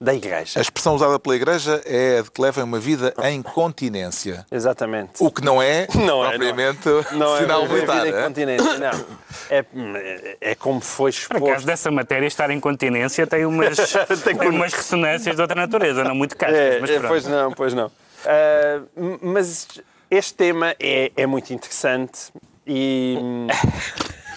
da 0.00 0.14
Igreja. 0.14 0.60
A 0.60 0.62
expressão 0.62 0.94
usada 0.94 1.18
pela 1.18 1.34
Igreja 1.34 1.82
é 1.84 2.22
de 2.22 2.30
que 2.30 2.40
levem 2.40 2.62
uma 2.62 2.78
vida 2.78 3.12
em 3.24 3.42
continência. 3.42 4.46
Exatamente. 4.50 5.12
O 5.18 5.30
que 5.30 5.44
não 5.44 5.60
é, 5.60 5.88
não 6.06 6.24
é 6.24 6.28
propriamente, 6.28 6.88
é, 6.88 7.14
não 7.14 7.36
é. 7.36 7.40
sinal 7.42 7.64
não 7.64 7.66
é, 7.66 7.74
militar. 7.74 8.04
Vida 8.04 8.20
em 8.20 8.22
continência, 8.22 8.78
não. 8.78 9.04
É, 9.50 10.36
é 10.40 10.54
como 10.54 10.80
foi 10.80 11.10
exposto. 11.10 11.40
Por 11.40 11.50
acaso 11.50 11.66
dessa 11.66 11.90
matéria, 11.90 12.26
estar 12.26 12.48
em 12.50 12.60
continência 12.60 13.26
tem 13.26 13.44
umas, 13.44 13.76
tem, 14.24 14.36
tem 14.36 14.48
umas 14.50 14.72
ressonâncias 14.72 15.34
de 15.34 15.42
outra 15.42 15.60
natureza, 15.60 16.04
não 16.04 16.14
muito 16.14 16.36
castas, 16.36 16.58
é, 16.58 16.80
mas 16.80 16.90
é, 16.90 17.00
Pois 17.00 17.26
não, 17.26 17.52
pois 17.52 17.74
não. 17.74 17.86
Uh, 17.86 19.18
mas 19.22 19.66
este 20.10 20.34
tema 20.34 20.76
é, 20.78 21.10
é 21.16 21.26
muito 21.26 21.52
interessante 21.52 22.32
e... 22.66 23.16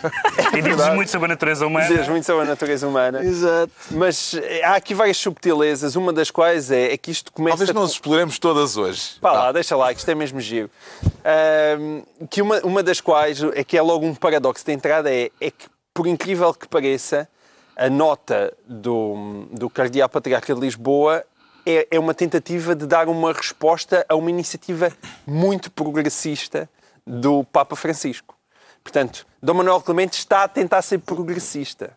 e 0.57 0.61
diz 0.61 0.93
muito 0.93 1.11
sobre 1.11 1.25
a 1.25 1.29
natureza 1.29 1.65
humana. 1.65 1.87
Diz 1.87 2.07
muito 2.07 2.25
sobre 2.25 2.43
a 2.43 2.45
natureza 2.45 2.87
humana. 2.87 3.23
Exato. 3.23 3.71
Mas 3.91 4.33
eh, 4.33 4.63
há 4.63 4.75
aqui 4.75 4.93
várias 4.93 5.17
subtilezas. 5.17 5.95
Uma 5.95 6.11
das 6.11 6.31
quais 6.31 6.71
é, 6.71 6.93
é 6.93 6.97
que 6.97 7.11
isto 7.11 7.31
começa... 7.31 7.57
Talvez 7.57 7.73
não 7.73 7.83
as 7.83 7.91
exploremos 7.91 8.39
todas 8.39 8.77
hoje. 8.77 9.17
Pá 9.21 9.31
lá, 9.31 9.51
deixa 9.51 9.75
lá, 9.75 9.93
que 9.93 9.99
isto 9.99 10.09
é 10.09 10.15
mesmo 10.15 10.39
giro. 10.39 10.69
Uh, 11.03 12.27
que 12.27 12.41
uma, 12.41 12.59
uma 12.59 12.83
das 12.83 13.01
quais, 13.01 13.41
é 13.55 13.63
que 13.63 13.77
é 13.77 13.81
logo 13.81 14.05
um 14.05 14.15
paradoxo 14.15 14.65
de 14.65 14.71
entrada, 14.71 15.13
é, 15.13 15.29
é 15.39 15.51
que, 15.51 15.67
por 15.93 16.07
incrível 16.07 16.53
que 16.53 16.67
pareça, 16.67 17.27
a 17.75 17.89
nota 17.89 18.53
do, 18.67 19.47
do 19.51 19.69
Cardeal 19.69 20.09
Patriarca 20.09 20.53
de 20.53 20.59
Lisboa 20.59 21.23
é, 21.65 21.87
é 21.91 21.99
uma 21.99 22.13
tentativa 22.13 22.75
de 22.75 22.85
dar 22.85 23.07
uma 23.07 23.33
resposta 23.33 24.05
a 24.07 24.15
uma 24.15 24.29
iniciativa 24.29 24.91
muito 25.25 25.71
progressista 25.71 26.69
do 27.05 27.43
Papa 27.43 27.75
Francisco. 27.75 28.35
Portanto, 28.83 29.25
Dom 29.41 29.55
Manuel 29.55 29.81
Clemente 29.81 30.17
está 30.17 30.43
a 30.43 30.47
tentar 30.47 30.81
ser 30.81 30.99
progressista. 30.99 31.91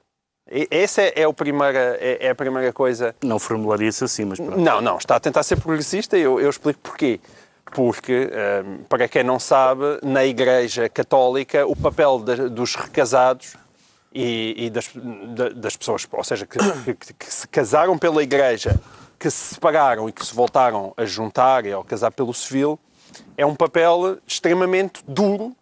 Essa 0.70 1.02
é, 1.02 1.22
é, 1.22 1.24
a 1.24 1.32
primeira, 1.32 1.96
é, 1.98 2.26
é, 2.26 2.30
a 2.30 2.34
primeira 2.34 2.72
coisa. 2.72 3.14
Não 3.22 3.38
formularia 3.38 3.88
isso 3.88 4.04
assim, 4.04 4.26
mas 4.26 4.38
pronto. 4.38 4.60
Não, 4.60 4.80
não, 4.80 4.98
está 4.98 5.16
a 5.16 5.20
tentar 5.20 5.42
ser 5.42 5.56
progressista 5.56 6.18
e 6.18 6.22
eu, 6.22 6.38
eu 6.38 6.50
explico 6.50 6.80
porquê. 6.80 7.18
Porque, 7.72 8.30
um, 8.64 8.84
para 8.84 9.08
quem 9.08 9.24
não 9.24 9.38
sabe, 9.40 9.98
na 10.02 10.24
Igreja 10.24 10.88
Católica, 10.88 11.66
o 11.66 11.74
papel 11.74 12.20
de, 12.20 12.48
dos 12.50 12.74
recasados 12.76 13.56
e, 14.12 14.66
e 14.66 14.70
das, 14.70 14.90
das, 15.56 15.76
pessoas, 15.76 16.06
ou 16.12 16.22
seja, 16.22 16.46
que, 16.46 16.58
que, 16.94 17.14
que, 17.14 17.34
se 17.34 17.48
casaram 17.48 17.98
pela 17.98 18.22
Igreja, 18.22 18.78
que 19.18 19.28
se 19.30 19.54
separaram 19.54 20.08
e 20.08 20.12
que 20.12 20.24
se 20.24 20.34
voltaram 20.34 20.92
a 20.96 21.04
juntar 21.04 21.66
e 21.66 21.72
ao 21.72 21.82
casar 21.82 22.12
pelo 22.12 22.32
civil, 22.32 22.78
é 23.36 23.44
um 23.44 23.56
papel 23.56 24.18
extremamente 24.26 25.02
duro 25.08 25.56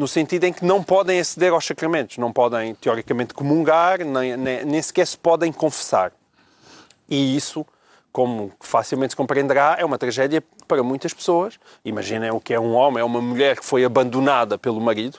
no 0.00 0.08
sentido 0.08 0.44
em 0.44 0.52
que 0.52 0.64
não 0.64 0.82
podem 0.82 1.20
aceder 1.20 1.52
aos 1.52 1.66
sacramentos, 1.66 2.16
não 2.16 2.32
podem, 2.32 2.74
teoricamente, 2.74 3.34
comungar, 3.34 4.02
nem, 4.02 4.34
nem, 4.34 4.64
nem 4.64 4.80
sequer 4.80 5.06
se 5.06 5.18
podem 5.18 5.52
confessar. 5.52 6.10
E 7.06 7.36
isso, 7.36 7.66
como 8.10 8.50
facilmente 8.60 9.12
se 9.12 9.16
compreenderá, 9.16 9.76
é 9.78 9.84
uma 9.84 9.98
tragédia 9.98 10.42
para 10.66 10.82
muitas 10.82 11.12
pessoas. 11.12 11.60
Imaginem 11.84 12.30
o 12.30 12.40
que 12.40 12.54
é 12.54 12.58
um 12.58 12.72
homem, 12.72 13.02
é 13.02 13.04
uma 13.04 13.20
mulher 13.20 13.58
que 13.58 13.64
foi 13.64 13.84
abandonada 13.84 14.56
pelo 14.56 14.80
marido, 14.80 15.18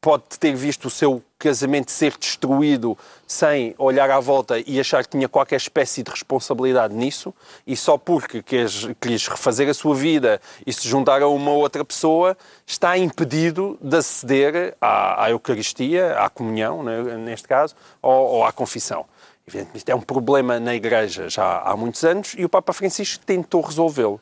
pode 0.00 0.24
ter 0.38 0.54
visto 0.54 0.86
o 0.86 0.90
seu 0.90 1.22
casamento 1.38 1.90
ser 1.90 2.16
destruído 2.18 2.96
sem 3.26 3.74
olhar 3.78 4.10
à 4.10 4.18
volta 4.18 4.58
e 4.66 4.80
achar 4.80 5.04
que 5.04 5.10
tinha 5.10 5.28
qualquer 5.28 5.56
espécie 5.56 6.02
de 6.02 6.10
responsabilidade 6.10 6.94
nisso, 6.94 7.34
e 7.66 7.76
só 7.76 7.98
porque 7.98 8.42
quis, 8.42 8.88
quis 9.00 9.28
refazer 9.28 9.68
a 9.68 9.74
sua 9.74 9.94
vida 9.94 10.40
e 10.66 10.72
se 10.72 10.88
juntar 10.88 11.22
a 11.22 11.28
uma 11.28 11.50
outra 11.50 11.84
pessoa, 11.84 12.36
está 12.66 12.96
impedido 12.96 13.78
de 13.80 13.96
aceder 13.96 14.74
à, 14.80 15.24
à 15.24 15.30
Eucaristia, 15.30 16.18
à 16.18 16.28
comunhão, 16.28 16.82
né, 16.82 17.02
neste 17.18 17.46
caso, 17.46 17.74
ou, 18.02 18.26
ou 18.26 18.44
à 18.44 18.52
confissão. 18.52 19.04
Evidentemente, 19.46 19.78
isto 19.78 19.88
é 19.88 19.94
um 19.94 20.00
problema 20.00 20.60
na 20.60 20.74
Igreja 20.74 21.28
já 21.28 21.60
há 21.60 21.76
muitos 21.76 22.04
anos 22.04 22.34
e 22.38 22.44
o 22.44 22.48
Papa 22.48 22.72
Francisco 22.72 23.24
tentou 23.24 23.60
resolvê-lo. 23.60 24.20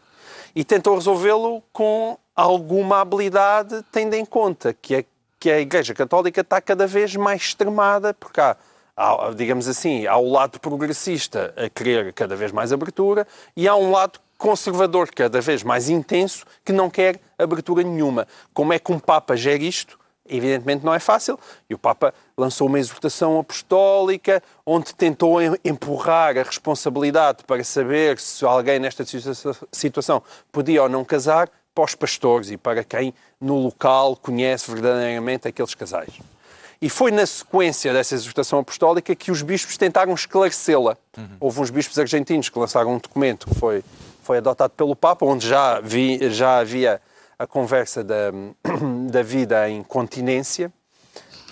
E 0.55 0.65
tentou 0.65 0.95
resolvê-lo 0.95 1.63
com 1.73 2.17
alguma 2.35 3.01
habilidade, 3.01 3.85
tendo 3.93 4.15
em 4.15 4.25
conta 4.25 4.73
que 4.73 4.95
é 4.95 5.05
que 5.39 5.51
a 5.51 5.61
Igreja 5.61 5.95
Católica 5.95 6.41
está 6.41 6.61
cada 6.61 6.87
vez 6.87 7.15
mais 7.17 7.43
extremada, 7.43 8.13
porque 8.15 8.41
há, 8.41 8.57
há, 8.97 9.31
digamos 9.35 9.69
assim, 9.69 10.07
há 10.07 10.17
o 10.17 10.31
lado 10.31 10.59
progressista 10.59 11.55
a 11.57 11.69
querer 11.69 12.13
cada 12.13 12.35
vez 12.35 12.53
mais 12.53 12.73
abertura 12.73 13.27
e 13.57 13.69
há 13.69 13.77
um 13.77 13.91
lado 13.91 14.21
conservador 14.37 15.09
cada 15.15 15.41
vez 15.41 15.63
mais 15.63 15.89
intenso 15.89 16.45
que 16.65 16.73
não 16.73 16.89
quer 16.89 17.21
abertura 17.37 17.83
nenhuma. 17.83 18.27
Como 18.55 18.73
é 18.73 18.79
que 18.79 18.93
um 18.93 18.99
Papa 18.99 19.37
gera 19.37 19.63
isto? 19.63 19.99
Evidentemente 20.29 20.85
não 20.85 20.95
é 20.95 20.99
fácil. 20.99 21.39
E 21.69 21.75
o 21.75 21.79
Papa 21.79 22.13
lançou 22.37 22.69
uma 22.69 22.79
exortação 22.79 23.39
apostólica 23.39 24.43
onde 24.65 24.95
tentou 24.95 25.39
empurrar 25.65 26.37
a 26.37 26.43
responsabilidade 26.43 27.45
para 27.45 27.65
saber 27.65 28.19
se 28.19 28.45
alguém 28.45 28.79
nesta 28.79 29.05
situação 29.73 30.23
podia 30.53 30.83
ou 30.83 30.89
não 30.89 31.05
casar 31.05 31.51
para 31.79 31.85
os 31.85 31.95
pastores 31.95 32.51
e 32.51 32.57
para 32.57 32.83
quem 32.83 33.15
no 33.41 33.57
local 33.57 34.17
conhece 34.17 34.69
verdadeiramente 34.69 35.47
aqueles 35.47 35.77
casais. 35.77 36.11
E 36.83 36.91
foi 36.91 37.13
na 37.13 37.25
sequência 37.25 37.93
dessa 37.93 38.17
exortação 38.17 38.59
apostólica 38.59 39.15
que 39.15 39.31
os 39.31 39.43
bispos 39.43 39.77
tentaram 39.77 40.13
esclarecê-la. 40.13 40.97
Uhum. 41.17 41.29
Houve 41.39 41.61
uns 41.61 41.71
bispos 41.71 41.97
argentinos 41.97 42.49
que 42.49 42.59
lançaram 42.59 42.95
um 42.95 42.99
documento 42.99 43.47
que 43.47 43.55
foi, 43.55 43.85
foi 44.25 44.39
adotado 44.39 44.73
pelo 44.77 44.97
Papa, 44.97 45.25
onde 45.25 45.47
já, 45.47 45.81
vi, 45.81 46.19
já 46.33 46.59
havia 46.59 47.01
a 47.39 47.47
conversa 47.47 48.03
da, 48.03 48.33
da 49.09 49.23
vida 49.23 49.71
em 49.71 49.85
continência, 49.85 50.73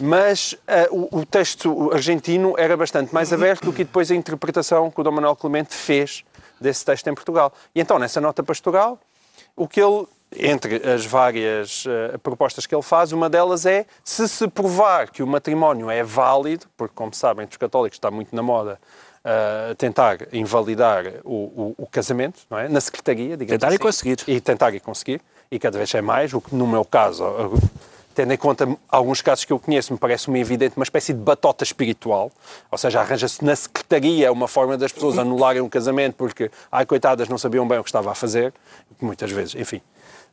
mas 0.01 0.55
uh, 0.91 1.09
o, 1.13 1.21
o, 1.21 1.27
texto 1.27 1.93
argentino 1.93 2.55
era 2.59 2.77
bastante 2.77 3.15
mais 3.15 3.33
aberto 3.33 3.67
do 3.67 3.73
que 3.73 3.85
depois 3.85 4.11
a 4.11 4.15
interpretação 4.17 4.91
que 4.91 5.01
o 5.01 5.05
Dom 5.05 5.13
Manuel 5.13 5.37
Clemente 5.37 5.73
fez 5.73 6.25
desse 6.61 6.85
texto 6.85 7.07
em 7.07 7.15
Portugal. 7.15 7.53
E 7.73 7.81
então, 7.81 7.97
nessa 7.97 8.21
nota 8.21 8.43
pastoral, 8.43 8.99
o 9.57 9.67
que 9.67 9.81
ele 9.81 10.07
entre 10.39 10.77
as 10.89 11.05
várias 11.05 11.85
uh, 11.87 12.19
propostas 12.19 12.67
que 12.67 12.75
ele 12.75 12.83
faz, 12.83 13.13
uma 13.13 13.29
delas 13.29 13.67
é 13.67 13.87
se 14.05 14.29
se 14.29 14.49
provar 14.49 15.11
que 15.11 15.23
o 15.23 15.27
matrimónio 15.27 15.91
é 15.91 16.03
válido, 16.03 16.67
porque, 16.77 16.95
como 16.95 17.15
sabem, 17.15 17.45
entre 17.45 17.55
os 17.55 17.59
católicos 17.59 17.97
está 17.97 18.11
muito 18.11 18.35
na 18.35 18.43
moda 18.43 18.79
uh, 19.27 19.75
tentar 19.75 20.19
invalidar 20.33 21.05
o, 21.25 21.35
o, 21.35 21.75
o, 21.79 21.87
casamento, 21.87 22.41
não 22.49 22.59
é? 22.59 22.69
Na 22.69 22.81
secretaria, 22.81 23.37
digamos 23.37 23.51
Tentar 23.51 23.69
assim, 23.69 23.77
e 23.77 23.79
conseguir. 23.79 24.17
E 24.27 24.41
tentar 24.41 24.75
e 24.75 24.81
conseguir, 24.81 25.21
e 25.51 25.59
cada 25.59 25.77
vez 25.77 25.93
é 25.95 26.01
mais, 26.01 26.33
o 26.33 26.41
que 26.41 26.55
no 26.55 26.67
meu 26.67 26.85
caso, 26.85 27.25
tendo 28.15 28.33
em 28.33 28.37
conta 28.37 28.67
alguns 28.89 29.21
casos 29.21 29.45
que 29.45 29.53
eu 29.53 29.59
conheço, 29.59 29.93
me 29.93 29.99
parece-me 29.99 30.41
evidente 30.41 30.77
uma 30.77 30.85
espécie 30.85 31.13
de 31.13 31.21
batota 31.21 31.65
espiritual, 31.65 32.31
ou 32.71 32.79
seja, 32.79 33.01
arranja-se 33.01 33.45
na 33.45 33.55
secretaria 33.55 34.33
uma 34.33 34.49
forma 34.49 34.79
das 34.79 34.93
pessoas 34.93 35.19
anularem 35.19 35.61
um 35.61 35.69
casamento 35.69 36.15
porque, 36.15 36.51
ai, 36.71 36.87
coitadas, 36.87 37.29
não 37.29 37.39
sabiam 37.39 37.67
bem 37.67 37.79
o 37.79 37.85
que 37.85 37.91
estava 37.91 38.11
a 38.11 38.15
fazer, 38.15 38.55
muitas 39.01 39.31
vezes, 39.31 39.55
enfim. 39.55 39.83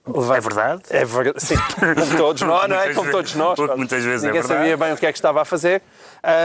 É 0.06 0.40
verdade? 0.42 0.82
É 0.90 1.06
verdade, 1.06 1.40
sim, 1.44 1.56
como 1.80 2.18
todos 2.18 2.42
nós, 2.42 2.70
não 2.70 2.76
é? 2.76 2.94
Como 2.94 3.10
todos 3.10 3.36
nós. 3.36 3.56
Porque 3.56 3.76
muitas 3.76 4.04
vezes 4.04 4.24
Ninguém 4.24 4.40
é 4.40 4.42
verdade. 4.42 4.60
sabia 4.60 4.78
bem 4.78 4.94
o 4.94 4.98
que 4.98 5.06
é 5.06 5.12
que 5.12 5.18
estava 5.18 5.42
a 5.42 5.46
fazer. 5.46 5.82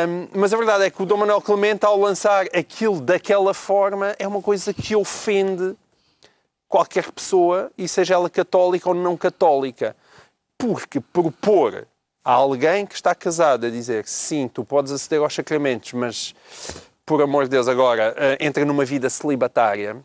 Um, 0.08 0.28
mas 0.32 0.52
a 0.52 0.56
verdade 0.56 0.84
é 0.84 0.90
que 0.90 1.02
o 1.02 1.06
Dom 1.06 1.16
Manuel 1.16 1.40
Clemente, 1.40 1.84
ao 1.84 1.98
lançar 1.98 2.46
aquilo 2.54 3.00
daquela 3.00 3.52
forma, 3.52 4.14
é 4.18 4.28
uma 4.28 4.40
coisa 4.40 4.72
que 4.72 4.94
ofende 4.94 5.74
qualquer 6.68 7.10
pessoa, 7.10 7.70
e 7.76 7.88
seja 7.88 8.14
ela 8.14 8.30
católica 8.30 8.88
ou 8.90 8.94
não 8.94 9.16
católica. 9.16 9.96
Porque 10.56 11.00
propor 11.00 11.86
a 12.24 12.32
alguém 12.32 12.84
que 12.86 12.94
está 12.94 13.14
casado 13.14 13.66
a 13.66 13.70
dizer 13.70 14.06
sim, 14.06 14.48
tu 14.48 14.64
podes 14.64 14.92
aceder 14.92 15.20
aos 15.20 15.34
sacramentos, 15.34 15.94
mas 15.94 16.34
por 17.06 17.22
amor 17.22 17.44
de 17.44 17.50
Deus, 17.50 17.66
agora 17.66 18.14
uh, 18.14 18.44
entra 18.44 18.64
numa 18.64 18.84
vida 18.84 19.08
celibatária. 19.08 19.96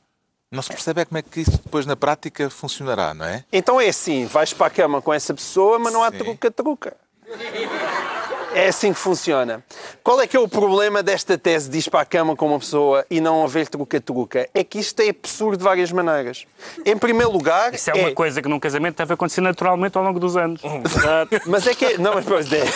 Não 0.53 0.61
se 0.61 0.69
percebe 0.69 1.01
é 1.01 1.05
como 1.05 1.17
é 1.17 1.23
que 1.23 1.41
isso 1.41 1.59
depois 1.63 1.83
na 1.87 1.95
prática 1.95 2.47
funcionará, 2.47 3.11
não 3.15 3.25
é? 3.25 3.43
Então 3.51 3.81
é 3.81 3.87
assim, 3.87 4.27
vais 4.27 4.53
para 4.53 4.67
a 4.67 4.69
cama 4.69 5.01
com 5.01 5.11
essa 5.11 5.33
pessoa, 5.33 5.79
mas 5.79 5.91
não 5.91 6.03
há 6.03 6.11
truca-truca. 6.11 6.95
É 8.53 8.67
assim 8.67 8.93
que 8.93 8.99
funciona. 8.99 9.63
Qual 10.03 10.19
é 10.21 10.27
que 10.27 10.37
é 10.37 10.39
o 10.39 10.47
problema 10.47 11.01
desta 11.01 11.37
tese 11.37 11.69
de 11.69 11.79
ir 11.79 11.89
para 11.89 12.01
a 12.01 12.05
cama 12.05 12.35
com 12.35 12.47
uma 12.47 12.59
pessoa 12.59 13.05
e 13.09 13.19
não 13.19 13.43
haver 13.43 13.67
truca-truca? 13.67 14.47
É 14.53 14.63
que 14.63 14.79
isto 14.79 14.99
é 14.99 15.09
absurdo 15.09 15.57
de 15.57 15.63
várias 15.63 15.91
maneiras. 15.91 16.45
Em 16.85 16.97
primeiro 16.97 17.31
lugar... 17.31 17.73
Isso 17.73 17.89
é 17.89 17.93
uma 17.93 18.11
coisa 18.11 18.41
que 18.41 18.47
num 18.47 18.59
casamento 18.59 18.97
deve 18.97 19.13
acontecer 19.13 19.41
naturalmente 19.41 19.97
ao 19.97 20.03
longo 20.03 20.19
dos 20.19 20.37
anos. 20.37 20.61
mas 21.45 21.67
é 21.67 21.73
que... 21.73 21.97
Não, 21.97 22.13
mas 22.13 22.25
pois 22.25 22.51
é. 22.51 22.63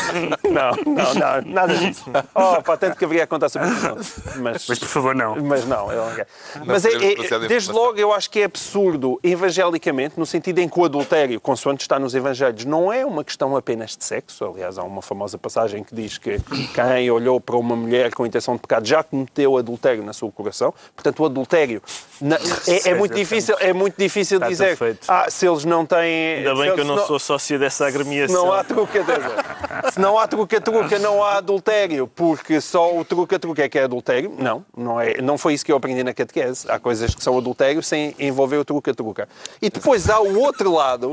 Não, 0.47 0.71
não, 0.85 1.13
não, 1.13 1.53
nada 1.53 1.75
disso. 1.75 2.05
Oh, 2.33 2.61
pá, 2.63 2.77
tanto 2.77 2.97
que 2.97 3.05
haveria 3.05 3.23
a 3.23 3.27
contar 3.27 3.49
sobre 3.49 3.67
isso. 3.69 4.21
Mas, 4.37 4.65
mas 4.67 4.79
por 4.79 4.87
favor, 4.87 5.15
não. 5.15 5.35
Mas 5.35 5.65
não. 5.65 5.91
Eu 5.91 6.05
não 6.05 6.15
quero. 6.15 6.27
Mas 6.65 6.85
é, 6.85 6.91
é, 6.93 7.47
desde 7.47 7.71
logo 7.71 7.97
eu 7.97 8.13
acho 8.13 8.29
que 8.29 8.39
é 8.39 8.45
absurdo 8.45 9.19
evangelicamente, 9.23 10.17
no 10.17 10.25
sentido 10.25 10.59
em 10.59 10.69
que 10.69 10.79
o 10.79 10.85
adultério, 10.85 11.39
consoante 11.39 11.81
está 11.81 11.99
nos 11.99 12.15
evangelhos, 12.15 12.65
não 12.65 12.91
é 12.91 13.05
uma 13.05 13.23
questão 13.23 13.55
apenas 13.55 13.95
de 13.95 14.03
sexo. 14.03 14.45
Aliás, 14.45 14.77
há 14.77 14.83
uma 14.83 15.01
famosa 15.01 15.37
passagem 15.37 15.66
passagem 15.67 15.83
que 15.83 15.93
diz 15.93 16.17
que 16.17 16.39
quem 16.73 17.11
olhou 17.11 17.39
para 17.39 17.57
uma 17.57 17.75
mulher 17.75 18.13
com 18.13 18.25
intenção 18.25 18.55
de 18.55 18.61
pecado 18.61 18.87
já 18.87 19.03
cometeu 19.03 19.57
adultério 19.57 20.03
na 20.03 20.13
seu 20.13 20.31
coração. 20.31 20.73
Portanto, 20.95 21.21
o 21.21 21.25
adultério 21.25 21.81
na, 22.21 22.37
é, 22.67 22.89
é, 22.89 22.93
muito 22.95 23.13
difícil, 23.13 23.55
é 23.59 23.73
muito 23.73 23.95
difícil 23.97 24.37
Está 24.37 24.47
dizer 24.47 24.77
ah, 25.07 25.27
se 25.29 25.47
eles 25.47 25.65
não 25.65 25.85
têm. 25.85 26.37
Ainda 26.37 26.55
bem 26.55 26.73
que 26.73 26.79
eu 26.79 26.85
não, 26.85 27.05
sou 27.05 27.19
sócio 27.19 27.59
dessa 27.59 27.85
agremiação. 27.85 28.45
Não 28.45 28.53
há 28.53 28.63
truca, 28.63 29.05
se 29.91 29.99
não 29.99 30.17
há 30.17 30.27
truca-truca, 30.27 30.97
não 30.99 31.23
há 31.23 31.37
adultério, 31.37 32.07
porque 32.07 32.61
só 32.61 32.97
o 32.97 33.03
truca-truca 33.03 33.63
é 33.63 33.69
que 33.69 33.77
é 33.77 33.83
adultério. 33.83 34.33
Não, 34.37 34.65
não, 34.75 34.99
é, 34.99 35.21
não 35.21 35.37
foi 35.37 35.53
isso 35.53 35.65
que 35.65 35.71
eu 35.71 35.77
aprendi 35.77 36.03
na 36.03 36.13
catequese. 36.13 36.69
Há 36.69 36.79
coisas 36.79 37.13
que 37.13 37.23
são 37.23 37.37
adultério 37.37 37.83
sem 37.83 38.15
envolver 38.19 38.57
o 38.57 38.65
truca-truca. 38.65 39.27
E 39.61 39.69
depois 39.69 40.09
há 40.09 40.19
o 40.19 40.39
outro 40.39 40.71
lado. 40.71 41.11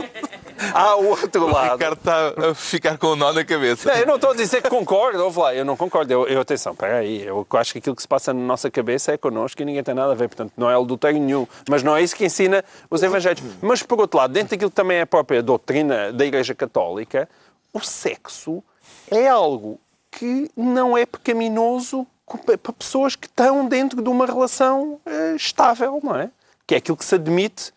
Há 0.73 0.97
o 0.97 1.09
outro 1.09 1.47
lado. 1.47 1.71
O 1.71 1.73
Ricardo 1.73 1.99
está 1.99 2.51
a 2.51 2.55
ficar 2.55 2.99
com 2.99 3.09
o 3.09 3.17
nó 3.17 3.33
na 3.33 3.45
cabeça. 3.45 3.89
Não, 3.89 3.99
eu 3.99 4.07
não 4.07 4.15
estou 4.17 4.31
a 4.31 4.35
dizer 4.35 4.63
que 4.63 4.69
concordo, 4.69 5.23
ouve 5.23 5.39
lá, 5.39 5.55
eu 5.55 5.65
não 5.65 5.77
concordo. 5.77 6.13
Eu, 6.13 6.27
eu 6.27 6.41
atenção, 6.41 6.73
espera 6.73 6.99
aí, 6.99 7.25
eu 7.25 7.47
acho 7.53 7.73
que 7.73 7.79
aquilo 7.79 7.97
que 7.97 8.03
se 8.03 8.09
passa 8.09 8.33
na 8.33 8.41
nossa 8.41 8.71
cabeça 8.71 9.13
é 9.13 9.17
connosco 9.17 9.61
e 9.61 9.65
ninguém 9.65 9.83
tem 9.83 9.95
nada 9.95 10.13
a 10.13 10.15
ver, 10.15 10.29
portanto 10.29 10.53
não 10.57 10.71
é 10.71 10.75
adultério 10.75 11.21
nenhum. 11.21 11.47
Mas 11.69 11.83
não 11.83 11.97
é 11.97 12.03
isso 12.03 12.15
que 12.17 12.25
ensina 12.25 12.65
os 12.91 13.03
evangelhos. 13.03 13.43
Mas 13.61 13.83
por 13.83 14.01
outro 14.01 14.19
lado, 14.19 14.33
dentro 14.33 14.51
daquilo 14.51 14.71
que 14.71 14.77
também 14.77 14.99
é 14.99 15.03
a 15.03 15.07
própria 15.07 15.43
doutrina 15.43 16.13
da 16.13 16.25
Igreja 16.25 16.55
Católica, 16.55 17.29
o 17.73 17.81
sexo 17.81 18.63
é 19.11 19.29
algo 19.29 19.81
que 20.11 20.51
não 20.57 20.97
é 20.97 21.05
pecaminoso 21.05 22.07
para 22.47 22.73
pessoas 22.73 23.17
que 23.17 23.27
estão 23.27 23.67
dentro 23.69 24.01
de 24.01 24.09
uma 24.09 24.27
relação 24.27 25.01
uh, 25.05 25.37
estável, 25.37 26.01
não 26.03 26.17
é? 26.17 26.31
Que 26.67 26.75
é 26.75 26.79
aquilo 26.79 26.97
que 26.97 27.05
se 27.05 27.17
admite 27.17 27.74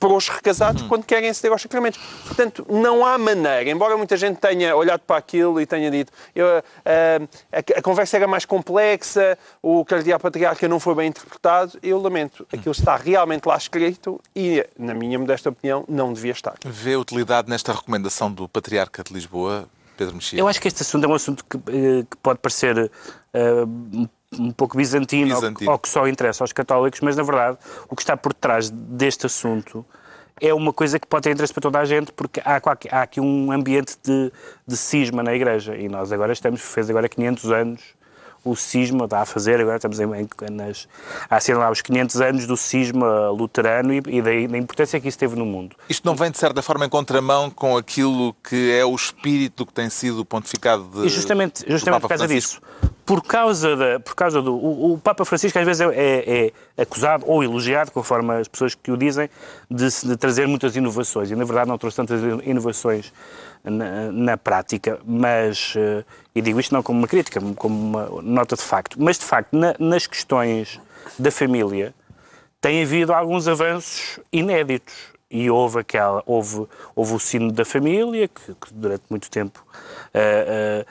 para 0.00 0.12
os 0.14 0.28
recasados 0.28 0.82
quando 0.82 1.04
querem 1.04 1.28
aceder 1.28 1.52
aos 1.52 1.62
sacramentos. 1.62 2.00
Portanto, 2.26 2.66
não 2.68 3.04
há 3.04 3.18
maneira, 3.18 3.70
embora 3.70 3.96
muita 3.96 4.16
gente 4.16 4.38
tenha 4.38 4.74
olhado 4.74 5.00
para 5.00 5.16
aquilo 5.16 5.60
e 5.60 5.66
tenha 5.66 5.90
dito 5.90 6.10
eu, 6.34 6.46
uh, 6.46 7.28
a, 7.52 7.78
a, 7.78 7.82
conversa 7.82 8.16
era 8.16 8.26
mais 8.26 8.44
complexa, 8.44 9.38
o 9.62 9.84
cardeal 9.84 10.18
patriarca 10.18 10.66
não 10.66 10.80
foi 10.80 10.94
bem 10.94 11.08
interpretado, 11.08 11.78
eu 11.82 12.00
lamento. 12.00 12.46
Aquilo 12.52 12.72
está 12.72 12.96
realmente 12.96 13.46
lá 13.46 13.56
escrito 13.56 14.20
e, 14.34 14.66
na 14.78 14.94
minha 14.94 15.18
modesta 15.18 15.50
opinião, 15.50 15.84
não 15.88 16.12
devia 16.12 16.32
estar. 16.32 16.54
Vê 16.64 16.96
utilidade 16.96 17.48
nesta 17.48 17.72
recomendação 17.72 18.32
do 18.32 18.48
patriarca 18.48 19.02
de 19.02 19.12
Lisboa, 19.12 19.68
Pedro 19.96 20.14
Mexia? 20.14 20.38
Eu 20.38 20.48
acho 20.48 20.60
que 20.60 20.68
este 20.68 20.82
assunto 20.82 21.04
é 21.04 21.08
um 21.08 21.14
assunto 21.14 21.44
que, 21.44 21.56
eh, 21.56 22.04
que 22.08 22.16
pode 22.22 22.38
parecer 22.38 22.78
uh, 22.78 24.08
um 24.38 24.50
pouco 24.50 24.76
bizantino, 24.76 25.34
bizantino. 25.34 25.70
Ou, 25.70 25.74
ou 25.74 25.78
que 25.78 25.88
só 25.88 26.06
interessa 26.06 26.44
aos 26.44 26.52
católicos, 26.52 27.00
mas 27.00 27.16
na 27.16 27.22
verdade 27.22 27.58
o 27.88 27.96
que 27.96 28.02
está 28.02 28.16
por 28.16 28.32
trás 28.32 28.70
deste 28.70 29.26
assunto 29.26 29.84
é 30.40 30.54
uma 30.54 30.72
coisa 30.72 30.98
que 30.98 31.06
pode 31.06 31.24
ter 31.24 31.32
interesse 31.32 31.52
para 31.52 31.60
toda 31.60 31.78
a 31.78 31.84
gente, 31.84 32.12
porque 32.12 32.40
há, 32.40 32.60
há 32.92 33.02
aqui 33.02 33.20
um 33.20 33.52
ambiente 33.52 33.96
de, 34.02 34.32
de 34.66 34.76
cisma 34.76 35.22
na 35.22 35.34
Igreja 35.34 35.76
e 35.76 35.88
nós 35.88 36.12
agora 36.12 36.32
estamos, 36.32 36.60
fez 36.62 36.88
agora 36.88 37.08
500 37.08 37.50
anos 37.50 38.00
o 38.42 38.56
cisma, 38.56 39.04
está 39.04 39.20
a 39.20 39.26
fazer, 39.26 39.60
agora 39.60 39.76
estamos 39.76 40.00
em, 40.00 40.28
nas, 40.50 40.88
a 41.28 41.36
assinalar 41.36 41.70
os 41.70 41.82
500 41.82 42.20
anos 42.20 42.46
do 42.46 42.56
cisma 42.56 43.28
luterano 43.30 43.92
e, 43.92 43.98
e 44.06 44.22
da, 44.22 44.30
da, 44.30 44.58
importância 44.58 44.98
que 44.98 45.08
isso 45.08 45.18
teve 45.18 45.36
no 45.36 45.44
mundo. 45.44 45.76
Isto 45.88 46.06
não 46.06 46.16
vem, 46.16 46.30
de 46.30 46.38
certa 46.38 46.62
forma, 46.62 46.86
em 46.86 46.88
contramão 46.88 47.50
com 47.50 47.76
aquilo 47.76 48.34
que 48.42 48.72
é 48.72 48.84
o 48.84 48.94
espírito 48.94 49.66
que 49.66 49.72
tem 49.72 49.90
sido 49.90 50.24
pontificado 50.24 50.84
de. 50.84 51.06
E 51.06 51.08
justamente, 51.10 51.64
justamente 51.68 52.00
por 52.00 52.08
causa 52.08 52.26
disso. 52.26 52.60
Por 53.04 53.22
causa, 53.22 53.76
da, 53.76 54.00
por 54.00 54.14
causa 54.14 54.40
do. 54.40 54.54
O, 54.54 54.92
o 54.94 54.98
Papa 54.98 55.24
Francisco 55.24 55.58
às 55.58 55.64
vezes 55.64 55.80
é, 55.80 55.86
é, 55.88 56.52
é, 56.76 56.82
acusado 56.82 57.24
ou 57.26 57.42
elogiado, 57.42 57.90
conforme 57.90 58.34
as 58.34 58.48
pessoas 58.48 58.74
que 58.74 58.90
o 58.90 58.96
dizem, 58.96 59.28
de, 59.70 59.88
de 60.04 60.16
trazer 60.16 60.46
muitas 60.46 60.76
inovações. 60.76 61.30
E 61.30 61.36
na 61.36 61.44
verdade 61.44 61.68
não 61.68 61.78
trouxe 61.78 61.96
tantas 61.96 62.20
inovações 62.44 63.12
na, 63.64 64.10
na 64.10 64.36
prática, 64.36 64.98
mas, 65.04 65.74
uh, 65.74 66.04
e 66.34 66.40
digo 66.40 66.58
isto 66.60 66.72
não 66.72 66.82
como 66.82 66.98
uma 66.98 67.08
crítica, 67.08 67.40
como 67.56 67.74
uma 67.74 68.22
nota 68.22 68.56
de 68.56 68.62
facto, 68.62 68.96
mas 68.98 69.18
de 69.18 69.24
facto 69.24 69.56
na, 69.56 69.74
nas 69.78 70.06
questões 70.06 70.80
da 71.18 71.30
família 71.30 71.94
tem 72.60 72.82
havido 72.82 73.12
alguns 73.12 73.48
avanços 73.48 74.20
inéditos 74.32 74.94
e 75.30 75.50
houve 75.50 75.80
aquela 75.80 76.22
houve 76.26 76.66
houve 76.94 77.14
o 77.14 77.20
sino 77.20 77.52
da 77.52 77.64
família 77.64 78.28
que, 78.28 78.54
que 78.54 78.72
durante 78.72 79.04
muito 79.08 79.30
tempo 79.30 79.64
uh, 80.14 80.82
uh, 80.82 80.86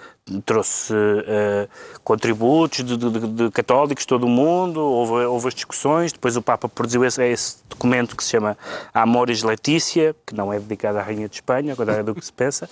trouxe 0.45 0.93
uh, 0.93 1.69
contributos 2.03 2.84
de, 2.84 2.97
de, 2.97 3.27
de, 3.27 3.51
católicos 3.51 4.03
de 4.03 4.07
todo 4.07 4.25
o 4.25 4.30
mundo 4.30 4.80
houve, 4.80 5.25
houve 5.25 5.47
as 5.47 5.53
discussões 5.53 6.11
depois 6.11 6.36
o 6.36 6.41
Papa 6.41 6.67
produziu 6.69 7.03
esse, 7.05 7.23
esse, 7.23 7.57
documento 7.69 8.15
que 8.15 8.23
se 8.23 8.32
chama 8.32 8.57
Amores 8.93 9.43
Letícia 9.43 10.15
que 10.25 10.36
não 10.36 10.51
é 10.51 10.59
dedicado 10.59 10.97
à 10.97 11.01
rainha 11.01 11.27
de 11.27 11.36
Espanha 11.36 11.73
agora 11.73 11.93
é 11.93 12.03
do 12.03 12.13
que 12.13 12.25
se 12.25 12.34
pensa 12.34 12.69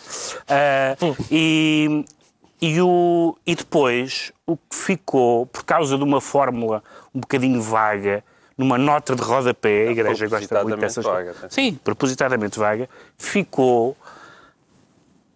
e 1.32 2.04
e, 2.60 2.82
o, 2.82 3.38
e 3.46 3.56
depois 3.56 4.32
o 4.46 4.58
que 4.58 4.76
ficou 4.76 5.46
por 5.46 5.64
causa 5.64 5.96
de 5.96 6.04
uma 6.04 6.20
fórmula 6.20 6.84
um 7.14 7.20
bocadinho 7.20 7.62
vaga 7.62 8.24
numa 8.58 8.78
nota 8.78 9.16
de 9.16 9.22
rodapé, 9.22 9.88
a 9.88 9.92
Igreja 9.92 10.28
gosta 10.28 10.64
muito 10.64 10.80
dessas 10.80 11.06
vaga, 11.06 11.36
Sim, 11.50 11.80
propositadamente 11.84 12.58
vaga, 12.58 12.90
ficou 13.18 13.96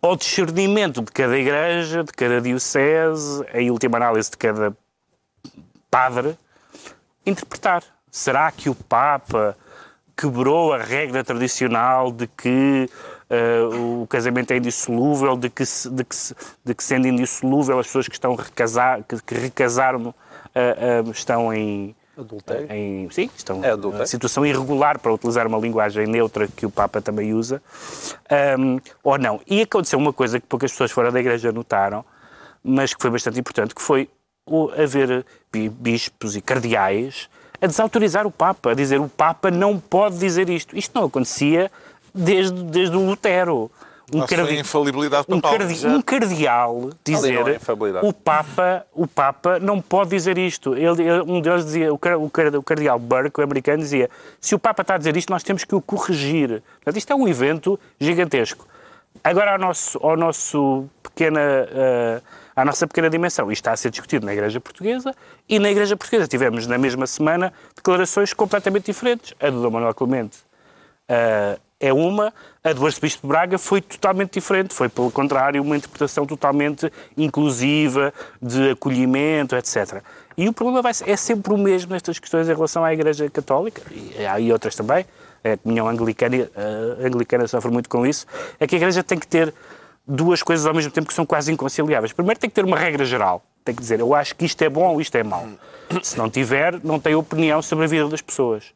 ao 0.01 0.15
discernimento 0.15 1.01
de 1.01 1.11
cada 1.11 1.37
igreja, 1.37 2.03
de 2.03 2.11
cada 2.11 2.41
diocese, 2.41 3.45
em 3.53 3.69
última 3.69 3.97
análise 3.97 4.31
de 4.31 4.37
cada 4.37 4.75
padre, 5.89 6.35
interpretar. 7.25 7.83
Será 8.09 8.51
que 8.51 8.69
o 8.69 8.75
Papa 8.75 9.55
quebrou 10.17 10.73
a 10.73 10.77
regra 10.77 11.23
tradicional 11.23 12.11
de 12.11 12.27
que 12.27 12.89
uh, 13.29 14.01
o 14.01 14.07
casamento 14.07 14.51
é 14.51 14.57
indissolúvel, 14.57 15.37
de 15.37 15.49
que, 15.49 15.63
de, 15.63 16.03
que, 16.03 16.15
de 16.65 16.75
que 16.75 16.83
sendo 16.83 17.07
indissolúvel 17.07 17.79
as 17.79 17.87
pessoas 17.87 18.07
que 18.07 18.15
estão 18.15 18.35
recasar, 18.35 19.03
que, 19.03 19.21
que 19.21 19.35
recasaram 19.35 20.07
uh, 20.07 21.07
uh, 21.07 21.11
estão 21.11 21.53
em, 21.53 21.95
Adultério? 22.23 22.71
Em, 22.71 23.09
sim, 23.09 23.29
estão 23.35 23.61
é 23.63 24.03
em 24.03 24.05
situação 24.05 24.45
irregular, 24.45 24.99
para 24.99 25.13
utilizar 25.13 25.47
uma 25.47 25.57
linguagem 25.57 26.07
neutra 26.07 26.47
que 26.47 26.65
o 26.65 26.71
Papa 26.71 27.01
também 27.01 27.33
usa, 27.33 27.61
um, 28.59 28.79
ou 29.03 29.17
não. 29.17 29.39
E 29.47 29.61
aconteceu 29.61 29.99
uma 29.99 30.13
coisa 30.13 30.39
que 30.39 30.47
poucas 30.47 30.71
pessoas 30.71 30.91
fora 30.91 31.11
da 31.11 31.19
Igreja 31.19 31.51
notaram, 31.51 32.03
mas 32.63 32.93
que 32.93 33.01
foi 33.01 33.11
bastante 33.11 33.39
importante, 33.39 33.73
que 33.73 33.81
foi 33.81 34.09
o, 34.45 34.69
haver 34.71 35.25
bispos 35.51 36.35
e 36.35 36.41
cardeais 36.41 37.29
a 37.61 37.67
desautorizar 37.67 38.25
o 38.25 38.31
Papa, 38.31 38.71
a 38.71 38.73
dizer 38.73 38.99
o 38.99 39.07
Papa 39.07 39.51
não 39.51 39.79
pode 39.79 40.17
dizer 40.17 40.49
isto. 40.49 40.75
Isto 40.75 40.99
não 40.99 41.05
acontecia 41.05 41.71
desde, 42.13 42.63
desde 42.63 42.95
o 42.95 43.05
Lutero. 43.05 43.69
Um, 44.13 44.19
cardi- 44.27 44.59
infalibilidade 44.59 45.25
um, 45.29 45.39
cardi- 45.57 45.87
um 45.87 46.01
cardeal 46.01 46.89
dizer 47.03 47.33
é 47.47 47.59
o 48.03 48.11
Papa, 48.11 48.85
o 48.93 49.07
Papa 49.07 49.59
não 49.59 49.81
pode 49.81 50.09
dizer 50.09 50.37
isto. 50.37 50.75
Ele, 50.75 51.01
ele- 51.03 51.21
um 51.21 51.39
deles 51.39 51.63
dizia, 51.65 51.93
o, 51.93 51.97
car- 51.97 52.17
o, 52.19 52.29
car- 52.29 52.55
o 52.55 52.63
cardeal 52.63 52.99
Burke, 52.99 53.39
o 53.39 53.43
americano, 53.43 53.81
dizia 53.81 54.09
se 54.39 54.53
o 54.53 54.59
Papa 54.59 54.81
está 54.81 54.95
a 54.95 54.97
dizer 54.97 55.15
isto, 55.15 55.29
nós 55.29 55.43
temos 55.43 55.63
que 55.63 55.73
o 55.75 55.81
corrigir. 55.81 56.61
Portanto, 56.75 56.97
isto 56.97 57.11
é 57.13 57.15
um 57.15 57.27
evento 57.27 57.79
gigantesco. 57.99 58.67
Agora, 59.23 59.51
ao 59.53 59.59
nosso, 59.59 59.97
ao 60.01 60.17
nosso 60.17 60.85
pequena, 61.03 61.39
eh, 61.41 62.21
à 62.55 62.65
nossa 62.65 62.87
pequena 62.87 63.09
dimensão, 63.09 63.51
isto 63.51 63.61
está 63.61 63.71
a 63.71 63.77
ser 63.77 63.91
discutido 63.91 64.25
na 64.25 64.33
Igreja 64.33 64.59
Portuguesa 64.59 65.13
e 65.47 65.59
na 65.59 65.69
Igreja 65.69 65.95
Portuguesa 65.95 66.27
tivemos 66.27 66.65
na 66.67 66.77
mesma 66.77 67.05
semana 67.07 67.53
declarações 67.75 68.33
completamente 68.33 68.85
diferentes. 68.85 69.33
A 69.39 69.49
do 69.49 69.61
Dom 69.61 69.69
Manuel 69.69 69.93
Clemente 69.93 70.37
eh, 71.07 71.57
é 71.81 71.91
uma, 71.91 72.31
a 72.63 72.71
do 72.71 72.85
Arcebispo 72.85 73.23
de 73.23 73.27
Braga 73.27 73.57
foi 73.57 73.81
totalmente 73.81 74.33
diferente, 74.33 74.73
foi, 74.73 74.87
pelo 74.87 75.09
contrário, 75.11 75.61
uma 75.61 75.75
interpretação 75.75 76.27
totalmente 76.27 76.93
inclusiva, 77.17 78.13
de 78.39 78.69
acolhimento, 78.69 79.55
etc. 79.55 80.03
E 80.37 80.47
o 80.47 80.53
problema 80.53 80.81
vai 80.83 80.93
é 81.05 81.15
sempre 81.17 81.51
o 81.53 81.57
mesmo 81.57 81.91
nestas 81.91 82.19
questões 82.19 82.47
em 82.47 82.53
relação 82.53 82.85
à 82.85 82.93
Igreja 82.93 83.27
Católica, 83.31 83.81
e 83.91 84.25
há 84.25 84.39
e 84.39 84.53
outras 84.53 84.75
também, 84.75 85.05
a 85.43 85.57
comunhão 85.57 85.89
anglicana, 85.89 86.49
a 86.55 87.07
anglicana 87.07 87.47
sofre 87.47 87.71
muito 87.71 87.89
com 87.89 88.05
isso, 88.05 88.27
é 88.59 88.67
que 88.67 88.75
a 88.75 88.77
Igreja 88.77 89.03
tem 89.03 89.17
que 89.17 89.27
ter 89.27 89.51
duas 90.07 90.43
coisas 90.43 90.67
ao 90.67 90.73
mesmo 90.73 90.91
tempo 90.91 91.07
que 91.07 91.13
são 91.15 91.25
quase 91.25 91.51
inconciliáveis. 91.51 92.13
Primeiro 92.13 92.39
tem 92.39 92.49
que 92.49 92.55
ter 92.55 92.63
uma 92.63 92.77
regra 92.77 93.03
geral, 93.03 93.43
tem 93.65 93.73
que 93.73 93.81
dizer, 93.81 93.99
eu 93.99 94.13
acho 94.13 94.35
que 94.35 94.45
isto 94.45 94.61
é 94.61 94.69
bom 94.69 94.93
ou 94.93 95.01
isto 95.01 95.15
é 95.15 95.23
mau. 95.23 95.47
Se 96.03 96.15
não 96.15 96.29
tiver, 96.29 96.79
não 96.83 96.99
tem 96.99 97.15
opinião 97.15 97.59
sobre 97.61 97.85
a 97.85 97.87
vida 97.87 98.07
das 98.07 98.21
pessoas 98.21 98.71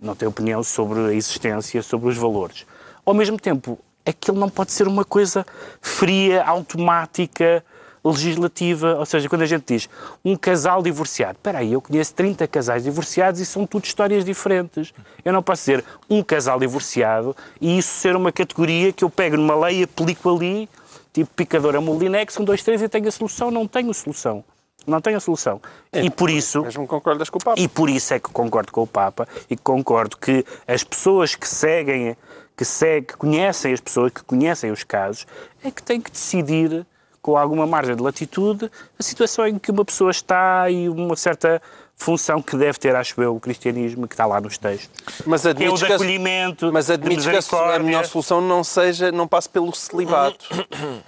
não 0.00 0.14
tem 0.14 0.28
opinião 0.28 0.62
sobre 0.62 1.00
a 1.00 1.12
existência, 1.12 1.82
sobre 1.82 2.08
os 2.08 2.16
valores. 2.16 2.64
Ao 3.04 3.12
mesmo 3.12 3.38
tempo, 3.38 3.78
aquilo 4.06 4.38
não 4.38 4.48
pode 4.48 4.70
ser 4.70 4.86
uma 4.86 5.04
coisa 5.04 5.44
fria, 5.80 6.44
automática, 6.44 7.64
legislativa. 8.04 8.96
Ou 8.96 9.04
seja, 9.04 9.28
quando 9.28 9.42
a 9.42 9.46
gente 9.46 9.64
diz 9.66 9.88
um 10.24 10.36
casal 10.36 10.82
divorciado, 10.82 11.32
espera 11.32 11.58
aí, 11.58 11.72
eu 11.72 11.80
conheço 11.80 12.14
30 12.14 12.46
casais 12.46 12.84
divorciados 12.84 13.40
e 13.40 13.46
são 13.46 13.66
tudo 13.66 13.84
histórias 13.84 14.24
diferentes. 14.24 14.94
Eu 15.24 15.32
não 15.32 15.42
posso 15.42 15.62
dizer 15.62 15.84
um 16.08 16.22
casal 16.22 16.60
divorciado 16.60 17.36
e 17.60 17.78
isso 17.78 17.90
ser 17.90 18.14
uma 18.14 18.30
categoria 18.30 18.92
que 18.92 19.02
eu 19.02 19.10
pego 19.10 19.36
numa 19.36 19.56
lei 19.66 19.80
e 19.80 19.82
aplico 19.82 20.34
ali, 20.34 20.68
tipo 21.12 21.28
picadora 21.34 21.80
Molinex, 21.80 22.38
um, 22.38 22.44
dois, 22.44 22.62
três 22.62 22.80
e 22.80 22.88
tenho 22.88 23.08
a 23.08 23.10
solução. 23.10 23.50
Não 23.50 23.66
tenho 23.66 23.92
solução. 23.92 24.44
Não 24.88 25.00
tenho 25.00 25.18
a 25.18 25.20
solução. 25.20 25.60
e 25.92 26.10
por 26.10 26.30
isso... 26.30 26.62
Mesmo 26.62 26.86
concordas 26.86 27.28
com 27.28 27.38
o 27.38 27.44
Papa. 27.44 27.60
E 27.60 27.68
por 27.68 27.90
isso 27.90 28.14
é 28.14 28.18
que 28.18 28.30
concordo 28.30 28.72
com 28.72 28.82
o 28.82 28.86
Papa 28.86 29.28
e 29.50 29.56
concordo 29.56 30.16
que 30.16 30.44
as 30.66 30.82
pessoas 30.82 31.34
que 31.34 31.46
seguem, 31.46 32.16
que, 32.56 32.64
seguem, 32.64 33.02
que 33.02 33.16
conhecem 33.16 33.72
as 33.72 33.80
pessoas, 33.80 34.12
que 34.12 34.24
conhecem 34.24 34.70
os 34.70 34.82
casos, 34.84 35.26
é 35.62 35.70
que 35.70 35.82
têm 35.82 36.00
que 36.00 36.10
decidir 36.10 36.86
com 37.20 37.36
alguma 37.36 37.66
margem 37.66 37.94
de 37.94 38.02
latitude 38.02 38.70
a 38.98 39.02
situação 39.02 39.46
em 39.46 39.58
que 39.58 39.70
uma 39.70 39.84
pessoa 39.84 40.10
está 40.10 40.70
e 40.70 40.88
uma 40.88 41.14
certa 41.14 41.60
função 42.00 42.40
que 42.40 42.56
deve 42.56 42.78
ter, 42.78 42.94
acho 42.94 43.20
eu, 43.20 43.34
o 43.34 43.40
cristianismo 43.40 44.06
que 44.06 44.14
está 44.14 44.24
lá 44.24 44.40
nos 44.40 44.56
textos. 44.56 44.88
Mas 45.26 45.42
Que 45.42 45.48
é 45.48 45.50
o 45.50 45.52
admites 45.52 45.80
de 45.80 45.86
que, 45.86 45.92
acolhimento, 45.92 46.72
mas 46.72 46.86
de 46.86 46.92
admites 46.92 47.26
que 47.26 47.56
a, 47.56 47.78
melhor 47.80 48.06
solução 48.06 48.40
não 48.40 48.62
seja, 48.62 49.10
não 49.10 49.26
passe 49.26 49.48
pelo 49.48 49.74
celibato 49.74 50.46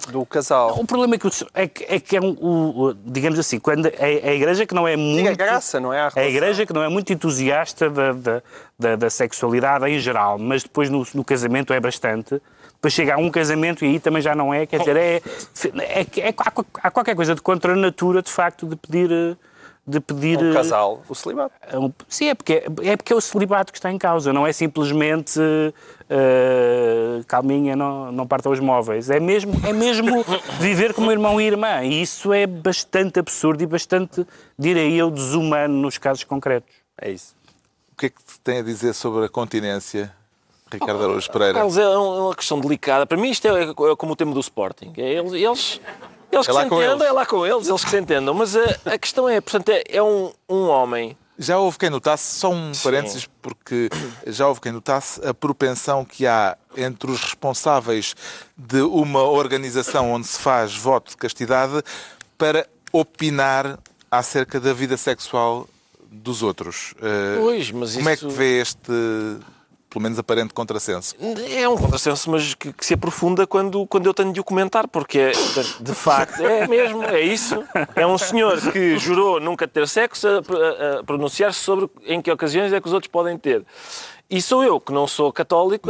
do 0.09 0.25
casal. 0.25 0.77
O 0.79 0.85
problema 0.85 1.15
é 1.15 1.17
que, 1.17 1.27
é 1.53 1.67
que, 1.67 1.83
é, 1.95 1.99
que 1.99 2.17
é 2.17 2.21
um, 2.21 2.31
o- 2.41 2.93
digamos 3.05 3.39
assim, 3.39 3.57
quando 3.57 3.87
a, 3.87 3.91
a 4.05 4.33
igreja 4.33 4.65
que 4.65 4.73
não 4.75 4.85
é 4.87 4.97
muito... 4.97 5.23
Diga 5.23 5.33
graça, 5.33 5.79
não 5.79 5.93
é 5.93 6.01
a 6.01 6.11
A 6.13 6.25
igreja 6.25 6.65
que 6.65 6.73
não 6.73 6.83
é 6.83 6.89
muito 6.89 7.11
entusiasta 7.13 7.89
da, 7.89 8.11
da, 8.11 8.43
da, 8.77 8.95
da 8.97 9.09
sexualidade 9.09 9.85
em 9.89 9.97
geral, 9.97 10.37
mas 10.37 10.61
depois 10.63 10.89
no, 10.89 11.07
no 11.13 11.23
casamento 11.23 11.71
é 11.73 11.79
bastante. 11.79 12.41
Depois 12.73 12.93
chega 12.93 13.13
a 13.13 13.17
um 13.17 13.29
casamento 13.31 13.85
e 13.85 13.89
aí 13.89 13.99
também 13.99 14.21
já 14.21 14.35
não 14.35 14.53
é. 14.53 14.65
Quer 14.65 14.79
dizer, 14.79 14.97
é, 14.97 15.21
é, 15.77 16.01
é- 16.01 16.19
é- 16.29 16.33
há, 16.37 16.51
há 16.87 16.91
qualquer 16.91 17.15
coisa 17.15 17.33
de 17.33 17.41
contra 17.41 17.73
a 17.73 17.75
natura, 17.75 18.21
de 18.21 18.29
facto, 18.31 18.65
de 18.67 18.75
pedir. 18.75 19.37
De 19.91 19.99
pedir 19.99 20.37
Um 20.41 20.51
eh, 20.51 20.53
casal, 20.53 21.03
o 21.09 21.13
celibato. 21.13 21.53
é 21.69 21.77
um- 21.77 21.91
Sim, 22.07 22.29
é 22.29 22.33
porque, 22.35 22.63
é 22.83 22.95
porque 22.95 23.11
é 23.11 23.15
o 23.15 23.19
celibato 23.19 23.73
que 23.73 23.77
está 23.77 23.91
em 23.91 23.97
causa, 23.97 24.31
não 24.31 24.47
é 24.47 24.53
simplesmente 24.53 25.37
eh, 26.09 27.21
calminha, 27.27 27.75
não, 27.75 28.11
não 28.11 28.25
partam 28.27 28.51
os 28.51 28.59
móveis. 28.59 29.09
É 29.09 29.19
mesmo, 29.19 29.53
é 29.67 29.73
mesmo 29.73 30.23
viver 30.59 30.93
como 30.93 31.11
irmão 31.11 31.39
e 31.41 31.45
irmã. 31.45 31.83
E 31.83 32.01
isso 32.01 32.31
é 32.33 32.45
bastante 32.47 33.19
absurdo 33.19 33.61
e 33.63 33.65
bastante, 33.65 34.25
direi 34.57 34.93
eu, 34.95 35.11
desumano 35.11 35.73
nos 35.81 35.97
casos 35.97 36.23
concretos. 36.23 36.73
É 36.99 37.11
isso. 37.11 37.35
O 37.93 37.95
que 37.97 38.05
é 38.07 38.09
que 38.09 38.21
tem 38.43 38.59
a 38.59 38.63
dizer 38.63 38.93
sobre 38.93 39.25
a 39.25 39.29
continência, 39.29 40.11
Ricardo 40.71 41.03
Araújo 41.03 41.29
Pereira? 41.31 41.53
Carlos, 41.55 41.77
é 41.77 41.87
um- 41.97 42.25
uma 42.27 42.35
questão 42.35 42.59
delicada. 42.59 43.05
Para 43.05 43.17
mim 43.17 43.29
isto 43.29 43.47
é, 43.47 43.63
é 43.63 43.73
como 43.97 44.13
o 44.13 44.15
tema 44.15 44.33
do 44.33 44.39
Sporting. 44.39 44.93
É 44.97 45.13
eles, 45.13 45.33
eles, 45.33 45.81
eles 46.31 46.45
que 46.45 46.51
É 46.51 46.55
se 46.55 46.59
entendam, 46.65 46.91
eles. 46.91 47.01
é 47.07 47.11
lá 47.11 47.25
com 47.25 47.45
eles, 47.45 47.67
eles 47.67 47.83
que 47.83 47.89
se 47.89 47.97
entendam. 47.99 48.33
Mas 48.33 48.55
a, 48.55 48.63
a 48.85 48.97
questão 48.97 49.27
é, 49.27 49.39
portanto, 49.41 49.69
é, 49.69 49.83
é 49.89 50.01
um, 50.01 50.31
um 50.49 50.67
homem 50.67 51.17
Já 51.37 51.57
houve 51.57 51.77
quem 51.77 51.89
notasse, 51.89 52.39
só 52.39 52.51
um 52.51 52.71
parênteses, 52.83 53.27
porque 53.41 53.89
já 54.27 54.47
houve 54.47 54.61
quem 54.61 54.71
notasse 54.71 55.19
a 55.25 55.33
propensão 55.33 56.05
que 56.05 56.27
há 56.27 56.55
entre 56.77 57.09
os 57.11 57.19
responsáveis 57.21 58.15
de 58.57 58.81
uma 58.81 59.23
organização 59.23 60.11
onde 60.11 60.27
se 60.27 60.39
faz 60.39 60.75
voto 60.75 61.09
de 61.11 61.17
castidade 61.17 61.81
para 62.37 62.67
opinar 62.93 63.79
acerca 64.09 64.59
da 64.59 64.73
vida 64.73 64.97
sexual 64.97 65.67
dos 66.11 66.43
outros. 66.43 66.93
Eh, 67.01 67.37
Pois, 67.39 67.71
mas 67.71 67.95
Como 67.95 68.09
é 68.09 68.13
isso- 68.13 68.27
que 68.27 68.33
vê 68.33 68.59
este, 68.61 68.91
pelo 69.91 70.01
menos 70.03 70.17
aparente 70.17 70.53
contrassenso? 70.53 71.13
É 71.53 71.67
um 71.67 71.77
contrassenso, 71.77 72.31
mas 72.31 72.53
que, 72.55 72.71
que 72.71 72.85
se 72.85 72.93
aprofunda 72.93 73.45
quando, 73.45 73.85
quando 73.85 74.05
eu 74.07 74.13
tenho 74.13 74.31
de 74.31 74.39
o 74.39 74.43
comentar, 74.43 74.87
porque 74.87 75.19
é, 75.19 75.31
de, 75.31 75.83
de 75.83 75.93
facto 75.93 76.41
é 76.43 76.65
mesmo, 76.65 77.03
é 77.03 77.19
isso. 77.21 77.61
É 77.95 78.07
um 78.07 78.17
senhor 78.17 78.59
que 78.71 78.97
jurou 78.97 79.39
nunca 79.41 79.67
ter 79.67 79.85
sexo 79.87 80.27
a, 80.27 80.99
a- 80.99 81.03
pronunciar-se 81.03 81.59
sobre 81.59 81.89
em 82.05 82.21
que 82.21 82.31
ocasiões 82.31 82.71
é 82.71 82.79
que 82.79 82.87
os 82.87 82.93
outros 82.93 83.11
podem 83.11 83.37
ter. 83.37 83.65
E 84.29 84.41
sou 84.41 84.63
eu, 84.63 84.79
que 84.79 84.93
não 84.93 85.05
sou 85.07 85.29
católico, 85.33 85.89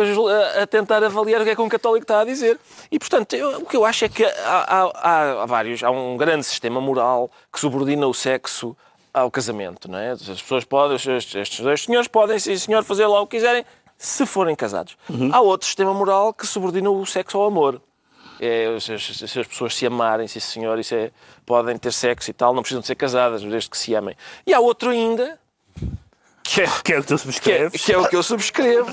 a, 0.60 0.66
tentar 0.66 1.04
avaliar 1.04 1.42
o 1.42 1.44
que 1.44 1.52
é 1.52 1.56
que 1.56 1.62
um 1.62 1.70
católico 1.70 2.04
está 2.06 2.22
a 2.22 2.26
dizer. 2.26 2.60
E, 2.92 2.98
portanto, 2.98 3.36
eu- 3.36 3.60
o 3.60 3.66
que 3.68 3.78
eu 3.78 3.86
acho 3.86 4.04
é 4.06 4.10
que 4.10 4.26
há, 4.26 4.32
há- 4.68 5.42
há- 5.44 5.46
vários, 5.46 5.84
há 5.84 5.92
um 5.92 6.18
grande 6.18 6.44
sistema 6.44 6.82
moral 6.82 7.30
que 7.54 7.60
subordina 7.60 8.08
o 8.08 8.14
sexo 8.16 8.76
ao 9.14 9.30
casamento, 9.30 9.92
não 9.92 10.00
é? 10.00 10.12
As 10.12 10.22
pessoas 10.42 10.64
podem, 10.64 10.96
estes 10.96 11.60
dois 11.60 11.84
senhores 11.84 12.08
podem, 12.08 12.40
sim 12.40 12.58
senhor, 12.58 12.82
fazer 12.84 13.06
lá 13.06 13.20
o 13.22 13.28
que 13.28 13.36
quiserem, 13.38 13.64
se 14.02 14.26
forem 14.26 14.56
casados. 14.56 14.98
Há 15.32 15.40
outro 15.42 15.68
sistema 15.68 15.94
moral 15.94 16.34
que 16.34 16.48
subordina 16.48 16.90
o 16.90 17.06
sexo 17.06 17.38
ao 17.38 17.46
amor. 17.46 17.80
É, 18.40 18.76
se, 18.80 18.94
as, 18.94 19.04
se 19.04 19.40
as 19.40 19.46
pessoas 19.48 19.76
se 19.76 19.86
amarem, 19.86 20.28
sim 20.28 20.40
senhor, 20.40 20.80
isso 20.80 20.96
é, 20.96 21.12
podem 21.46 21.78
ter 21.78 21.94
sexo 21.94 22.32
e 22.32 22.34
tal, 22.34 22.56
não 22.56 22.64
precisam 22.64 22.82
de 22.82 22.88
ser 22.88 22.96
casadas, 22.96 23.44
desde 23.44 23.70
que 23.70 23.78
se 23.78 23.94
amem. 23.94 24.16
E 24.48 24.52
há 24.56 24.60
outro 24.60 24.90
ainda, 24.90 25.40
que 26.42 26.62
é, 26.62 26.66
Que 26.84 26.94
é 26.94 26.98
o 26.98 27.04
que 27.04 27.08
tu 27.08 27.08
que 27.08 27.14
é, 27.14 27.18
subscreves. 27.18 27.86
que 27.86 27.94
é 27.94 27.98
o 28.00 28.10
que 28.10 28.16
eu 28.16 28.24
subscrevo, 28.24 28.92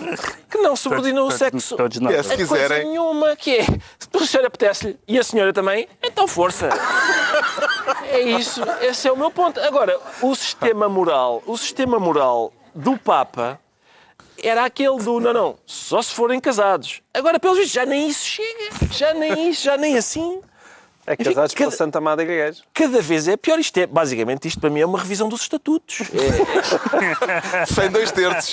que 0.50 0.58
não 0.58 0.76
subordina 0.76 1.22
o 1.22 1.30
sexo 1.30 1.74
Todos 1.78 1.98
nós. 2.00 2.14
É, 2.14 2.22
se 2.22 2.34
a 2.34 2.36
coisa 2.36 2.54
quiserem. 2.54 2.88
nenhuma, 2.88 3.34
que 3.34 3.56
é, 3.56 3.64
se 3.64 4.08
a 4.14 4.26
senhora 4.26 4.48
apetece-lhe 4.48 4.98
e 5.08 5.18
a 5.18 5.24
senhora 5.24 5.54
também, 5.54 5.88
então 6.02 6.28
força. 6.28 6.68
É 8.10 8.20
isso, 8.20 8.62
esse 8.82 9.08
é 9.08 9.12
o 9.12 9.16
meu 9.16 9.30
ponto. 9.30 9.58
Agora, 9.60 9.98
o 10.22 10.34
sistema 10.34 10.88
moral, 10.88 11.42
o 11.46 11.56
sistema 11.56 11.98
moral 11.98 12.52
do 12.74 12.98
Papa 12.98 13.58
era 14.42 14.64
aquele 14.64 14.98
do, 14.98 15.20
não, 15.20 15.32
não, 15.32 15.58
só 15.66 16.00
se 16.02 16.12
forem 16.14 16.40
casados. 16.40 17.02
Agora, 17.14 17.38
pelos 17.40 17.56
vistos, 17.58 17.74
já 17.74 17.84
nem 17.86 18.08
isso 18.08 18.24
chega, 18.24 18.70
já 18.92 19.14
nem 19.14 19.50
isso, 19.50 19.62
já 19.64 19.76
nem 19.76 19.96
assim. 19.96 20.40
É 21.06 21.16
casados 21.16 21.54
pela 21.54 21.70
cada- 21.70 21.76
Santa 21.78 21.96
Amada 21.98 22.22
Igreja. 22.22 22.62
Cada 22.74 23.00
vez 23.00 23.26
é 23.28 23.36
pior. 23.36 23.58
Isto 23.58 23.78
é, 23.78 23.86
basicamente, 23.86 24.46
isto 24.46 24.60
para 24.60 24.68
mim 24.68 24.80
é 24.80 24.86
uma 24.86 24.98
revisão 24.98 25.26
dos 25.28 25.40
estatutos. 25.40 26.00
É, 27.52 27.64
Sem 27.66 27.90
dois 27.90 28.12
terços. 28.12 28.52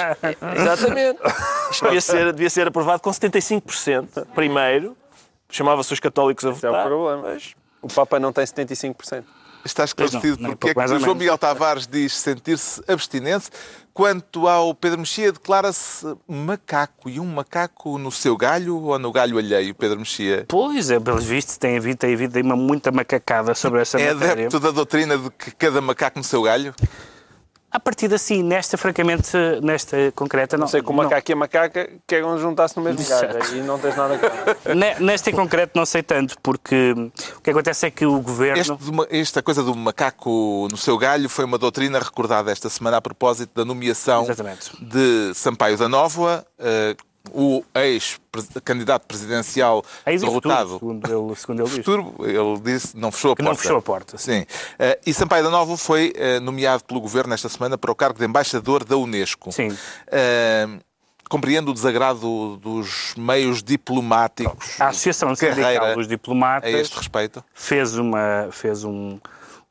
Exatamente. 0.55 1.19
Isto 1.71 1.83
devia 1.85 2.01
ser, 2.01 2.31
devia 2.33 2.49
ser 2.49 2.67
aprovado 2.67 3.01
com 3.01 3.09
75% 3.09 4.25
primeiro. 4.33 4.95
Chamava-se 5.49 5.91
os 5.93 5.99
católicos 5.99 6.45
a 6.45 6.49
é 6.49 6.51
o 6.51 6.55
votar. 6.55 6.85
problema. 6.85 7.21
Mas, 7.23 7.53
O 7.81 7.87
Papa 7.87 8.19
não 8.19 8.31
tem 8.31 8.43
75%. 8.45 9.23
Está 9.65 9.83
esclarecido 9.83 10.37
porque 10.37 10.69
é 10.69 10.73
que 10.73 10.87
João. 10.99 11.15
Miguel 11.15 11.37
Tavares 11.37 11.87
diz 11.87 12.15
sentir-se 12.15 12.81
abstinente. 12.87 13.49
Quanto 13.95 14.45
ao 14.45 14.75
Pedro 14.75 14.99
Mexia, 14.99 15.31
declara-se 15.31 16.05
macaco. 16.27 17.09
E 17.09 17.17
um 17.17 17.25
macaco 17.25 17.97
no 17.97 18.11
seu 18.11 18.35
galho 18.35 18.77
ou 18.77 18.99
no 18.99 19.09
galho 19.09 19.37
alheio, 19.37 19.73
Pedro 19.73 19.99
Mexia? 19.99 20.43
Pois 20.49 20.91
é, 20.91 20.99
pelos 20.99 21.23
vistos, 21.23 21.55
tem 21.55 21.77
havido, 21.77 21.95
tem 21.99 22.13
havido 22.13 22.37
uma 22.41 22.57
muita 22.57 22.91
macacada 22.91 23.55
sobre 23.55 23.81
essa 23.81 23.97
É 23.97 24.13
matéria. 24.13 24.33
adepto 24.33 24.59
da 24.59 24.71
doutrina 24.71 25.17
de 25.17 25.29
que 25.29 25.49
cada 25.51 25.79
macaco 25.79 26.17
no 26.19 26.25
seu 26.25 26.41
galho? 26.43 26.75
A 27.75 27.79
partir 27.79 28.13
assim, 28.13 28.41
nesta, 28.41 28.77
francamente, 28.77 29.35
nesta 29.61 30.09
concreta, 30.15 30.55
não. 30.55 30.61
Não 30.61 30.67
sei 30.69 30.81
que 30.81 30.89
o 30.89 30.93
macaco 30.93 31.29
e 31.29 31.33
a 31.33 31.35
macaca 31.35 31.89
querem 32.07 32.37
juntar-se 32.37 32.77
no 32.77 32.83
mesmo 32.83 33.05
galho. 33.05 33.43
Aí 33.43 33.61
não 33.61 33.77
tens 33.77 33.97
nada 33.97 34.17
a 34.17 35.01
Nesta 35.01 35.29
em 35.29 35.33
concreto 35.33 35.73
não 35.75 35.85
sei 35.85 36.01
tanto, 36.01 36.37
porque 36.41 36.93
o 37.35 37.41
que 37.41 37.49
acontece 37.49 37.85
é 37.87 37.91
que 37.91 38.05
o 38.05 38.21
governo. 38.21 38.79
Este 39.09 39.35
esta 39.35 39.43
coisa 39.43 39.61
do 39.61 39.75
macaco 39.75 40.69
no 40.71 40.77
seu 40.77 40.97
galho 40.97 41.27
foi 41.27 41.43
uma 41.43 41.57
doutrina 41.57 41.99
recordada 41.99 42.49
esta 42.49 42.69
semana 42.69 42.95
a 42.95 43.01
propósito 43.01 43.51
da 43.53 43.65
nomeação 43.65 44.23
Exatamente. 44.23 44.71
de 44.81 45.33
Sampaio 45.33 45.77
da 45.77 45.89
Nóvoa, 45.89 46.47
eh, 46.57 46.95
o 47.31 47.63
ex-candidato 47.73 49.05
presidencial 49.07 49.83
Ex 50.05 50.21
e 50.21 50.25
derrotado. 50.25 50.79
futuro, 50.79 50.79
segundo 51.03 51.27
ele, 51.29 51.35
segundo 51.35 51.61
ele. 51.63 51.69
Futuro, 51.69 52.15
ele 52.19 52.59
disse, 52.61 52.97
não 52.97 53.11
fechou 53.11 53.31
a 53.31 53.35
Que 53.35 53.43
porta. 53.43 53.53
não 53.57 53.61
fechou 53.61 53.77
a 53.77 53.81
porta. 53.81 54.17
Sim. 54.17 54.45
Eh, 54.79 54.99
e 55.05 55.13
Sampaio 55.13 55.43
da 55.43 55.49
Nova 55.49 55.75
foi 55.77 56.13
eh, 56.15 56.39
nomeado 56.39 56.83
pelo 56.83 56.99
governo 57.01 57.33
esta 57.33 57.49
semana 57.49 57.77
para 57.77 57.91
o 57.91 57.95
cargo 57.95 58.19
de 58.19 58.25
embaixador 58.25 58.83
da 58.83 58.97
Unesco. 58.97 59.51
Sim. 59.51 59.75
Eh, 60.07 60.67
compreendo 61.29 61.71
o 61.71 61.73
desagrado 61.73 62.57
dos 62.57 63.13
meios 63.17 63.63
diplomáticos. 63.63 64.79
A 64.79 64.89
Associação 64.89 65.33
Sindical 65.35 65.95
dos 65.95 66.05
a 66.05 66.09
Diplomatas 66.09 66.71
este 66.73 66.97
respeito. 66.97 67.43
fez 67.53 67.95
uma, 67.97 68.49
fez 68.51 68.83
um- 68.83 69.19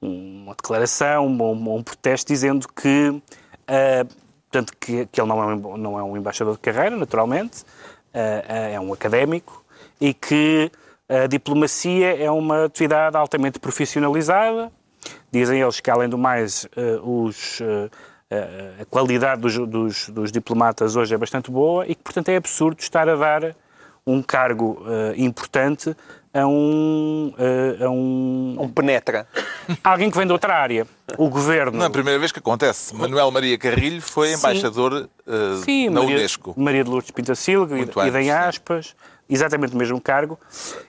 uma 0.02 0.54
declaração, 0.54 1.26
um, 1.28 1.76
um 1.76 1.82
protesto, 1.82 2.30
dizendo 2.32 2.66
que, 2.68 3.22
ah, 3.68 4.04
portanto, 4.54 4.72
que, 4.78 5.06
que 5.06 5.20
ele 5.20 5.28
não 5.28 5.42
é, 5.42 5.46
um, 5.54 5.76
não 5.76 5.98
é 5.98 6.02
um 6.02 6.16
embaixador 6.16 6.54
de 6.54 6.60
carreira, 6.60 6.96
naturalmente, 6.96 7.64
ah, 8.14 8.44
ah, 8.48 8.54
é 8.70 8.80
um 8.80 8.92
académico, 8.92 9.64
e 10.00 10.14
que 10.14 10.70
a 11.08 11.26
diplomacia 11.26 12.22
é 12.22 12.30
uma 12.30 12.66
atividade 12.66 13.16
altamente 13.16 13.58
profissionalizada. 13.58 14.70
Dizem 15.30 15.60
eles 15.60 15.80
que, 15.80 15.90
além 15.90 16.08
do 16.08 16.16
mais, 16.16 16.68
ah, 16.76 17.00
os, 17.02 17.60
a 18.80 18.84
qualidade 18.86 19.40
dos, 19.40 19.56
dos- 19.58 20.08
dos 20.08 20.32
diplomatas 20.32 20.96
hoje 20.96 21.14
é 21.14 21.18
bastante 21.18 21.50
boa 21.50 21.84
e 21.86 21.94
que, 21.94 22.02
portanto, 22.02 22.28
é 22.28 22.36
absurdo 22.36 22.80
estar 22.80 23.08
a 23.08 23.16
dar 23.16 23.54
um 24.06 24.22
cargo 24.22 24.82
importante 25.16 25.96
a 26.34 26.46
um, 26.46 27.32
ah, 27.38 27.84
a 27.84 27.88
um 27.88 28.56
Um 28.58 28.68
penetra. 28.68 29.26
alguém 29.82 30.10
que 30.10 30.16
vem 30.18 30.26
de 30.26 30.32
outra 30.32 30.54
área. 30.54 30.86
O 31.16 31.28
governo. 31.28 31.78
Não 31.78 31.84
é 31.84 31.86
a 31.86 31.90
primeira 31.90 32.18
vez 32.18 32.32
que 32.32 32.40
acontece. 32.40 32.94
Manuel 32.94 33.30
Maria 33.30 33.56
Carrilho 33.56 34.02
foi 34.02 34.32
embaixador 34.32 35.08
eh, 35.26 35.32
Sim, 35.64 35.90
na 35.90 36.00
Maria, 36.00 36.16
Unesco. 36.16 36.54
Maria 36.56 36.82
de 36.82 36.90
Lourdes 36.90 37.10
Pintacilgo 37.12 37.74
Muito 37.76 38.00
antes, 38.00 38.14
em 38.16 38.24
sim. 38.24 38.30
aspas, 38.30 38.96
exatamente 39.30 39.74
o 39.74 39.78
mesmo 39.78 40.00
cargo. 40.00 40.38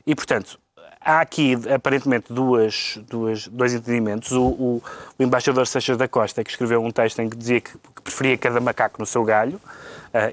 E, 0.08 0.16
portanto, 0.16 0.58
há 1.00 1.22
aqui 1.22 1.56
aparentemente 1.74 2.34
duas, 2.34 2.98
duas, 3.10 3.48
dois 3.48 3.74
entendimentos. 3.74 4.32
O, 4.32 4.42
o, 4.44 4.84
o 5.20 5.24
embaixador 5.24 5.68
Seixas 5.68 5.96
da 5.98 6.08
Costa, 6.08 6.44
que 6.44 6.50
escreveu 6.50 6.84
um 6.84 6.90
texto 6.90 7.20
em 7.22 7.30
que 7.30 7.38
dizia 7.38 7.62
que, 7.62 7.72
que 7.72 8.02
preferia 8.04 8.38
cada 8.38 8.60
macaco 8.60 9.00
no 9.00 9.06
seu 9.06 9.24
galho, 9.24 9.62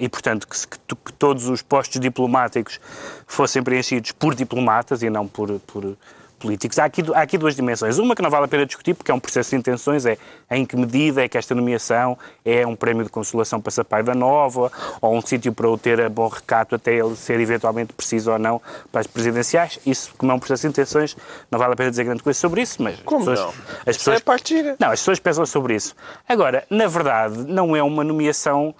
e, 0.00 0.08
portanto, 0.08 0.46
que, 0.46 0.56
que 0.66 0.82
que 1.04 1.12
todos 1.14 1.48
os 1.48 1.62
postos 1.62 2.00
diplomáticos 2.00 2.80
fossem 3.26 3.62
preenchidos 3.62 4.12
por 4.12 4.34
diplomatas 4.34 5.02
e 5.02 5.10
não 5.10 5.26
por, 5.26 5.58
por 5.60 5.96
políticos. 6.42 6.78
Há 6.78 6.86
aqui, 6.86 7.02
há 7.14 7.22
aqui 7.22 7.38
duas 7.38 7.54
dimensões. 7.54 7.98
Uma 7.98 8.16
que 8.16 8.22
não 8.22 8.28
vale 8.28 8.46
a 8.46 8.48
pena 8.48 8.66
discutir, 8.66 8.94
porque 8.94 9.10
é 9.10 9.14
um 9.14 9.20
processo 9.20 9.50
de 9.50 9.56
intenções, 9.56 10.04
é 10.04 10.18
em 10.50 10.66
que 10.66 10.76
medida 10.76 11.22
é 11.22 11.28
que 11.28 11.38
esta 11.38 11.54
nomeação 11.54 12.18
é 12.44 12.66
um 12.66 12.74
prémio 12.74 13.04
de 13.04 13.10
consolação 13.10 13.60
para 13.60 13.70
Sampaio 13.70 14.04
da 14.04 14.14
Nova, 14.14 14.70
ou 15.00 15.16
um 15.16 15.22
sítio 15.22 15.52
para 15.52 15.70
o 15.70 15.78
ter 15.78 16.00
a 16.00 16.08
bom 16.08 16.26
recato 16.26 16.74
até 16.74 16.94
ele 16.94 17.14
ser 17.14 17.38
eventualmente 17.38 17.92
preciso 17.92 18.32
ou 18.32 18.38
não 18.38 18.60
para 18.90 19.02
as 19.02 19.06
presidenciais. 19.06 19.78
Isso, 19.86 20.12
como 20.18 20.32
é 20.32 20.34
um 20.34 20.38
processo 20.40 20.62
de 20.62 20.68
intenções, 20.68 21.16
não 21.50 21.58
vale 21.58 21.74
a 21.74 21.76
pena 21.76 21.90
dizer 21.90 22.04
grande 22.04 22.22
coisa 22.22 22.38
sobre 22.38 22.62
isso, 22.62 22.82
mas 22.82 22.98
Como 23.00 23.30
as 23.30 23.38
pessoas, 23.38 23.40
não? 23.40 23.48
as 23.86 23.96
é 23.96 23.98
pessoas 23.98 24.16
a 24.16 24.24
parte 24.24 24.54
gira. 24.54 24.76
não, 24.80 24.90
as 24.90 24.98
pessoas 24.98 25.20
pensam 25.20 25.46
sobre 25.46 25.76
isso. 25.76 25.94
Agora, 26.28 26.64
na 26.68 26.88
verdade, 26.88 27.38
não 27.46 27.76
é 27.76 27.82
uma 27.82 28.02
nomeação 28.02 28.74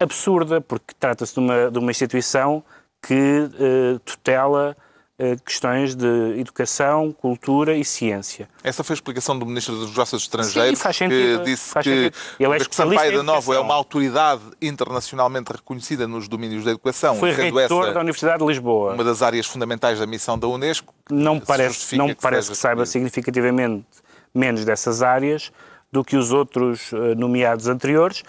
absurda, 0.00 0.60
porque 0.60 0.94
trata-se 0.98 1.34
de 1.34 1.40
uma, 1.40 1.70
de 1.70 1.78
uma 1.78 1.90
instituição 1.90 2.62
que 3.02 3.14
eh, 3.14 3.98
tutela 4.04 4.76
eh, 5.18 5.36
questões 5.44 5.96
de 5.96 6.38
educação, 6.38 7.12
cultura 7.12 7.76
e 7.76 7.84
ciência. 7.84 8.48
Essa 8.62 8.84
foi 8.84 8.94
a 8.94 8.96
explicação 8.96 9.36
do 9.36 9.44
Ministro 9.44 9.74
dos 9.74 9.90
Negócios 9.90 10.22
Estrangeiros, 10.22 10.78
Sim, 10.78 10.92
sentido, 10.92 11.38
que 11.38 11.44
disse 11.44 11.74
que, 11.74 11.82
sentido. 11.82 12.16
Ele 12.38 12.56
é 12.56 12.58
que 12.60 12.74
Sampaio 12.74 13.16
da 13.16 13.22
Nova 13.24 13.54
é 13.54 13.58
uma 13.58 13.74
autoridade 13.74 14.42
internacionalmente 14.62 15.52
reconhecida 15.52 16.06
nos 16.06 16.28
domínios 16.28 16.64
da 16.64 16.70
educação, 16.70 17.16
Foi 17.16 17.32
reitor 17.32 17.62
essa 17.62 17.92
da 17.92 18.00
Universidade 18.00 18.38
de 18.38 18.46
Lisboa. 18.46 18.94
uma 18.94 19.02
das 19.02 19.20
áreas 19.20 19.46
fundamentais 19.46 19.98
da 19.98 20.06
missão 20.06 20.38
da 20.38 20.46
Unesco. 20.46 20.94
não 21.10 21.40
parece, 21.40 21.96
não 21.96 22.06
me 22.06 22.14
parece 22.14 22.50
que 22.50 22.56
saiba 22.56 22.86
significativamente 22.86 23.84
menos 24.32 24.64
dessas 24.64 25.02
áreas 25.02 25.50
do 25.90 26.04
que 26.04 26.16
os 26.16 26.30
outros 26.32 26.92
eh, 26.92 27.14
nomeados 27.16 27.66
anteriores. 27.66 28.22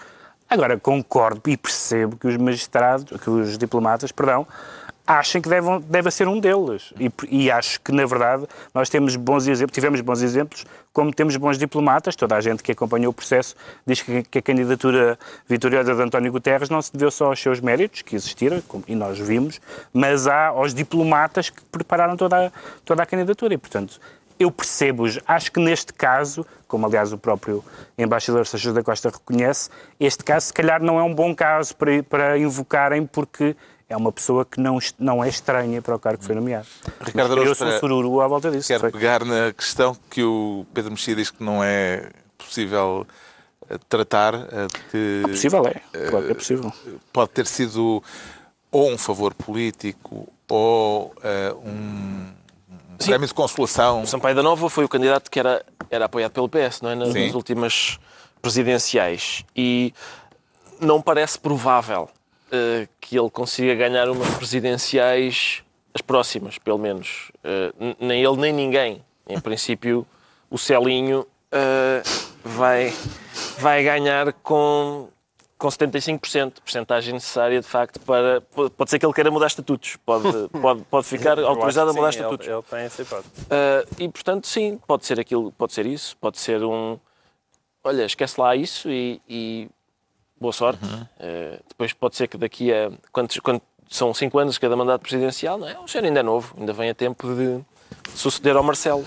Agora, 0.50 0.76
concordo 0.76 1.48
e 1.48 1.56
percebo 1.56 2.16
que 2.16 2.26
os 2.26 2.36
magistrados, 2.36 3.04
que 3.20 3.30
os 3.30 3.56
diplomatas, 3.56 4.10
perdão, 4.10 4.44
achem 5.06 5.40
que 5.40 5.48
deve 5.88 6.10
ser 6.10 6.26
um 6.26 6.40
deles. 6.40 6.92
E, 6.98 7.08
e 7.30 7.50
acho 7.50 7.80
que, 7.80 7.92
na 7.92 8.04
verdade, 8.04 8.46
nós 8.74 8.88
temos 8.90 9.14
bons 9.14 9.46
exemplos, 9.46 9.72
tivemos 9.74 10.00
bons 10.00 10.22
exemplos, 10.22 10.64
como 10.92 11.12
temos 11.14 11.36
bons 11.36 11.56
diplomatas. 11.56 12.16
Toda 12.16 12.34
a 12.36 12.40
gente 12.40 12.64
que 12.64 12.72
acompanhou 12.72 13.10
o 13.10 13.14
processo 13.14 13.54
diz 13.86 14.02
que, 14.02 14.24
que 14.24 14.38
a 14.38 14.42
candidatura 14.42 15.16
vitoriosa 15.48 15.94
de 15.94 16.02
António 16.02 16.32
Guterres 16.32 16.68
não 16.68 16.82
se 16.82 16.92
deveu 16.92 17.12
só 17.12 17.26
aos 17.26 17.40
seus 17.40 17.60
méritos, 17.60 18.02
que 18.02 18.16
existiram, 18.16 18.60
como- 18.62 18.84
e 18.88 18.94
nós 18.96 19.18
vimos, 19.20 19.60
mas 19.92 20.26
há 20.26 20.48
aos 20.48 20.74
diplomatas 20.74 21.48
que 21.50 21.62
prepararam 21.70 22.16
toda 22.16 22.48
a, 22.48 22.50
toda 22.84 23.02
a 23.04 23.06
candidatura. 23.06 23.54
E, 23.54 23.58
portanto, 23.58 24.00
eu 24.40 24.50
percebo-os. 24.50 25.18
Acho 25.26 25.52
que 25.52 25.60
neste 25.60 25.92
caso, 25.92 26.46
como 26.66 26.86
aliás 26.86 27.12
o 27.12 27.18
próprio 27.18 27.62
embaixador 27.98 28.46
Seixas 28.46 28.72
da 28.72 28.82
Costa 28.82 29.10
reconhece, 29.10 29.68
este 30.00 30.24
caso 30.24 30.46
se 30.46 30.52
calhar 30.54 30.82
não 30.82 30.98
é 30.98 31.02
um 31.02 31.14
bom 31.14 31.34
caso 31.34 31.76
para, 31.76 32.02
para 32.02 32.38
invocarem 32.38 33.06
porque 33.06 33.54
é 33.86 33.96
uma 33.96 34.10
pessoa 34.10 34.44
que 34.46 34.58
não, 34.58 34.78
não 34.98 35.22
é 35.22 35.28
estranha 35.28 35.82
para 35.82 35.94
o 35.94 35.98
cargo 35.98 36.20
que 36.20 36.24
foi 36.24 36.34
nomeado. 36.34 36.66
Ricardo 37.02 37.32
Araújo 37.32 37.54
sururu 37.80 38.20
à 38.22 38.26
volta 38.28 38.50
disso. 38.50 38.68
Quero 38.68 38.90
pegar 38.90 39.24
na 39.24 39.52
questão 39.52 39.94
que 40.08 40.22
o 40.22 40.64
Pedro 40.72 40.92
Mexia 40.92 41.14
diz 41.14 41.30
que 41.30 41.44
não 41.44 41.62
é 41.62 42.08
possível 42.38 43.06
eh, 43.68 43.76
tratar, 43.88 44.34
eh, 44.34 44.66
de 44.72 44.78
que 44.90 45.22
Possível 45.28 45.66
é, 45.66 46.08
claro 46.08 46.24
que 46.26 46.30
é 46.32 46.34
possível. 46.34 46.72
pode 47.12 47.30
ter 47.32 47.46
sido 47.46 48.02
ou 48.72 48.90
um 48.90 48.96
favor 48.96 49.34
político 49.34 50.32
ou 50.48 51.12
eh, 51.22 51.52
um, 51.64 52.39
um 53.00 53.06
prémio 53.06 53.26
de 53.26 53.34
consolação. 53.34 54.02
O 54.02 54.06
Sampaio 54.06 54.34
da 54.34 54.42
Nova 54.42 54.68
foi 54.68 54.84
o 54.84 54.88
candidato 54.88 55.30
que 55.30 55.38
era, 55.38 55.64
era 55.90 56.04
apoiado 56.04 56.32
pelo 56.32 56.48
PS, 56.48 56.80
não 56.82 56.90
é? 56.90 56.94
Nas, 56.94 57.12
nas 57.26 57.34
últimas 57.34 57.98
presidenciais. 58.42 59.44
E 59.56 59.92
não 60.80 61.00
parece 61.00 61.38
provável 61.38 62.08
eh, 62.52 62.88
que 63.00 63.18
ele 63.18 63.30
consiga 63.30 63.74
ganhar 63.74 64.08
umas 64.08 64.28
presidenciais, 64.36 65.62
as 65.94 66.00
próximas, 66.00 66.58
pelo 66.58 66.78
menos. 66.78 67.30
N- 67.78 67.96
nem 68.00 68.22
ele, 68.22 68.36
nem 68.36 68.52
ninguém. 68.52 69.04
Em 69.28 69.38
princípio, 69.40 70.06
o 70.50 70.58
Celinho 70.58 71.26
eh, 71.52 72.02
vai, 72.44 72.92
vai 73.58 73.82
ganhar 73.84 74.32
com, 74.42 75.08
com 75.60 75.68
75%, 75.68 76.54
porcentagem 76.62 77.12
necessária, 77.12 77.60
de 77.60 77.66
facto, 77.66 78.00
para... 78.00 78.40
Pode 78.40 78.90
ser 78.90 78.98
que 78.98 79.04
ele 79.04 79.12
queira 79.12 79.30
mudar 79.30 79.46
estatutos. 79.46 79.96
Pode, 80.06 80.48
pode, 80.48 80.82
pode 80.84 81.06
ficar 81.06 81.38
autorizado 81.38 81.90
a 81.90 81.92
mudar 81.92 82.08
estatutos. 82.08 82.46
Ele, 82.46 82.56
ele 82.56 82.62
tem 82.62 82.78
essa 82.80 83.02
hipótese. 83.02 83.28
Uh, 83.42 84.02
e 84.02 84.08
portanto, 84.08 84.46
sim, 84.46 84.80
pode 84.86 85.04
ser 85.04 85.20
aquilo, 85.20 85.52
pode 85.52 85.74
ser 85.74 85.84
isso, 85.84 86.16
pode 86.16 86.38
ser 86.38 86.64
um. 86.64 86.98
Olha, 87.84 88.04
esquece 88.04 88.40
lá 88.40 88.56
isso 88.56 88.90
e, 88.90 89.20
e 89.28 89.68
boa 90.40 90.52
sorte. 90.52 90.82
Uh, 90.82 91.62
depois 91.68 91.92
pode 91.92 92.16
ser 92.16 92.26
que 92.26 92.38
daqui 92.38 92.72
a. 92.72 92.90
Quantos, 93.12 93.38
quando 93.40 93.60
são 93.90 94.14
cinco 94.14 94.38
anos 94.38 94.56
cada 94.56 94.74
mandato 94.74 95.02
presidencial, 95.02 95.58
não 95.58 95.68
é? 95.68 95.78
O 95.78 95.86
senhor 95.86 96.04
ainda 96.04 96.20
é 96.20 96.22
novo, 96.22 96.54
ainda 96.58 96.72
vem 96.72 96.88
a 96.88 96.94
tempo 96.94 97.28
de 97.34 97.60
suceder 98.14 98.56
ao 98.56 98.62
Marcelo. 98.62 99.04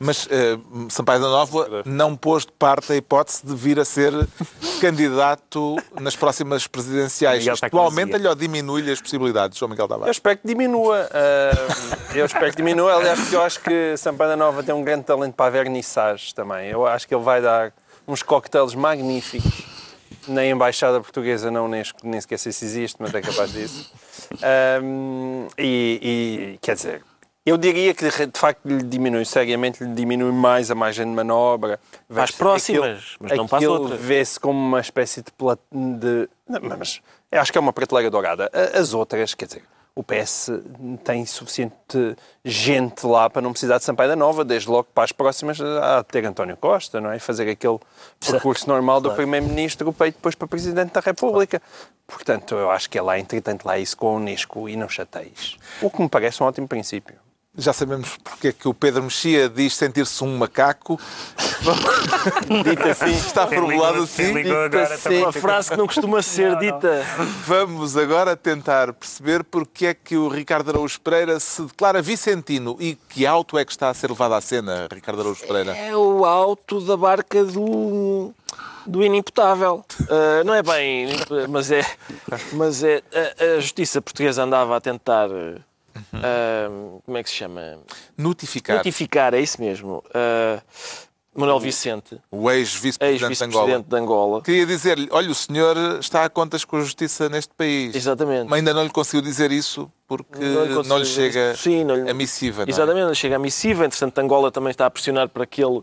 Mas 0.00 0.26
eh, 0.30 0.58
Sampaio 0.88 1.20
da 1.20 1.28
Nova 1.28 1.82
não 1.84 2.16
pôs 2.16 2.44
de 2.44 2.52
parte 2.52 2.92
a 2.92 2.96
hipótese 2.96 3.46
de 3.46 3.54
vir 3.54 3.78
a 3.78 3.84
ser 3.84 4.12
candidato 4.80 5.76
nas 6.00 6.16
próximas 6.16 6.66
presidenciais. 6.66 7.46
Isto 7.46 7.70
com 7.70 7.78
aumenta-lhe 7.78 8.26
ou 8.26 8.34
diminui-lhe 8.34 8.90
as 8.90 9.00
possibilidades, 9.00 9.56
João 9.58 9.70
Miguel 9.70 9.84
Eu 9.84 9.88
Tavares? 9.88 10.16
espero 10.16 10.38
que 10.38 10.46
diminua. 10.48 11.08
ah, 11.12 11.96
eu 12.14 12.26
espero 12.26 12.50
que 12.50 12.56
diminua. 12.56 12.94
Aliás, 12.96 13.20
porque 13.20 13.36
eu 13.36 13.42
acho 13.42 13.60
que 13.60 13.96
Sampaio 13.96 14.30
da 14.30 14.36
Nova 14.36 14.62
tem 14.62 14.74
um 14.74 14.82
grande 14.82 15.04
talento 15.04 15.34
para 15.34 15.46
a 15.46 15.50
vernissage 15.50 16.34
também. 16.34 16.68
Eu 16.68 16.84
acho 16.86 17.06
que 17.06 17.14
ele 17.14 17.22
vai 17.24 17.40
dar 17.40 17.72
uns 18.08 18.22
coquetéis 18.22 18.74
magníficos 18.74 19.62
na 20.26 20.44
Embaixada 20.44 21.00
Portuguesa, 21.00 21.50
não 21.52 21.68
nem, 21.68 21.84
nem 22.02 22.20
sequer 22.20 22.38
sei 22.38 22.50
se 22.50 22.64
existe, 22.64 22.96
mas 22.98 23.14
é 23.14 23.20
capaz 23.20 23.52
disso. 23.52 23.92
Ahm, 24.42 25.46
e, 25.56 26.54
e, 26.54 26.58
quer 26.60 26.74
dizer, 26.74 27.02
eu 27.46 27.56
diria 27.56 27.94
que 27.94 28.04
de 28.26 28.38
facto 28.38 28.60
lhe 28.66 28.82
diminui, 28.82 29.24
seriamente 29.24 29.82
lhe 29.84 29.94
diminui 29.94 30.32
mais 30.32 30.70
a 30.70 30.74
margem 30.74 31.06
de 31.06 31.12
manobra. 31.12 31.78
As 32.14 32.30
próximas, 32.32 32.98
aquilo- 32.98 33.16
mas 33.20 33.32
não 33.38 33.46
para 33.46 33.58
as 33.58 33.62
aquilo 33.64 33.80
outras. 33.82 34.00
Vê-se 34.00 34.40
como 34.40 34.58
uma 34.58 34.80
espécie 34.80 35.22
de. 35.22 35.30
plat- 35.32 35.58
de 35.72 36.28
não, 36.48 36.60
mas 36.78 37.00
acho 37.32 37.52
que 37.52 37.56
é 37.58 37.60
uma 37.60 37.72
prateleira 37.72 38.10
dourada. 38.10 38.50
A- 38.52 38.78
As 38.78 38.92
outras, 38.92 39.32
quer 39.34 39.46
dizer, 39.46 39.62
o 39.94 40.02
PS 40.02 40.50
tem 41.04 41.24
suficiente 41.24 41.74
gente 42.44 43.06
lá 43.06 43.30
para 43.30 43.40
não 43.40 43.52
precisar 43.52 43.78
de 43.78 43.84
Sampaio 43.84 44.10
da 44.10 44.16
Nova, 44.16 44.44
desde 44.44 44.68
logo 44.68 44.88
para 44.94 45.04
as 45.04 45.12
próximas 45.12 45.56
de 45.56 45.64
ter 46.08 46.24
António 46.26 46.56
Costa, 46.56 47.00
não 47.00 47.10
é? 47.10 47.18
Fazer 47.18 47.48
aquele 47.48 47.78
percurso 48.20 48.68
normal 48.68 49.00
do 49.00 49.08
Primeiro-Ministro 49.14 49.92
para 49.92 50.08
ir 50.08 50.12
depois 50.12 50.34
para 50.34 50.46
Presidente 50.48 50.92
da 50.92 51.00
República. 51.00 51.62
Portanto, 52.06 52.54
eu 52.56 52.70
acho 52.70 52.90
que 52.90 52.98
é 52.98 53.02
lá, 53.02 53.18
entretanto, 53.18 53.64
lá 53.64 53.78
isso 53.78 53.96
com 53.96 54.08
a 54.08 54.12
Unesco 54.12 54.68
e 54.68 54.76
não 54.76 54.88
chateias. 54.88 55.56
O 55.80 55.90
que 55.90 56.00
me 56.02 56.08
parece 56.08 56.42
um 56.42 56.46
ótimo 56.46 56.68
princípio. 56.68 57.16
Já 57.58 57.72
sabemos 57.72 58.16
porque 58.22 58.48
é 58.48 58.52
que 58.52 58.68
o 58.68 58.74
Pedro 58.74 59.02
Mexia 59.02 59.48
diz 59.48 59.74
sentir-se 59.74 60.22
um 60.22 60.36
macaco. 60.36 61.00
Dita 62.64 62.90
assim. 62.90 63.16
Está 63.16 63.46
formulado 63.46 64.02
assim. 64.02 64.34
Dita 64.34 64.98
também. 65.02 65.22
uma 65.22 65.32
frase 65.32 65.70
que 65.70 65.76
não 65.76 65.86
costuma 65.86 66.20
ser 66.22 66.50
Não, 66.50 66.52
não. 66.52 66.60
dita. 66.60 67.06
Vamos 67.46 67.96
agora 67.96 68.36
tentar 68.36 68.92
perceber 68.92 69.42
porque 69.44 69.86
é 69.86 69.94
que 69.94 70.16
o 70.16 70.28
Ricardo 70.28 70.70
Araújo 70.70 71.00
Pereira 71.00 71.40
se 71.40 71.62
declara 71.62 72.02
vicentino 72.02 72.76
e 72.78 72.94
que 72.94 73.26
auto 73.26 73.58
é 73.58 73.64
que 73.64 73.72
está 73.72 73.88
a 73.88 73.94
ser 73.94 74.10
levado 74.10 74.34
à 74.34 74.40
cena, 74.40 74.86
Ricardo 74.92 75.20
Araújo 75.20 75.46
Pereira. 75.46 75.74
É 75.76 75.96
o 75.96 76.24
alto 76.24 76.80
da 76.82 76.96
barca 76.96 77.42
do, 77.44 78.32
do 78.86 79.02
inimputável. 79.02 79.84
Ah, 80.08 80.44
não 80.44 80.54
é 80.54 80.62
bem, 80.62 81.08
mas 81.48 81.70
é. 81.70 81.84
Mas 82.52 82.82
é 82.84 83.02
a, 83.12 83.56
a 83.56 83.60
justiça 83.60 84.00
portuguesa 84.00 84.44
andava 84.44 84.76
a 84.76 84.80
tentar. 84.80 85.28
Ah, 86.14 86.68
como 87.04 87.16
é 87.18 87.22
que 87.22 87.30
se 87.30 87.36
chama? 87.36 87.78
Notificar 88.16 88.76
Notificar, 88.76 89.34
é 89.34 89.40
isso 89.40 89.60
mesmo. 89.60 90.02
ah, 90.14 90.60
Manuel 91.38 91.60
Vicente, 91.60 92.18
o 92.30 92.50
ex-vice-presidente 92.50 93.36
de 93.36 93.44
Angola. 93.44 93.64
ex-vice-presidente 93.66 93.88
de 93.90 93.96
Angola. 93.96 94.40
Queria 94.42 94.64
dizer-lhe, 94.64 95.06
olha, 95.10 95.30
o 95.30 95.34
senhor 95.34 95.76
está 96.00 96.24
a 96.24 96.30
contas 96.30 96.64
com 96.64 96.78
a 96.78 96.80
justiça 96.80 97.28
neste 97.28 97.52
país. 97.52 97.94
Exatamente. 97.94 98.48
Mas 98.48 98.58
ainda 98.58 98.72
não 98.72 98.82
lhe 98.82 98.88
conseguiu 98.88 99.20
dizer 99.20 99.52
isso 99.52 99.92
porque 100.08 100.38
Não 100.38 100.64
lhe 100.82 100.88
não, 100.88 100.96
lhe 100.98 101.04
chega. 101.04 101.54
Sim, 101.54 101.84
não 101.84 101.94
lhe- 101.94 102.10
a 102.10 102.14
missiva. 102.14 102.62
não 102.62 102.68
é? 102.68 102.70
Exatamente, 102.70 103.14
chega 103.16 103.36
a 103.36 103.38
missiva. 103.38 103.84
Entretanto, 103.84 104.18
Angola 104.18 104.50
também 104.50 104.70
está 104.70 104.86
a 104.86 104.90
pressionar 104.90 105.28
para 105.28 105.44
que 105.44 105.62
ele 105.62 105.82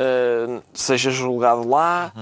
ah, 0.00 0.60
seja 0.74 1.12
julgado 1.12 1.68
lá. 1.68 2.12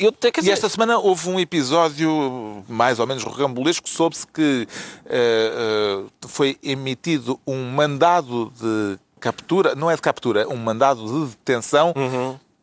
Eu, 0.00 0.12
quer 0.12 0.28
E 0.28 0.40
dizer, 0.40 0.52
esta 0.52 0.68
semana 0.70 0.98
houve 0.98 1.28
um 1.28 1.38
episódio 1.38 2.64
mais 2.66 2.98
ou 2.98 3.06
menos 3.06 3.22
rocambolesco. 3.22 3.86
Soube-se 3.86 4.26
que 4.26 4.66
eh, 5.04 5.52
eh, 5.54 6.04
foi 6.26 6.58
emitido 6.62 7.38
um 7.46 7.70
mandado 7.70 8.50
de 8.58 8.98
captura, 9.20 9.74
não 9.74 9.90
é 9.90 9.94
de 9.94 10.00
captura, 10.00 10.48
um 10.48 10.56
mandado 10.56 11.04
de 11.04 11.30
detenção, 11.32 11.92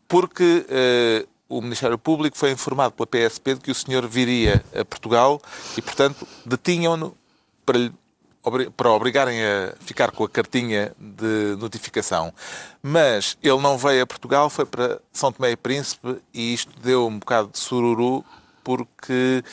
porque 0.07 0.65
eh, 0.67 1.27
o 1.47 1.61
Ministério 1.61 1.99
Público 1.99 2.35
foi 2.35 2.49
informado 2.49 2.95
pela 2.95 3.05
PSP 3.05 3.53
de 3.53 3.61
que 3.61 3.69
o 3.69 3.75
senhor 3.75 4.07
viria 4.07 4.65
a 4.75 4.83
Portugal 4.83 5.39
e, 5.77 5.81
portanto, 5.81 6.27
detinham-no 6.43 7.15
para 7.63 7.77
lhe 7.77 7.91
para 8.75 8.89
obrigarem 8.91 9.39
a 9.43 9.73
ficar 9.81 10.11
com 10.11 10.23
a 10.23 10.29
cartinha 10.29 10.93
de 10.97 11.55
notificação. 11.59 12.33
Mas 12.81 13.37
ele 13.43 13.59
não 13.61 13.77
veio 13.77 14.03
a 14.03 14.07
Portugal, 14.07 14.49
foi 14.49 14.65
para 14.65 14.99
São 15.11 15.31
Tomé 15.31 15.51
e 15.51 15.57
Príncipe 15.57 16.17
e 16.33 16.53
isto 16.53 16.71
deu 16.79 17.07
um 17.07 17.19
bocado 17.19 17.49
de 17.51 17.59
sururu 17.59 18.23
porque 18.63 19.43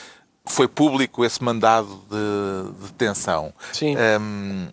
foi 0.44 0.68
público 0.68 1.24
esse 1.24 1.42
mandado 1.42 1.88
de, 2.10 2.72
de 2.80 2.86
detenção. 2.92 3.52
Sim. 3.72 3.96
Hum, 4.20 4.68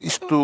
isto, 0.00 0.36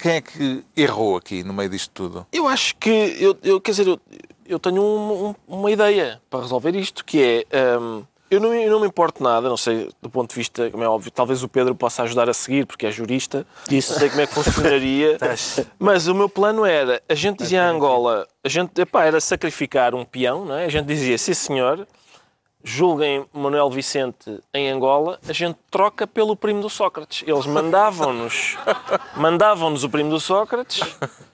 quem 0.00 0.12
é 0.12 0.20
que 0.20 0.64
errou 0.76 1.16
aqui 1.16 1.42
no 1.42 1.52
meio 1.52 1.68
disto 1.68 1.90
tudo? 1.92 2.26
Eu 2.32 2.46
acho 2.48 2.74
que, 2.76 2.88
eu, 2.90 3.36
eu- 3.42 3.60
quer 3.60 3.72
dizer, 3.72 3.86
eu, 3.86 4.00
eu 4.46 4.58
tenho 4.58 4.82
um- 4.82 5.28
um- 5.28 5.34
uma 5.46 5.70
ideia 5.70 6.20
para 6.30 6.40
resolver 6.40 6.74
isto, 6.76 7.04
que 7.04 7.46
é, 7.50 7.78
hum, 7.78 8.04
eu, 8.30 8.40
não, 8.40 8.54
eu 8.54 8.70
não 8.70 8.80
me 8.80 8.86
importo 8.86 9.22
nada, 9.22 9.48
não 9.48 9.56
sei, 9.56 9.90
do 10.00 10.10
ponto 10.10 10.30
de 10.30 10.36
vista, 10.36 10.70
como 10.70 10.82
é 10.82 10.88
óbvio, 10.88 11.10
talvez 11.10 11.42
o 11.42 11.48
Pedro 11.48 11.74
possa 11.74 12.02
ajudar 12.02 12.28
a 12.28 12.34
seguir, 12.34 12.66
porque 12.66 12.86
é 12.86 12.90
jurista, 12.90 13.46
Isso. 13.70 13.92
não 13.92 13.98
sei 14.00 14.08
como 14.08 14.20
é 14.22 14.26
que 14.26 14.34
funcionaria, 14.34 15.18
mas 15.78 16.08
o 16.08 16.14
meu 16.14 16.28
plano 16.28 16.64
era, 16.64 17.02
a 17.08 17.14
gente 17.14 17.38
dizia 17.38 17.62
a 17.62 17.68
Angola, 17.68 18.26
a 18.42 18.48
gente, 18.48 18.80
epá, 18.80 19.04
era 19.04 19.20
sacrificar 19.20 19.94
um 19.94 20.04
peão, 20.04 20.44
não 20.44 20.56
é? 20.56 20.64
A 20.64 20.68
gente 20.68 20.86
dizia, 20.86 21.16
sim 21.18 21.34
senhor, 21.34 21.86
julguem 22.66 23.26
Manuel 23.32 23.68
Vicente 23.70 24.40
em 24.54 24.70
Angola, 24.70 25.18
a 25.28 25.32
gente 25.34 25.58
troca 25.70 26.06
pelo 26.06 26.34
primo 26.34 26.62
do 26.62 26.70
Sócrates. 26.70 27.22
Eles 27.26 27.44
mandavam-nos 27.46 28.56
mandavam-nos 29.16 29.84
o 29.84 29.90
primo 29.90 30.08
do 30.08 30.18
Sócrates 30.18 30.80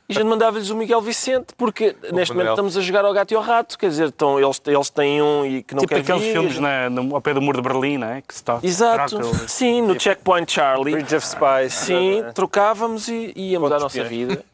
e 0.09 0.13
a 0.13 0.15
gente 0.15 0.25
mandava-lhes 0.25 0.71
o 0.71 0.77
Miguel 0.77 1.01
Vicente, 1.01 1.55
porque 1.57 1.95
neste 2.13 2.35
Manuel. 2.35 2.35
momento 2.35 2.51
estamos 2.51 2.77
a 2.77 2.81
jogar 2.81 3.05
ao 3.05 3.13
gato 3.13 3.31
e 3.31 3.37
ao 3.37 3.43
rato. 3.43 3.79
Quer 3.79 3.91
dizer, 3.91 4.09
então, 4.09 4.41
eles, 4.41 4.61
eles 4.67 4.91
têm 4.91 5.23
um 5.23 5.47
e 5.47 5.63
que 5.63 5.73
não 5.73 5.83
Tipo 5.83 5.95
quer 5.95 6.01
aqueles 6.01 6.23
vir. 6.23 6.33
filmes 6.33 6.59
na, 6.59 6.91
no, 6.91 7.15
ao 7.15 7.21
pé 7.21 7.33
do 7.33 7.41
muro 7.41 7.63
de 7.63 7.69
Berlim, 7.69 7.97
não 7.99 8.09
é? 8.09 8.21
Que 8.23 8.35
se 8.35 8.43
to- 8.43 8.59
Exato. 8.61 9.17
trocam. 9.21 9.49
Sim, 9.49 9.83
no 9.83 9.99
Checkpoint 10.01 10.51
Charlie. 10.53 10.95
Bridge 10.95 11.15
of 11.15 11.25
Spies. 11.25 11.73
Sim, 11.75 12.25
trocávamos 12.35 13.07
e 13.07 13.33
íamos 13.37 13.71
à 13.71 13.77
Pontos 13.79 13.95
nossa 13.95 14.09
vida. 14.09 14.45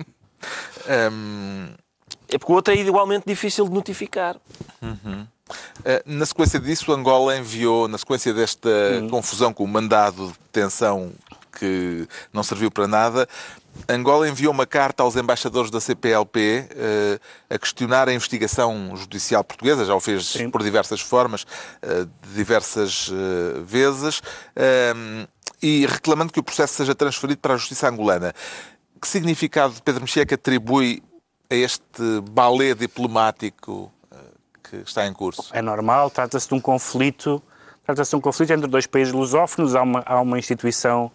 Hum, 1.11 1.69
É 2.29 2.39
porque 2.39 2.53
o 2.53 2.57
outro 2.57 2.75
é 2.75 2.77
igualmente 2.77 3.25
difícil 3.25 3.67
de 3.69 3.71
notificar. 3.73 4.37
Eh, 4.83 5.25
Na 6.05 6.27
sequência 6.27 6.59
disso, 6.59 6.93
Angola 6.93 7.37
enviou, 7.37 7.87
na 7.87 7.99
sequência 7.99 8.35
desta 8.35 8.69
confusão 9.11 9.53
com 9.53 9.63
o 9.63 9.69
mandado 9.69 10.27
de 10.27 10.33
detenção 10.33 11.13
que 11.59 12.09
não 12.33 12.43
serviu 12.43 12.71
para 12.71 12.87
nada, 12.87 13.29
Angola 13.89 14.29
enviou 14.29 14.53
uma 14.53 14.67
carta 14.67 15.03
aos 15.03 15.17
embaixadores 15.17 15.71
da 15.71 15.81
CPLP 15.81 16.69
eh, 16.71 17.19
a 17.51 17.59
questionar 17.59 18.09
a 18.09 18.13
investigação 18.13 18.97
judicial 18.97 19.45
portuguesa, 19.45 19.85
já 19.85 19.95
o 19.95 20.01
fez 20.01 20.27
Sim. 20.27 20.51
por 20.51 20.63
diversas 20.63 21.01
formas, 21.01 21.47
eh, 21.83 22.05
de 22.05 22.35
diversas 22.35 23.11
eh, 23.13 23.61
vezes, 23.61 24.23
eh, 24.55 24.95
e 25.63 25.87
reclamando 25.87 26.33
que 26.33 26.41
o 26.41 26.43
processo 26.43 26.75
seja 26.75 26.95
transferido 26.95 27.41
para 27.41 27.55
a 27.55 27.57
justiça 27.57 27.89
angolana. 27.89 28.35
Que 29.01 29.07
significado 29.07 29.75
Pedro 29.85 30.03
Mexia 30.03 30.25
que 30.25 30.35
atribui 30.35 31.03
a 31.51 31.55
este 31.55 32.21
balé 32.31 32.75
diplomático 32.75 33.93
eh, 33.93 33.96
que 34.69 34.77
está 34.77 35.07
em 35.07 35.13
curso? 35.13 35.51
É 35.53 35.63
normal, 35.63 36.11
trata-se 36.11 36.49
de 36.49 36.55
um 36.55 36.61
conflito, 36.61 37.43
trata-se 37.85 38.11
de 38.11 38.17
um 38.17 38.21
conflito 38.21 38.53
entre 38.53 38.67
dois 38.67 38.87
países 38.87 39.13
lusófonos, 39.13 39.75
há 39.75 39.83
uma, 39.83 40.03
há 40.05 40.21
uma 40.21 40.39
instituição 40.39 41.11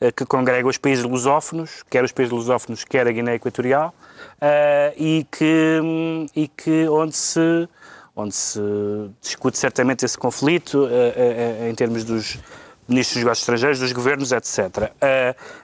eh, 0.00 0.12
que 0.12 0.26
congrega 0.26 0.68
os 0.68 0.76
países 0.76 1.04
lusófonos, 1.04 1.82
quer 1.88 2.04
os 2.04 2.12
países 2.12 2.32
lusófonos, 2.32 2.84
quer 2.84 3.06
a 3.06 3.12
Guiné 3.12 3.36
Equatorial, 3.36 3.94
eh, 4.40 4.94
e 4.96 5.26
que, 5.30 5.80
e 6.34 6.48
que 6.48 6.86
onde 6.88 7.16
se 7.16 7.68
onde 8.18 8.34
se 8.34 8.60
discute 9.20 9.58
certamente 9.58 10.04
esse 10.04 10.16
conflito 10.16 10.88
eh, 10.90 11.68
em 11.70 11.74
termos 11.74 12.02
dos 12.02 12.38
ministros 12.88 13.16
dos 13.16 13.24
negócios 13.24 13.42
estrangeiros, 13.42 13.78
dos 13.78 13.92
governos, 13.92 14.32
etc. 14.32 14.90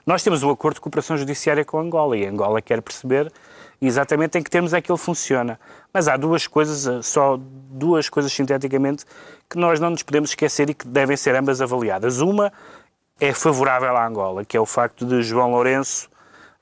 Nós 0.05 0.23
temos 0.23 0.43
um 0.43 0.51
acordo 0.51 0.75
de 0.75 0.81
cooperação 0.83 1.17
judiciária 1.17 1.65
com 1.65 1.79
Angola 1.79 2.15
e 2.15 2.27
Angola 2.27 2.61
quer 2.61 2.83
perceber 2.83 3.33
exatamente 3.87 4.39
em 4.39 4.43
que 4.43 4.51
termos 4.51 4.73
é 4.73 4.81
que 4.81 4.91
ele 4.91 4.99
funciona. 4.99 5.59
Mas 5.93 6.07
há 6.07 6.17
duas 6.17 6.47
coisas, 6.47 6.87
eh, 6.87 7.03
só 7.03 7.37
duas 7.37 8.09
coisas 8.09 8.33
sinteticamente, 8.33 9.05
que 9.51 9.59
nós 9.59 9.81
não 9.81 9.91
nos 9.91 10.03
podemos 10.03 10.31
esquecer 10.31 10.71
e 10.71 10.75
que 10.75 10.87
devem 10.87 11.17
ser 11.17 11.35
ambas 11.35 11.61
avaliadas. 11.61 12.21
Uma 12.21 12.53
é 13.21 13.33
favorável 13.35 13.97
à 13.97 14.07
Angola, 14.07 14.45
que 14.45 14.57
é 14.57 14.61
o 14.61 14.67
facto 14.67 15.05
de 15.05 15.23
João 15.23 15.51
Lourenço. 15.51 16.09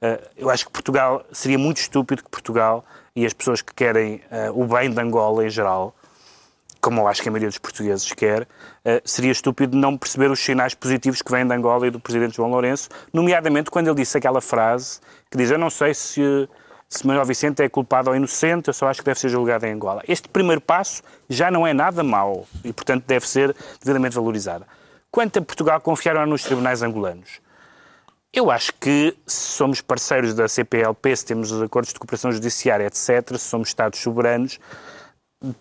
eh, 0.00 0.20
eu 0.36 0.48
acho 0.48 0.64
que 0.64 0.72
Portugal 0.72 1.22
seria 1.30 1.58
muito 1.58 1.76
estúpido 1.76 2.24
que 2.24 2.30
Portugal 2.30 2.84
e 3.14 3.26
as 3.26 3.34
pessoas 3.34 3.60
que 3.60 3.74
querem 3.74 4.22
eh, 4.30 4.50
o 4.50 4.64
bem 4.66 4.90
de 4.90 4.98
Angola 4.98 5.44
em 5.44 5.50
geral, 5.50 5.94
como 6.80 7.02
eu 7.02 7.08
acho 7.08 7.20
que 7.22 7.28
a 7.28 7.32
maioria 7.32 7.50
dos 7.50 7.58
portugueses 7.58 8.10
quer, 8.14 8.48
seria 9.04 9.30
estúpido 9.30 9.76
não 9.76 9.98
perceber 9.98 10.30
os 10.30 10.40
sinais 10.40 10.72
positivos 10.72 11.20
que 11.20 11.30
vêm 11.30 11.46
de 11.46 11.52
Angola 11.52 11.86
e 11.86 11.90
do 11.90 12.00
presidente 12.00 12.36
João 12.36 12.48
Lourenço, 12.48 12.88
nomeadamente 13.12 13.70
quando 13.70 13.88
ele 13.88 13.96
disse 13.96 14.16
aquela 14.16 14.40
frase 14.40 14.98
que 15.30 15.36
diz: 15.36 15.50
Eu 15.50 15.58
não 15.58 15.68
sei 15.68 15.92
se, 15.92 16.48
se 16.92 17.06
Manuel 17.06 17.24
Vicente 17.24 17.62
é 17.62 17.68
culpado 17.68 18.10
ou 18.10 18.16
inocente, 18.16 18.66
eu 18.66 18.74
só 18.74 18.88
acho 18.88 18.98
que 18.98 19.04
deve 19.06 19.20
ser 19.20 19.28
julgado 19.28 19.64
em 19.64 19.72
Angola. 19.72 20.02
Este 20.08 20.28
primeiro 20.28 20.60
passo 20.60 21.02
já 21.28 21.48
não 21.48 21.64
é 21.64 21.72
nada 21.72 22.02
mau 22.02 22.48
e, 22.64 22.72
portanto, 22.72 23.04
deve 23.06 23.28
ser 23.28 23.54
devidamente 23.80 24.16
valorizado. 24.16 24.66
Quanto 25.08 25.38
a 25.38 25.42
Portugal 25.42 25.80
confiar 25.80 26.26
nos 26.26 26.42
tribunais 26.42 26.82
angolanos, 26.82 27.40
eu 28.32 28.50
acho 28.50 28.72
que 28.74 29.16
se 29.24 29.36
somos 29.52 29.80
parceiros 29.80 30.34
da 30.34 30.48
CPLP, 30.48 31.14
se 31.16 31.26
temos 31.26 31.52
os 31.52 31.62
acordos 31.62 31.92
de 31.92 31.98
cooperação 31.98 32.32
judiciária, 32.32 32.84
etc., 32.86 33.36
se 33.36 33.38
somos 33.38 33.68
Estados 33.68 34.00
soberanos, 34.00 34.58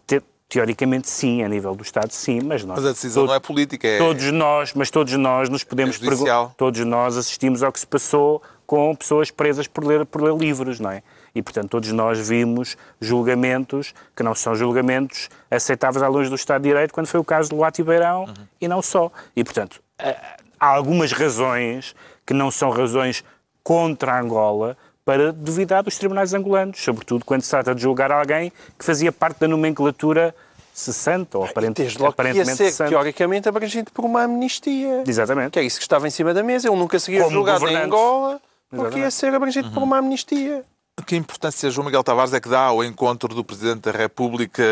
te- 0.07 0.23
teoricamente 0.47 1.07
sim, 1.07 1.43
a 1.43 1.47
nível 1.47 1.75
do 1.75 1.83
Estado 1.83 2.11
sim, 2.11 2.41
mas 2.41 2.65
nós... 2.65 2.77
Mas 2.79 2.87
a 2.87 2.91
decisão 2.91 3.27
não 3.27 3.35
é 3.35 3.39
política, 3.39 3.87
é 3.87 3.99
Todos 3.99 4.31
nós, 4.31 4.73
mas 4.73 4.89
todos 4.89 5.13
nós 5.13 5.47
nos 5.47 5.63
podemos 5.63 5.97
É. 5.97 6.53
Todos 6.57 6.83
nós 6.85 7.17
assistimos 7.17 7.61
ao 7.61 7.71
que 7.71 7.79
se 7.79 7.85
passou 7.87 8.41
com 8.69 8.95
pessoas 8.95 9.31
presas 9.31 9.65
por 9.65 9.83
ler, 9.83 10.05
por 10.05 10.21
ler 10.21 10.35
livros, 10.37 10.79
não 10.79 10.91
é? 10.91 11.01
E, 11.33 11.41
portanto, 11.41 11.69
todos 11.71 11.91
nós 11.91 12.19
vimos 12.29 12.77
julgamentos 13.01 13.95
que 14.15 14.21
não 14.21 14.35
são 14.35 14.53
julgamentos 14.53 15.27
aceitáveis 15.49 16.03
à 16.03 16.07
luz 16.07 16.29
do 16.29 16.35
Estado 16.35 16.61
de 16.61 16.69
Direito, 16.69 16.93
quando 16.93 17.07
foi 17.07 17.19
o 17.19 17.23
caso 17.23 17.49
do 17.49 17.55
Luati 17.55 17.81
Beirão 17.81 18.25
Uhum. 18.25 18.33
e 18.61 18.67
não 18.67 18.79
só. 18.83 19.11
E, 19.35 19.43
portanto, 19.43 19.81
eh, 19.97 20.15
há 20.59 20.67
algumas 20.67 21.11
razões 21.11 21.95
que 22.23 22.31
não 22.31 22.51
são 22.51 22.69
razões 22.69 23.23
contra 23.63 24.13
a 24.13 24.21
Angola 24.21 24.77
para 25.03 25.33
duvidar 25.33 25.81
dos 25.81 25.97
tribunais 25.97 26.35
angolanos, 26.35 26.79
sobretudo 26.79 27.25
quando 27.25 27.41
se 27.41 27.49
trata 27.49 27.73
de 27.73 27.81
julgar 27.81 28.11
alguém 28.11 28.51
que 28.77 28.85
fazia 28.85 29.11
parte 29.11 29.39
da 29.39 29.47
nomenclatura 29.47 30.35
cessante 30.75 31.35
ou 31.35 31.43
aparente, 31.43 31.81
Desde 31.81 31.97
logo 31.97 32.13
que 32.13 32.21
ia 32.21 32.23
aparentemente 32.31 32.55
ser, 32.57 32.65
cessante. 32.65 32.91
teoricamente, 32.91 33.49
abrangido 33.49 33.89
por 33.91 34.05
uma 34.05 34.21
amnistia. 34.25 35.03
Exatamente. 35.07 35.49
Que 35.53 35.59
é 35.59 35.63
isso 35.63 35.77
que 35.79 35.83
estava 35.83 36.07
em 36.07 36.11
cima 36.11 36.35
da 36.35 36.43
mesa. 36.43 36.67
Ele 36.69 36.77
nunca 36.77 36.99
seguia 36.99 37.27
julgado 37.27 37.67
em 37.67 37.89
governante. 37.89 38.41
Porque 38.69 38.99
ia 38.99 39.11
ser 39.11 39.33
abrangido 39.33 39.71
por 39.71 39.81
uma 39.81 39.97
amnistia. 39.97 40.63
Que 41.05 41.15
importância 41.15 41.71
João 41.71 41.85
Miguel 41.85 42.03
Tavares 42.03 42.33
é 42.33 42.39
que 42.39 42.49
dá 42.49 42.61
ao 42.61 42.83
encontro 42.83 43.33
do 43.33 43.43
Presidente 43.43 43.81
da 43.81 43.91
República 43.91 44.63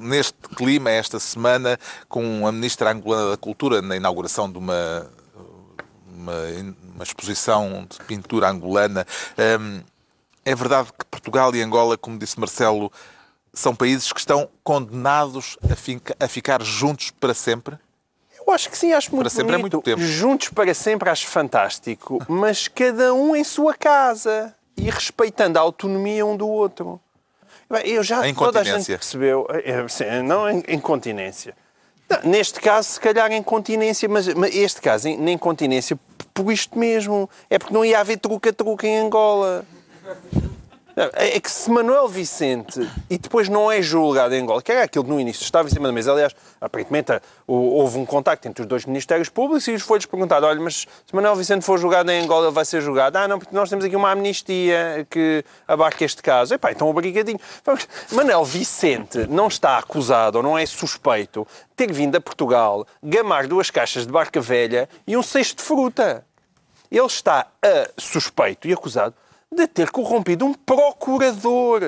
neste 0.00 0.34
clima, 0.56 0.90
esta 0.90 1.20
semana, 1.20 1.78
com 2.08 2.46
a 2.46 2.52
Ministra 2.52 2.90
Angolana 2.90 3.30
da 3.30 3.36
Cultura, 3.36 3.82
na 3.82 3.96
inauguração 3.96 4.50
de 4.50 4.58
uma, 4.58 5.06
uma, 6.16 6.32
uma 6.94 7.04
exposição 7.04 7.86
de 7.88 8.02
pintura 8.06 8.48
angolana. 8.48 9.06
Hum, 9.60 9.82
é 10.44 10.54
verdade 10.54 10.88
que 10.98 11.04
Portugal 11.04 11.54
e 11.54 11.62
Angola, 11.62 11.96
como 11.96 12.18
disse 12.18 12.40
Marcelo, 12.40 12.90
são 13.52 13.74
países 13.74 14.12
que 14.12 14.20
estão 14.20 14.48
condenados 14.62 15.56
a, 15.70 15.76
finca, 15.76 16.16
a 16.18 16.26
ficar 16.26 16.62
juntos 16.62 17.10
para 17.12 17.34
sempre? 17.34 17.78
Eu 18.46 18.52
acho 18.52 18.70
que 18.70 18.76
sim, 18.76 18.92
acho 18.92 19.10
muito 19.10 19.22
Para 19.22 19.30
sempre 19.30 19.54
é 19.54 19.58
bonito. 19.58 19.74
muito 19.74 19.84
tempo. 19.84 20.00
Juntos 20.00 20.48
para 20.50 20.74
sempre 20.74 21.08
acho 21.08 21.26
fantástico, 21.26 22.22
mas 22.28 22.68
cada 22.68 23.14
um 23.14 23.34
em 23.34 23.42
sua 23.42 23.74
casa 23.74 24.54
e 24.76 24.90
respeitando 24.90 25.58
a 25.58 25.62
autonomia 25.62 26.26
um 26.26 26.36
do 26.36 26.48
outro. 26.48 27.00
Bem, 27.70 27.82
Eu 27.86 28.02
já 28.02 28.26
Em 28.28 28.34
toda 28.34 28.60
a 28.60 28.64
gente 28.64 28.86
percebeu, 28.86 29.46
é, 29.50 29.88
sim, 29.88 30.04
não 30.22 30.48
em, 30.48 30.78
continência. 30.78 31.54
Neste 32.22 32.60
caso, 32.60 32.90
se 32.90 33.00
calhar 33.00 33.32
em 33.32 33.42
continência, 33.42 34.08
mas, 34.08 34.28
mas 34.34 34.54
este 34.54 34.80
caso, 34.80 35.08
em, 35.08 35.30
em 35.30 35.38
continência, 35.38 35.98
por 36.34 36.52
isto 36.52 36.78
mesmo. 36.78 37.30
É 37.48 37.58
porque 37.58 37.72
não 37.72 37.84
ia 37.84 38.00
haver 38.00 38.18
truca-truca 38.18 38.86
em 38.86 38.98
Angola. 38.98 39.64
É 40.96 41.36
é 41.36 41.40
que 41.40 41.50
se 41.50 41.68
Manuel 41.70 42.06
Vicente 42.08 42.88
e 43.10 43.18
depois 43.18 43.48
não 43.48 43.70
é 43.70 43.82
julgado 43.82 44.32
em 44.34 44.42
Angola, 44.42 44.62
que 44.62 44.70
era 44.70 44.84
aquilo 44.84 45.04
que 45.04 45.10
no 45.10 45.18
início 45.18 45.42
estava 45.42 45.66
em 45.66 45.70
cima 45.72 45.88
da 45.88 45.92
mesa, 45.92 46.12
aliás, 46.12 46.34
aparentemente 46.60 47.12
hou- 47.46 47.72
houve 47.74 47.98
um 47.98 48.06
contacto 48.06 48.46
entre 48.46 48.62
os 48.62 48.68
dois 48.68 48.84
Ministérios 48.86 49.28
Públicos 49.28 49.66
e 49.66 49.76
foi-lhes 49.78 50.06
perguntado: 50.06 50.46
olha, 50.46 50.60
mas 50.60 50.86
se 51.06 51.14
Manuel 51.14 51.34
Vicente 51.34 51.64
for 51.64 51.78
julgado 51.78 52.10
em 52.12 52.22
Angola, 52.22 52.50
vai 52.52 52.64
ser 52.64 52.80
julgado? 52.80 53.18
Ah, 53.18 53.26
não, 53.26 53.40
porque 53.40 53.54
nós 53.54 53.68
temos 53.68 53.84
aqui 53.84 53.96
uma 53.96 54.12
amnistia 54.12 55.04
que 55.10 55.44
abarca 55.66 56.04
este 56.04 56.22
caso. 56.22 56.54
Epá, 56.54 56.70
então 56.70 56.88
obrigadinho. 56.88 57.40
Manuel 58.12 58.44
Vicente 58.44 59.26
não 59.28 59.48
está 59.48 59.78
acusado 59.78 60.38
ou 60.38 60.44
não 60.44 60.56
é 60.56 60.64
suspeito 60.64 61.46
de 61.70 61.74
ter 61.86 61.92
vindo 61.92 62.14
a 62.16 62.20
Portugal 62.20 62.86
gamar 63.02 63.48
duas 63.48 63.68
caixas 63.68 64.06
de 64.06 64.12
barca 64.12 64.40
velha 64.40 64.88
e 65.06 65.16
um 65.16 65.22
cesto 65.24 65.56
de 65.56 65.62
fruta. 65.64 66.24
Ele 66.90 67.06
está 67.06 67.48
a 67.60 67.90
suspeito 67.98 68.68
e 68.68 68.72
acusado 68.72 69.12
de 69.54 69.66
ter 69.66 69.90
corrompido 69.90 70.44
um 70.44 70.52
procurador. 70.54 71.80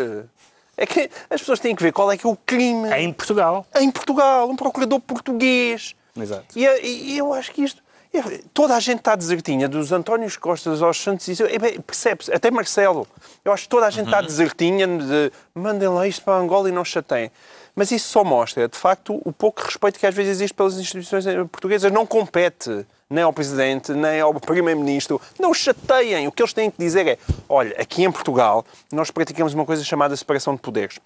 É 0.77 0.85
que 0.87 1.11
as 1.31 1.41
pessoas 1.41 1.59
têm 1.59 1.75
que 1.75 1.83
ver 1.83 1.93
qual 1.93 2.11
é 2.12 2.17
que 2.19 2.27
é 2.27 2.31
o 2.31 2.37
crime 2.37 2.91
Em 2.93 3.12
Portugal. 3.12 3.67
em 3.77 3.91
Portugal, 3.91 4.49
um 4.49 4.57
procurador 4.57 5.01
português. 5.01 5.95
Exato. 6.17 6.45
E, 6.55 6.64
e- 6.67 7.12
e 7.12 7.19
eu 7.19 7.33
acho 7.33 7.51
que 7.53 7.62
isto. 7.64 7.83
é- 8.12 8.41
Toda 8.55 8.75
a 8.77 8.81
gente 8.81 8.99
está 8.99 9.14
desertinha, 9.17 9.69
dos 9.69 9.91
Antónios 9.93 10.37
Costas 10.37 10.81
aos 10.83 10.99
Santos 11.03 11.27
Isidro, 11.29 11.53
é 11.55 11.59
bem, 11.59 11.81
percebe-se, 11.81 12.33
até 12.33 12.51
Marcelo. 12.51 13.07
Eu 13.45 13.53
acho 13.53 13.64
que 13.64 13.69
toda 13.69 13.87
a 13.87 13.91
gente 13.91 14.07
está 14.07 14.21
desertinha 14.23 14.87
de 14.87 15.33
mandem 15.55 15.89
lá 15.89 16.07
isto 16.07 16.23
para 16.25 16.39
Angola 16.39 16.69
e 16.69 16.73
não 16.73 16.85
chateiem. 16.85 17.31
Mas 17.75 17.91
isso 17.91 18.09
só 18.09 18.25
mostra, 18.25 18.69
de 18.69 18.77
facto, 18.77 19.21
o 19.25 19.33
pouco 19.33 19.61
respeito 19.62 19.99
que 19.99 20.07
às 20.07 20.14
vezes 20.14 20.33
existe 20.33 20.55
pelas 20.55 20.79
instituições 20.79 21.27
eh, 21.27 21.45
portuguesas. 21.45 21.93
Não 21.93 22.07
compete 22.07 22.87
nem 23.09 23.24
ao 23.24 23.32
Presidente, 23.32 23.92
nem 23.92 24.20
ao 24.20 24.34
Primeiro-Ministro. 24.34 25.20
Não 25.38 25.54
chateiem. 25.54 26.26
O 26.26 26.32
que 26.32 26.42
eles 26.42 26.52
têm 26.52 26.70
que 26.70 26.78
dizer 26.78 27.07
é: 27.07 27.18
olha, 27.48 27.74
aqui 27.80 28.04
em 28.04 28.11
Portugal 28.11 28.64
nós 28.92 29.11
praticamos 29.11 29.54
uma 29.54 29.64
coisa 29.64 29.84
chamada 29.84 30.16
separação 30.16 30.54
de 30.54 30.61
poderes 30.61 30.98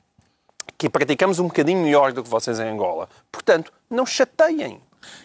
que 0.81 0.89
praticamos 0.89 1.39
um 1.39 1.47
bocadinho 1.47 1.83
melhor 1.83 2.11
do 2.11 2.23
que 2.23 2.29
vocês 2.31 2.59
em 2.59 2.71
Angola. 2.71 3.07
Portanto, 3.31 3.71
não 3.91 4.07
chateiem. 4.07 4.81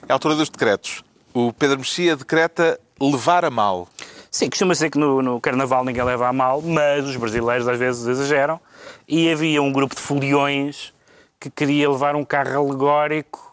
É 0.05 0.11
a 0.11 0.13
altura 0.13 0.35
dos 0.35 0.49
decretos. 0.49 1.01
O 1.33 1.53
Pedro 1.53 1.77
Mexia 1.77 2.17
decreta 2.17 2.77
levar 2.99 3.45
a 3.45 3.49
mal. 3.49 3.87
Sim, 4.29 4.49
costuma 4.49 4.75
ser 4.75 4.89
que 4.89 4.97
no, 4.97 5.21
no 5.21 5.39
Carnaval 5.39 5.85
ninguém 5.85 6.03
leva 6.03 6.27
a 6.27 6.33
mal, 6.33 6.61
mas 6.61 7.05
os 7.05 7.15
brasileiros 7.15 7.69
às 7.69 7.79
vezes 7.79 8.05
exageram. 8.05 8.59
E 9.07 9.31
havia 9.31 9.61
um 9.61 9.71
grupo 9.71 9.95
de 9.95 10.01
foliões 10.01 10.93
que 11.39 11.49
queria 11.49 11.89
levar 11.89 12.17
um 12.17 12.25
carro 12.25 12.67
alegórico 12.67 13.44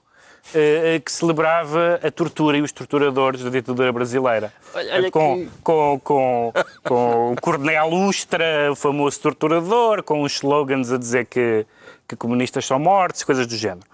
que 1.05 1.11
celebrava 1.13 1.99
a 2.03 2.11
tortura 2.11 2.57
e 2.57 2.63
os 2.63 2.73
torturadores 2.73 3.43
da 3.43 3.51
ditadura 3.51 3.93
brasileira. 3.93 4.53
Olha- 4.75 4.95
olha 4.95 5.11
com, 5.11 5.37
que- 5.39 5.49
com, 5.63 6.01
com, 6.05 6.53
com 6.85 7.33
o 7.33 7.41
Coronel 7.41 7.89
Ustra, 7.91 8.71
o 8.71 8.77
famoso 8.77 9.21
torturador, 9.21 10.03
com 10.03 10.23
os 10.23 10.33
slogans 10.35 10.93
a 10.93 10.99
dizer 10.99 11.27
que, 11.27 11.67
que 12.09 12.17
comunistas 12.17 12.65
são 12.67 12.79
mortos, 12.79 13.23
coisas 13.25 13.47
do 13.47 13.57
género. 13.57 13.87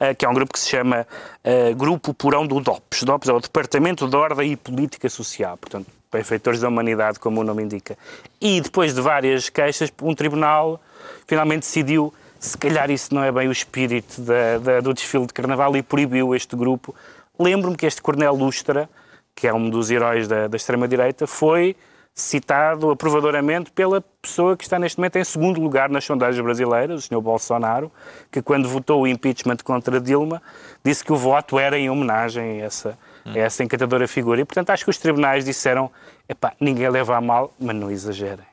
Eh, 0.00 0.14
que 0.14 0.24
é 0.24 0.28
um 0.28 0.34
grupo 0.34 0.52
que 0.52 0.58
se 0.58 0.68
chama 0.68 1.06
eh, 1.44 1.74
Grupo 1.74 2.12
Porão 2.14 2.46
do 2.46 2.60
DOPS. 2.60 3.02
DOPS 3.02 3.28
é 3.28 3.32
o 3.32 3.40
Departamento 3.40 4.08
de 4.08 4.16
Ordem 4.16 4.52
e 4.52 4.56
Política 4.56 5.08
Social, 5.08 5.56
portanto, 5.56 5.86
benfeitores 6.12 6.60
da 6.60 6.68
humanidade, 6.68 7.18
como 7.18 7.40
o 7.40 7.44
nome 7.44 7.62
indica. 7.62 7.96
E 8.40 8.60
depois 8.60 8.94
de 8.94 9.00
várias 9.00 9.48
queixas, 9.50 9.92
um 10.02 10.14
tribunal 10.14 10.80
finalmente 11.26 11.60
decidiu 11.60 12.12
se 12.38 12.56
calhar 12.58 12.90
isso 12.90 13.14
não 13.14 13.22
é 13.24 13.30
bem 13.32 13.48
o 13.48 13.52
espírito 13.52 14.20
da- 14.20 14.58
da- 14.58 14.80
do 14.80 14.92
desfile 14.94 15.26
de 15.26 15.32
carnaval 15.32 15.76
e 15.76 15.82
proibiu 15.82 16.34
este 16.34 16.54
grupo. 16.56 16.94
Lembro-me 17.38 17.76
que 17.76 17.86
este 17.86 18.00
Coronel 18.02 18.34
Lustra, 18.34 18.88
que 19.34 19.46
é 19.46 19.52
um 19.54 19.68
dos 19.68 19.90
heróis 19.90 20.26
da, 20.28 20.46
da 20.48 20.56
extrema-direita, 20.56 21.26
foi 21.26 21.76
citado 22.14 22.90
aprovadoramente 22.90 23.70
pela 23.70 24.02
pessoa 24.22 24.56
que 24.56 24.64
está 24.64 24.78
neste 24.78 24.96
momento 24.98 25.16
em 25.16 25.24
segundo 25.24 25.60
lugar 25.60 25.90
nas 25.90 26.02
sondagens 26.04 26.42
brasileiras, 26.42 27.04
o 27.04 27.06
Sr. 27.06 27.20
Bolsonaro, 27.20 27.92
que 28.32 28.40
quando 28.40 28.66
votou 28.68 29.02
o 29.02 29.06
impeachment 29.06 29.58
contra 29.62 30.00
Dilma, 30.00 30.40
disse 30.82 31.04
que 31.04 31.12
o 31.12 31.16
voto 31.16 31.58
era 31.58 31.78
em 31.78 31.90
homenagem 31.90 32.62
a 32.62 32.64
essa, 32.64 32.98
a 33.26 33.38
essa 33.38 33.62
encantadora 33.62 34.08
figura. 34.08 34.40
E, 34.40 34.46
portanto, 34.46 34.70
acho 34.70 34.82
que 34.84 34.90
os 34.90 34.96
tribunais 34.96 35.44
disseram, 35.44 35.90
epá, 36.26 36.54
ninguém 36.58 36.88
leva 36.88 37.16
a 37.16 37.20
mal, 37.20 37.52
mas 37.60 37.76
não 37.76 37.90
exagerem. 37.90 38.46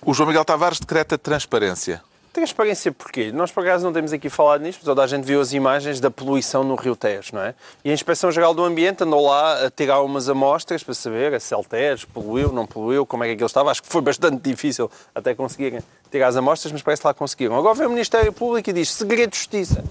O 0.00 0.14
João 0.14 0.28
Miguel 0.28 0.44
Tavares 0.44 0.78
decreta 0.78 1.18
transparência. 1.18 2.00
Transparência 2.32 2.92
porquê? 2.92 3.32
Nós, 3.32 3.50
por 3.50 3.64
acaso, 3.64 3.84
não 3.84 3.92
temos 3.92 4.12
aqui 4.12 4.30
falado 4.30 4.60
nisto, 4.60 4.84
toda 4.84 5.02
a 5.02 5.06
gente 5.06 5.24
viu 5.24 5.40
as 5.40 5.52
imagens 5.52 5.98
da 5.98 6.12
poluição 6.12 6.62
no 6.62 6.76
Rio 6.76 6.94
Tejo, 6.94 7.34
não 7.34 7.42
é? 7.42 7.54
E 7.84 7.90
a 7.90 7.92
Inspeção-Geral 7.92 8.54
do 8.54 8.62
Ambiente 8.62 9.02
andou 9.02 9.26
lá 9.26 9.66
a 9.66 9.70
tirar 9.70 10.00
umas 10.00 10.28
amostras 10.28 10.84
para 10.84 10.94
saber 10.94 11.40
se 11.40 11.54
Tejo 11.68 12.06
poluiu, 12.08 12.52
não 12.52 12.66
poluiu, 12.66 13.04
como 13.04 13.24
é 13.24 13.26
que 13.26 13.32
aquilo 13.32 13.48
estava. 13.48 13.72
Acho 13.72 13.82
que 13.82 13.88
foi 13.88 14.00
bastante 14.00 14.36
difícil 14.48 14.88
até 15.12 15.34
conseguirem 15.34 15.80
tirar 16.08 16.28
as 16.28 16.36
amostras, 16.36 16.72
mas 16.72 16.82
parece 16.82 17.02
que 17.02 17.08
lá 17.08 17.14
conseguiram. 17.14 17.56
Agora 17.56 17.74
vem 17.74 17.86
o 17.88 17.90
Ministério 17.90 18.32
Público 18.32 18.70
e 18.70 18.72
diz 18.72 18.90
segredo 18.90 19.30
de 19.30 19.36
justiça. 19.36 19.82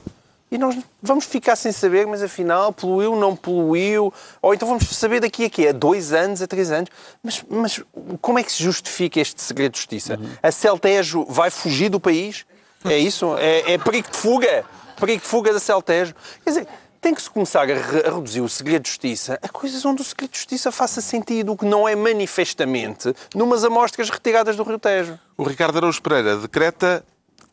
E 0.51 0.57
nós 0.57 0.75
vamos 1.01 1.25
ficar 1.25 1.55
sem 1.55 1.71
saber, 1.71 2.07
mas 2.07 2.23
afinal 2.23 2.73
poluiu, 2.73 3.15
não 3.15 3.35
poluiu, 3.35 4.11
ou 4.41 4.53
então 4.53 4.67
vamos 4.67 4.87
saber 4.89 5.19
daqui 5.19 5.45
a 5.45 5.49
quê? 5.49 5.67
A 5.67 5.71
dois 5.71 6.11
anos, 6.11 6.41
a 6.41 6.47
três 6.47 6.71
anos. 6.71 6.89
Mas, 7.21 7.43
mas 7.47 7.81
como 8.19 8.39
é 8.39 8.43
que 8.43 8.51
se 8.51 8.63
justifica 8.63 9.19
este 9.19 9.41
segredo 9.41 9.73
de 9.73 9.77
justiça? 9.77 10.19
A 10.41 10.51
Celtejo 10.51 11.23
vai 11.29 11.51
fugir 11.51 11.89
do 11.89 11.99
país? 11.99 12.45
É 12.83 12.97
isso? 12.97 13.37
É, 13.37 13.73
é 13.73 13.77
perigo 13.77 14.09
de 14.09 14.17
fuga? 14.17 14.65
Perigo 14.99 15.21
de 15.21 15.27
fuga 15.27 15.53
da 15.53 15.59
Celtejo? 15.59 16.15
Quer 16.43 16.49
dizer, 16.49 16.67
tem 16.99 17.13
que 17.13 17.21
se 17.21 17.29
começar 17.29 17.61
a, 17.61 17.65
re- 17.75 18.07
a 18.07 18.11
reduzir 18.15 18.41
o 18.41 18.49
segredo 18.49 18.81
de 18.83 18.89
justiça 18.89 19.37
a 19.41 19.47
coisas 19.47 19.85
onde 19.85 20.01
o 20.01 20.03
segredo 20.03 20.31
de 20.31 20.37
justiça 20.37 20.71
faça 20.71 20.99
sentido, 20.99 21.51
o 21.53 21.57
que 21.57 21.65
não 21.65 21.87
é 21.87 21.95
manifestamente 21.95 23.13
numas 23.35 23.63
amostras 23.63 24.09
retiradas 24.09 24.55
do 24.55 24.63
Rio 24.63 24.79
Tejo. 24.79 25.17
O 25.37 25.43
Ricardo 25.43 25.77
Araújo 25.77 26.01
Pereira 26.01 26.35
decreta 26.37 27.05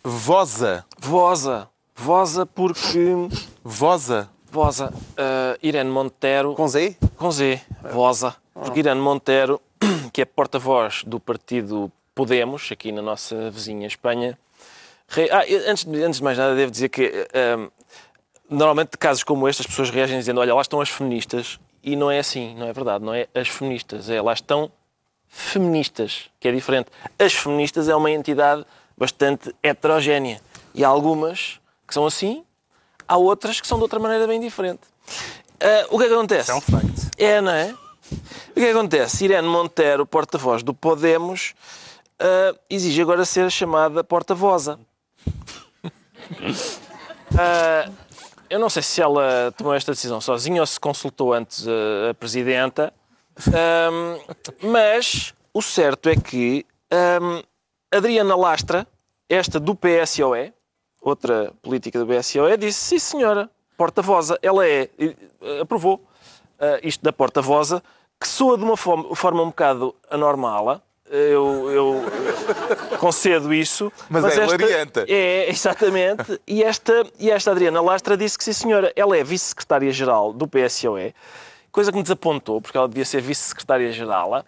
voza. 0.03 0.85
Voza. 0.99 1.69
Voza 1.97 2.45
porque. 2.47 3.15
Voza. 3.65 4.29
Voza. 4.51 4.93
Uh, 4.93 5.59
Irene 5.63 5.91
Montero. 5.91 6.55
Com 6.55 6.69
Z? 6.69 6.97
Com 7.17 7.31
Z. 7.31 7.61
Voza. 7.93 8.37
Porque 8.55 8.81
Irene 8.81 9.01
Montero, 9.01 9.61
que 10.13 10.23
é 10.23 10.25
porta-voz 10.25 11.03
do 11.05 11.19
partido 11.19 11.91
Podemos, 12.15 12.71
aqui 12.73 12.93
na 12.93 13.03
nossa 13.03 13.51
vizinha 13.51 13.87
Espanha. 13.87 14.39
re- 15.09 15.29
Ah, 15.31 15.45
antes, 15.69 15.85
de- 15.85 16.03
antes 16.03 16.19
de 16.19 16.25
mais 16.25 16.39
nada, 16.39 16.55
devo 16.55 16.71
dizer 16.71 16.89
que. 16.89 17.07
uh, 17.09 17.71
normalmente, 18.49 18.93
de 18.93 18.99
casos 18.99 19.23
como 19.23 19.49
este, 19.49 19.61
as 19.63 19.67
pessoas 19.67 19.91
reagem 19.91 20.19
dizendo: 20.19 20.41
Olha, 20.41 20.55
lá 20.55 20.61
estão 20.63 20.81
as 20.81 20.89
feministas. 20.89 21.59
E 21.83 21.95
não 21.95 22.11
é 22.11 22.19
assim, 22.19 22.55
não 22.57 22.67
é 22.67 22.73
verdade. 22.73 23.05
Não 23.05 23.15
é 23.15 23.29
as 23.35 23.49
feministas. 23.49 24.09
É 24.11 24.21
lá 24.21 24.33
estão 24.33 24.71
feministas, 25.29 26.31
que 26.41 26.49
é 26.49 26.53
diferente. 26.53 26.89
As 27.19 27.33
feministas 27.35 27.89
é 27.89 27.95
uma 27.95 28.11
entidade 28.11 28.65
bastante 28.99 29.55
heterogénea. 29.63 30.41
E 30.75 30.83
algumas 30.85 31.61
que 31.87 31.95
são 31.95 32.07
assim, 32.07 32.45
há 33.07 33.17
outras 33.17 33.61
que 33.61 33.67
são 33.67 33.79
de 33.79 33.83
outra 33.83 33.99
maneira 33.99 34.27
bem 34.27 34.41
diferente. 34.41 34.81
Ah, 35.61 35.87
o 35.91 35.99
que 35.99 36.05
é 36.05 36.09
que 36.09 36.15
acontece? 36.15 36.51
É 36.51 36.55
um 36.55 36.61
facto. 36.61 37.11
É, 37.17 37.41
não 37.41 37.53
é? 37.53 37.75
O 38.51 38.55
que 38.55 38.61
é 38.61 38.65
que 38.65 38.71
acontece? 38.71 39.25
Irene 39.25 39.49
Montero, 39.49 40.07
porta-voz 40.07 40.63
do 40.63 40.75
Podemos, 40.75 41.55
ah, 42.19 42.55
exige 42.69 43.01
agora 43.03 43.25
ser 43.25 43.51
chamada 43.51 44.03
porta-voza. 44.05 44.79
Ah, 47.39 47.91
eu 48.49 48.59
não 48.59 48.71
sei 48.71 48.83
se 48.83 49.03
ela 49.03 49.53
tomou 49.57 49.75
esta 49.75 49.93
decisão 49.93 50.21
sozinha 50.21 50.63
ou 50.63 50.67
se 50.67 50.81
consultou 50.81 51.35
antes 51.35 51.67
a, 51.69 52.11
a 52.11 52.15
Presidenta, 52.15 52.95
Ahm, 53.49 54.19
mas 54.63 55.35
o 55.53 55.61
certo 55.61 56.09
é 56.09 56.17
que 56.17 56.65
ahm, 56.91 57.43
Adriana 57.93 58.35
Lastra, 58.35 58.87
esta 59.29 59.61
do 59.61 59.75
PSOE, 59.75 60.53
outra 61.11 61.53
política 61.63 61.99
do 61.99 62.07
PSOE, 62.07 62.57
disse: 62.57 62.79
sim, 62.79 62.99
senhora, 62.99 63.51
porta-voza. 63.77 64.39
Ela 64.43 64.67
é, 64.67 64.89
eh, 64.99 65.61
aprovou 65.61 66.01
ah, 66.59 66.81
isto 66.83 67.05
da 67.05 67.13
porta-voza, 67.13 67.83
que 68.21 68.27
soa 68.27 68.57
de 68.57 68.65
uma 68.65 68.77
forma, 68.77 69.15
forma 69.15 69.43
um 69.43 69.47
bocado 69.47 69.95
anormala. 70.11 70.83
Eu, 71.09 71.71
eu 71.71 72.05
concedo 72.99 73.55
isso. 73.55 73.93
Mas 74.09 74.25
é 74.25 74.45
hilariante. 74.45 75.05
É, 75.07 75.49
exatamente. 75.49 76.41
E 76.47 76.65
esta, 76.65 77.07
e 77.19 77.31
esta 77.31 77.53
Adriana 77.53 77.81
Lastra 77.81 78.17
disse 78.17 78.37
que 78.37 78.43
sim, 78.43 78.53
senhora. 78.53 78.93
Ela 78.97 79.17
é 79.17 79.23
vice-secretária-geral 79.23 80.33
do 80.33 80.49
PSOE. 80.49 81.15
coisa 81.71 81.93
que 81.93 81.97
me 81.97 82.03
desapontou, 82.03 82.61
porque 82.61 82.77
ela 82.77 82.89
devia 82.89 83.05
ser 83.05 83.21
vice-secretária-geral. 83.21 84.45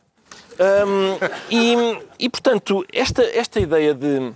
Um, 0.59 1.17
e, 1.49 2.03
e, 2.19 2.29
portanto, 2.29 2.85
esta, 2.93 3.23
esta 3.23 3.61
ideia 3.61 3.95
de 3.95 4.33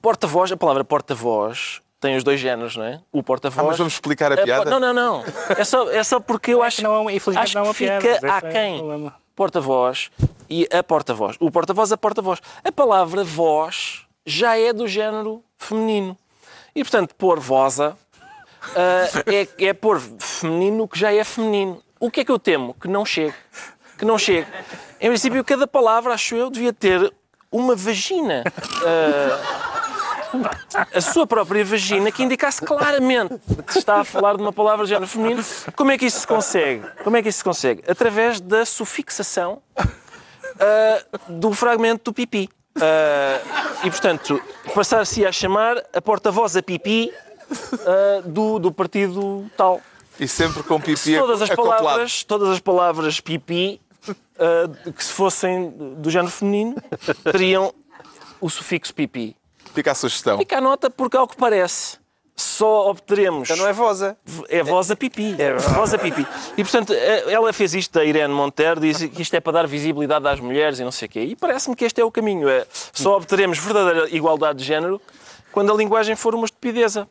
porta-voz, 0.00 0.50
a 0.52 0.56
palavra 0.56 0.84
porta-voz 0.84 1.80
tem 2.00 2.16
os 2.16 2.24
dois 2.24 2.40
géneros, 2.40 2.76
não 2.76 2.84
é? 2.84 3.00
O 3.12 3.22
porta-voz. 3.22 3.64
Ah, 3.64 3.68
mas 3.68 3.78
vamos 3.78 3.92
explicar 3.92 4.32
a 4.32 4.42
piada? 4.42 4.70
Não, 4.70 4.80
não, 4.80 4.94
não. 4.94 5.24
É 5.56 5.64
só, 5.64 5.90
é 5.90 6.02
só 6.02 6.18
porque 6.18 6.54
eu 6.54 6.62
acho, 6.62 6.82
não, 6.82 7.10
infelizmente 7.10 7.44
acho 7.44 7.58
não 7.58 7.66
é 7.66 7.72
que 7.72 7.78
piada, 7.78 8.00
fica 8.00 8.16
esse 8.16 8.26
é 8.26 8.30
aquém. 8.30 8.78
problema. 8.78 9.14
Porta-voz 9.36 10.10
e 10.48 10.66
a 10.72 10.82
porta-voz. 10.82 11.36
O 11.38 11.50
porta-voz, 11.50 11.92
a 11.92 11.98
porta-voz. 11.98 12.40
A 12.64 12.72
palavra 12.72 13.22
voz 13.22 14.06
já 14.24 14.56
é 14.58 14.72
do 14.72 14.88
género 14.88 15.42
feminino. 15.56 16.16
E, 16.74 16.82
portanto, 16.82 17.14
pôr 17.14 17.38
voza 17.38 17.96
ah, 18.74 19.06
é, 19.26 19.66
é 19.66 19.72
pôr 19.72 20.00
feminino 20.18 20.88
que 20.88 20.98
já 20.98 21.12
é 21.12 21.22
feminino. 21.22 21.82
O 21.98 22.10
que 22.10 22.20
é 22.20 22.24
que 22.24 22.32
eu 22.32 22.38
temo? 22.38 22.74
Que 22.74 22.88
não 22.88 23.04
chegue. 23.04 23.34
Que 23.98 24.04
não 24.04 24.18
chegue. 24.18 24.46
Em 25.00 25.08
princípio, 25.08 25.44
cada 25.44 25.66
palavra, 25.66 26.14
acho 26.14 26.34
eu, 26.34 26.50
devia 26.50 26.72
ter 26.72 27.12
uma 27.50 27.74
vagina. 27.74 28.42
Ah, 28.86 29.79
a 30.94 31.00
sua 31.00 31.26
própria 31.26 31.64
vagina 31.64 32.10
que 32.10 32.22
indicasse 32.22 32.60
claramente 32.62 33.34
que 33.66 33.72
se 33.72 33.78
está 33.78 34.00
a 34.00 34.04
falar 34.04 34.36
de 34.36 34.42
uma 34.42 34.52
palavra 34.52 34.84
de 34.84 34.90
género 34.90 35.06
feminino. 35.06 35.44
Como 35.76 35.90
é 35.90 35.98
que 35.98 36.06
isso 36.06 36.20
se 36.20 36.26
consegue? 36.26 36.84
Como 37.02 37.16
é 37.16 37.22
que 37.22 37.28
isso 37.28 37.38
se 37.38 37.44
consegue? 37.44 37.82
Através 37.88 38.40
da 38.40 38.64
sufixação 38.64 39.62
ah, 40.58 41.04
do 41.28 41.52
fragmento 41.52 42.10
do 42.10 42.14
pipi. 42.14 42.48
Ah, 42.76 43.40
e, 43.84 43.90
portanto, 43.90 44.40
passar-se 44.74 45.26
a 45.26 45.32
chamar 45.32 45.82
a 45.92 46.00
porta-voz 46.00 46.56
a 46.56 46.62
pipi 46.62 47.12
ah, 47.86 48.22
do, 48.24 48.58
do 48.58 48.72
partido 48.72 49.50
tal. 49.56 49.80
E 50.18 50.28
sempre 50.28 50.62
com 50.62 50.80
pipi 50.80 51.16
todas 51.16 51.42
as 51.42 51.50
acoplado. 51.50 51.82
palavras, 51.82 52.24
todas 52.24 52.48
as 52.50 52.60
palavras 52.60 53.20
pipi, 53.20 53.80
ah, 54.38 54.92
que 54.92 55.04
se 55.04 55.12
fossem 55.12 55.70
do 55.96 56.10
género 56.10 56.30
feminino, 56.30 56.76
teriam 57.32 57.74
o 58.40 58.48
sufixo 58.48 58.94
pipi. 58.94 59.36
Fica 59.74 59.92
a 59.92 59.94
sugestão. 59.94 60.38
Fica 60.38 60.58
a 60.58 60.60
nota 60.60 60.90
porque, 60.90 61.16
ao 61.16 61.26
que 61.26 61.36
parece, 61.36 61.98
só 62.36 62.90
obteremos. 62.90 63.48
Então 63.48 63.62
não 63.62 63.68
é 63.68 63.72
voza. 63.72 64.16
É 64.48 64.62
voz 64.62 64.90
a 64.90 64.96
pipi. 64.96 65.36
É 65.38 65.54
voz 65.54 65.94
a 65.94 65.98
pipi. 65.98 66.26
E, 66.56 66.62
portanto, 66.62 66.92
eh, 66.92 67.24
ela 67.32 67.52
fez 67.52 67.74
isto 67.74 67.98
a 67.98 68.04
Irene 68.04 68.32
Montero, 68.32 68.80
disse 68.80 69.08
que 69.08 69.22
isto 69.22 69.34
é 69.34 69.40
para 69.40 69.52
dar 69.52 69.66
visibilidade 69.66 70.26
às 70.26 70.40
mulheres 70.40 70.78
e 70.78 70.84
não 70.84 70.90
sei 70.90 71.06
o 71.06 71.10
quê. 71.10 71.20
E 71.20 71.36
parece-me 71.36 71.76
que 71.76 71.84
este 71.84 72.00
é 72.00 72.04
o 72.04 72.10
caminho. 72.10 72.48
É, 72.48 72.66
só 72.92 73.16
obteremos 73.16 73.58
verdadeira 73.58 74.08
igualdade 74.10 74.58
de 74.58 74.64
género 74.64 75.00
quando 75.52 75.72
a 75.72 75.76
linguagem 75.76 76.16
for 76.16 76.34
uma 76.34 76.44
estupideza. 76.44 77.08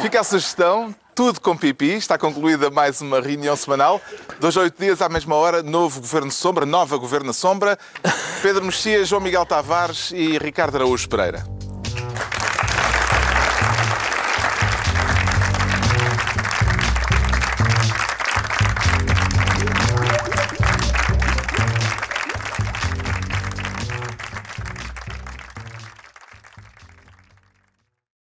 Fica 0.00 0.20
a 0.20 0.24
sugestão. 0.24 0.94
Tudo 1.14 1.40
com 1.40 1.56
pipi. 1.56 1.92
Está 1.92 2.18
concluída 2.18 2.70
mais 2.70 3.00
uma 3.00 3.20
reunião 3.20 3.54
semanal. 3.54 4.00
Dois 4.40 4.56
a 4.56 4.62
oito 4.62 4.82
dias, 4.82 5.00
à 5.00 5.08
mesma 5.08 5.36
hora, 5.36 5.62
novo 5.62 6.00
Governo 6.00 6.32
Sombra, 6.32 6.66
nova 6.66 6.96
Governo 6.96 7.32
Sombra. 7.32 7.78
Pedro 8.42 8.64
Mexia, 8.64 9.04
João 9.04 9.20
Miguel 9.20 9.46
Tavares 9.46 10.10
e 10.10 10.36
Ricardo 10.38 10.76
Araújo 10.76 11.08
Pereira. 11.08 11.44